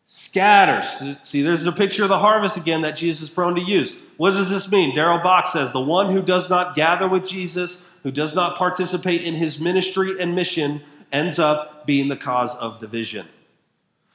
scatters. 0.08 0.88
See, 1.24 1.42
there's 1.42 1.66
a 1.66 1.72
picture 1.72 2.04
of 2.04 2.10
the 2.10 2.20
harvest 2.20 2.58
again 2.58 2.82
that 2.82 2.96
Jesus 2.96 3.24
is 3.24 3.30
prone 3.30 3.56
to 3.56 3.62
use. 3.62 3.94
What 4.18 4.32
does 4.32 4.50
this 4.50 4.72
mean? 4.72 4.96
Darrell 4.96 5.20
Bock 5.20 5.48
says 5.48 5.72
the 5.72 5.80
one 5.80 6.12
who 6.12 6.22
does 6.22 6.50
not 6.50 6.76
gather 6.76 7.08
with 7.08 7.28
Jesus 7.28 7.86
who 8.06 8.12
does 8.12 8.36
not 8.36 8.56
participate 8.56 9.24
in 9.24 9.34
his 9.34 9.60
ministry 9.60 10.22
and 10.22 10.36
mission 10.36 10.80
ends 11.12 11.40
up 11.40 11.88
being 11.88 12.08
the 12.08 12.16
cause 12.16 12.54
of 12.58 12.80
division. 12.80 13.28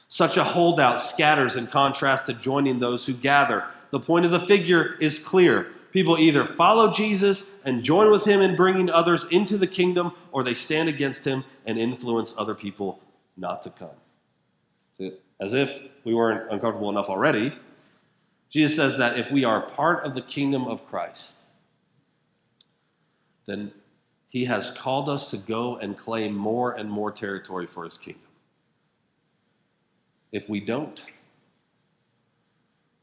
Such 0.09 0.37
a 0.37 0.45
holdout 0.45 1.03
scatters 1.03 1.57
in 1.57 1.67
contrast 1.67 2.27
to 2.27 2.35
joining 2.35 2.79
those 2.79 3.05
who 3.05 3.13
gather. 3.13 3.65
The 3.91 3.99
point 3.99 4.25
of 4.25 4.31
the 4.31 4.47
figure 4.47 4.95
is 5.01 5.19
clear. 5.19 5.73
People 5.91 6.19
either 6.21 6.55
follow 6.55 6.93
Jesus 6.93 7.51
and 7.65 7.83
join 7.83 8.13
with 8.13 8.25
him 8.25 8.41
in 8.41 8.55
bringing 8.55 8.89
others 8.89 9.27
into 9.33 9.59
the 9.59 9.67
kingdom, 9.67 10.13
or 10.31 10.45
they 10.45 10.55
stand 10.55 10.89
against 10.89 11.25
him 11.25 11.43
and 11.67 11.77
influence 11.77 12.33
other 12.39 12.55
people 12.55 13.01
not 13.37 13.61
to 13.65 13.71
come. 13.71 15.11
As 15.41 15.53
if 15.53 15.77
we 16.05 16.15
weren't 16.15 16.49
uncomfortable 16.53 16.91
enough 16.91 17.09
already, 17.09 17.53
Jesus 18.51 18.77
says 18.77 18.99
that 18.99 19.19
if 19.19 19.33
we 19.33 19.43
are 19.43 19.63
part 19.63 20.05
of 20.05 20.15
the 20.15 20.23
kingdom 20.23 20.69
of 20.69 20.87
Christ, 20.87 21.35
then 23.47 23.73
he 24.31 24.45
has 24.45 24.71
called 24.71 25.09
us 25.09 25.29
to 25.31 25.37
go 25.37 25.77
and 25.77 25.99
claim 25.99 26.35
more 26.35 26.73
and 26.73 26.89
more 26.89 27.11
territory 27.11 27.67
for 27.67 27.85
his 27.85 27.99
kingdom. 27.99 28.23
If 30.33 30.49
we 30.49 30.61
don't, 30.61 31.03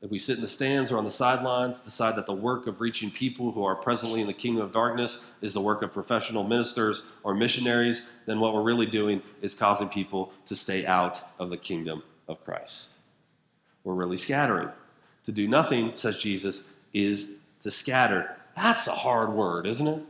if 0.02 0.10
we 0.10 0.20
sit 0.20 0.38
in 0.38 0.42
the 0.42 0.48
stands 0.48 0.90
or 0.90 0.98
on 0.98 1.04
the 1.04 1.12
sidelines, 1.12 1.82
decide 1.82 2.16
that 2.16 2.28
the 2.28 2.34
work 2.34 2.66
of 2.66 2.80
reaching 2.80 3.12
people 3.12 3.52
who 3.52 3.66
are 3.66 3.76
presently 3.76 4.22
in 4.22 4.28
the 4.28 4.34
kingdom 4.34 4.64
of 4.64 4.72
darkness 4.72 5.18
is 5.42 5.54
the 5.54 5.62
work 5.62 5.82
of 5.82 5.92
professional 5.92 6.46
ministers 6.46 7.04
or 7.24 7.34
missionaries, 7.36 8.04
then 8.26 8.40
what 8.40 8.54
we're 8.54 8.64
really 8.64 8.86
doing 8.86 9.22
is 9.42 9.54
causing 9.54 9.90
people 9.90 10.32
to 10.46 10.56
stay 10.56 10.86
out 10.86 11.20
of 11.40 11.50
the 11.50 11.58
kingdom 11.58 12.04
of 12.30 12.42
Christ. 12.46 12.92
We're 13.84 13.96
really 13.96 14.18
scattering. 14.18 14.70
To 15.26 15.34
do 15.34 15.46
nothing, 15.46 15.92
says 15.96 16.16
Jesus, 16.16 16.64
is 16.94 17.32
to 17.64 17.72
scatter. 17.72 18.38
That's 18.56 18.88
a 18.88 18.96
hard 18.96 19.34
word, 19.34 19.68
isn't 19.68 19.88
it? 19.88 20.04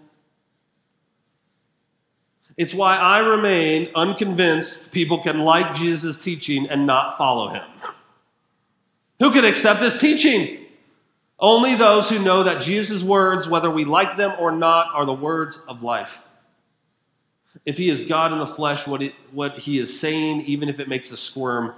It's 2.58 2.74
why 2.74 2.98
I 2.98 3.20
remain 3.20 3.90
unconvinced 3.96 4.92
people 4.92 5.22
can 5.22 5.40
like 5.40 5.76
Jesus' 5.76 6.18
teaching 6.18 6.68
and 6.68 6.88
not 6.88 7.18
follow 7.18 7.50
him. 7.50 7.64
Who 9.20 9.32
can 9.32 9.46
accept 9.46 9.80
this 9.80 10.00
teaching? 10.00 10.66
Only 11.40 11.76
those 11.76 12.10
who 12.10 12.18
know 12.18 12.44
that 12.44 12.64
Jesus' 12.64 13.04
words, 13.04 13.48
whether 13.48 13.70
we 13.70 13.86
like 13.86 14.18
them 14.18 14.34
or 14.40 14.52
not, 14.52 14.88
are 14.94 15.06
the 15.06 15.14
words 15.14 15.60
of 15.68 15.84
life. 15.84 16.24
If 17.66 17.78
he 17.78 17.90
is 17.90 18.04
God 18.04 18.32
in 18.32 18.40
the 18.40 18.48
flesh, 18.48 18.88
what, 18.88 19.04
it, 19.04 19.14
what 19.32 19.60
he 19.60 19.78
is 19.78 20.00
saying, 20.00 20.42
even 20.42 20.68
if 20.68 20.80
it 20.80 20.88
makes 20.88 21.14
us 21.14 21.20
squirm, 21.20 21.76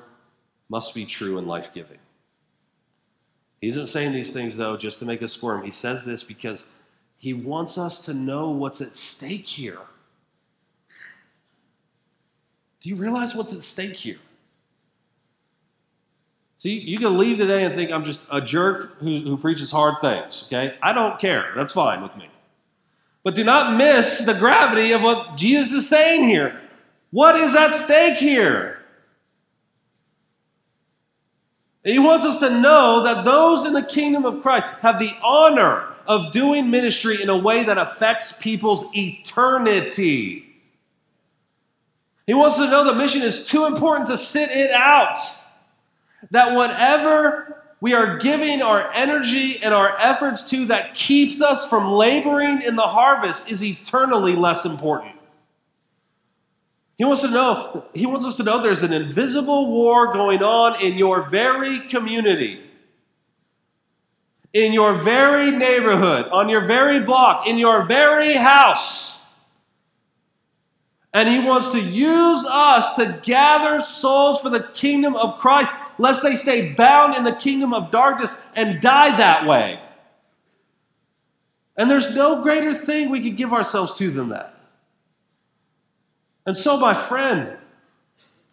must 0.69 0.93
be 0.93 1.05
true 1.05 1.37
and 1.37 1.47
life 1.47 1.71
giving. 1.73 1.97
He 3.59 3.67
isn't 3.67 3.87
saying 3.87 4.13
these 4.13 4.31
things, 4.31 4.55
though, 4.55 4.77
just 4.77 4.99
to 4.99 5.05
make 5.05 5.21
us 5.21 5.33
squirm. 5.33 5.63
He 5.63 5.71
says 5.71 6.05
this 6.05 6.23
because 6.23 6.65
he 7.17 7.33
wants 7.33 7.77
us 7.77 7.99
to 8.05 8.13
know 8.13 8.51
what's 8.51 8.79
at 8.79 8.95
stake 8.95 9.47
here. 9.47 9.79
Do 12.81 12.89
you 12.89 12.95
realize 12.95 13.35
what's 13.35 13.53
at 13.53 13.63
stake 13.63 13.95
here? 13.95 14.19
See, 16.57 16.77
you 16.77 16.99
can 16.99 17.17
leave 17.17 17.37
today 17.37 17.63
and 17.63 17.75
think 17.75 17.91
I'm 17.91 18.03
just 18.03 18.21
a 18.29 18.41
jerk 18.41 18.97
who, 18.99 19.21
who 19.21 19.37
preaches 19.37 19.71
hard 19.71 19.95
things, 20.01 20.43
okay? 20.47 20.75
I 20.81 20.91
don't 20.91 21.19
care. 21.19 21.53
That's 21.55 21.73
fine 21.73 22.01
with 22.01 22.17
me. 22.17 22.29
But 23.23 23.35
do 23.35 23.43
not 23.43 23.77
miss 23.77 24.19
the 24.19 24.33
gravity 24.33 24.91
of 24.91 25.01
what 25.01 25.37
Jesus 25.37 25.71
is 25.71 25.89
saying 25.89 26.25
here. 26.25 26.59
What 27.11 27.35
is 27.35 27.55
at 27.55 27.75
stake 27.75 28.17
here? 28.17 28.75
he 31.83 31.97
wants 31.97 32.25
us 32.25 32.39
to 32.39 32.49
know 32.59 33.03
that 33.03 33.23
those 33.23 33.65
in 33.65 33.73
the 33.73 33.81
kingdom 33.81 34.25
of 34.25 34.41
Christ 34.41 34.67
have 34.81 34.99
the 34.99 35.13
honor 35.23 35.87
of 36.07 36.31
doing 36.31 36.69
ministry 36.69 37.21
in 37.21 37.29
a 37.29 37.37
way 37.37 37.63
that 37.63 37.77
affects 37.77 38.37
people's 38.39 38.85
eternity. 38.93 40.48
He 42.29 42.35
wants 42.35 42.59
us 42.59 42.65
to 42.65 42.69
know 42.69 42.83
the 42.83 42.93
mission 42.93 43.23
is 43.23 43.47
too 43.47 43.65
important 43.65 44.07
to 44.09 44.15
sit 44.15 44.51
it 44.51 44.69
out. 44.69 45.17
That 46.29 46.53
whatever 46.53 47.63
we 47.81 47.95
are 47.95 48.19
giving 48.19 48.61
our 48.61 48.93
energy 48.93 49.57
and 49.63 49.73
our 49.73 49.99
efforts 49.99 50.47
to 50.51 50.65
that 50.65 50.93
keeps 50.93 51.41
us 51.41 51.65
from 51.65 51.91
laboring 51.91 52.61
in 52.61 52.75
the 52.75 52.83
harvest 52.83 53.49
is 53.49 53.63
eternally 53.63 54.35
less 54.35 54.63
important. 54.63 55.15
He 56.99 57.03
wants 57.03 57.23
to 57.23 57.31
know, 57.31 57.85
he 57.95 58.05
wants 58.05 58.27
us 58.27 58.35
to 58.35 58.43
know 58.43 58.61
there's 58.61 58.83
an 58.83 58.93
invisible 58.93 59.65
war 59.71 60.13
going 60.13 60.43
on 60.43 60.79
in 60.79 60.99
your 60.99 61.31
very 61.31 61.79
community, 61.87 62.61
in 64.53 64.71
your 64.71 65.01
very 65.01 65.49
neighborhood, 65.49 66.27
on 66.27 66.47
your 66.47 66.67
very 66.67 66.99
block, 66.99 67.47
in 67.47 67.57
your 67.57 67.85
very 67.87 68.33
house. 68.33 69.18
And 71.13 71.27
he 71.27 71.39
wants 71.39 71.69
to 71.69 71.79
use 71.79 72.45
us 72.45 72.95
to 72.95 73.19
gather 73.23 73.79
souls 73.79 74.39
for 74.41 74.49
the 74.49 74.69
kingdom 74.75 75.15
of 75.15 75.39
Christ, 75.39 75.73
lest 75.97 76.21
they 76.21 76.35
stay 76.35 76.73
bound 76.73 77.15
in 77.15 77.23
the 77.23 77.33
kingdom 77.33 77.73
of 77.73 77.89
darkness 77.89 78.35
and 78.55 78.79
die 78.79 79.17
that 79.17 79.47
way. 79.47 79.79
And 81.75 81.89
there's 81.89 82.13
no 82.13 82.43
greater 82.43 82.75
thing 82.75 83.09
we 83.09 83.23
could 83.23 83.37
give 83.37 83.53
ourselves 83.53 83.93
to 83.95 84.11
than 84.11 84.29
that. 84.29 84.53
And 86.45 86.55
so, 86.55 86.77
my 86.77 86.93
friend, 86.93 87.57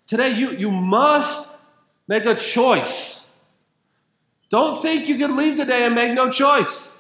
today 0.07 0.31
you, 0.31 0.51
you 0.51 0.71
must 0.71 1.51
make 2.09 2.25
a 2.25 2.35
choice. 2.35 3.27
Don't 4.49 4.81
think 4.81 5.09
you 5.09 5.19
can 5.19 5.37
leave 5.37 5.57
today 5.57 5.85
and 5.85 5.95
make 5.95 6.13
no 6.13 6.31
choice. 6.31 6.93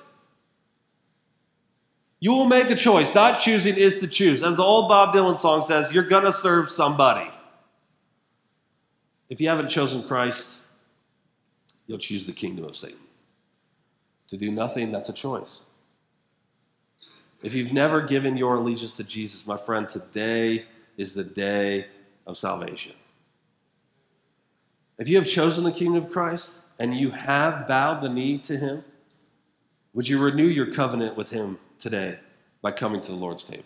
You 2.21 2.33
will 2.33 2.47
make 2.47 2.71
a 2.71 2.77
choice. 2.77 3.15
Not 3.15 3.41
choosing 3.41 3.77
is 3.77 3.99
to 4.01 4.07
choose. 4.07 4.43
As 4.43 4.57
the 4.57 4.63
old 4.63 4.89
Bob 4.89 5.15
Dylan 5.15 5.39
song 5.39 5.63
says, 5.63 5.93
you're 5.93 6.09
going 6.09 6.25
to 6.25 6.33
serve 6.33 6.73
somebody. 6.73 7.31
If 9.29 9.41
you 9.41 9.49
haven't 9.49 9.69
chosen 9.69 10.03
Christ, 10.03 10.61
you'll 11.87 11.99
choose 11.99 12.27
the 12.27 12.33
kingdom 12.33 12.65
of 12.65 12.77
Satan. 12.77 12.99
To 14.29 14.37
do 14.37 14.51
nothing, 14.51 14.93
that's 14.93 15.09
a 15.09 15.13
choice. 15.13 15.59
If 17.43 17.55
you've 17.55 17.73
never 17.73 18.01
given 18.01 18.37
your 18.37 18.57
allegiance 18.57 18.95
to 18.95 19.05
Jesus, 19.05 19.47
my 19.47 19.59
friend, 19.59 19.89
today 19.89 20.65
is 20.97 21.13
the 21.13 21.25
day 21.25 21.87
of 22.27 22.39
salvation. 22.39 22.95
If 24.99 25.09
you 25.09 25.17
have 25.19 25.27
chosen 25.27 25.65
the 25.65 25.73
kingdom 25.73 26.05
of 26.05 26.11
Christ 26.11 26.55
and 26.79 26.97
you 26.97 27.11
have 27.11 27.69
bowed 27.69 28.03
the 28.03 28.09
knee 28.09 28.39
to 28.39 28.57
him, 28.57 28.83
would 29.93 30.09
you 30.09 30.19
renew 30.19 30.47
your 30.47 30.75
covenant 30.75 31.17
with 31.17 31.31
him 31.31 31.59
today 31.79 32.19
by 32.63 32.73
coming 32.73 33.01
to 33.01 33.09
the 33.09 33.17
Lord's 33.17 33.45
table? 33.45 33.65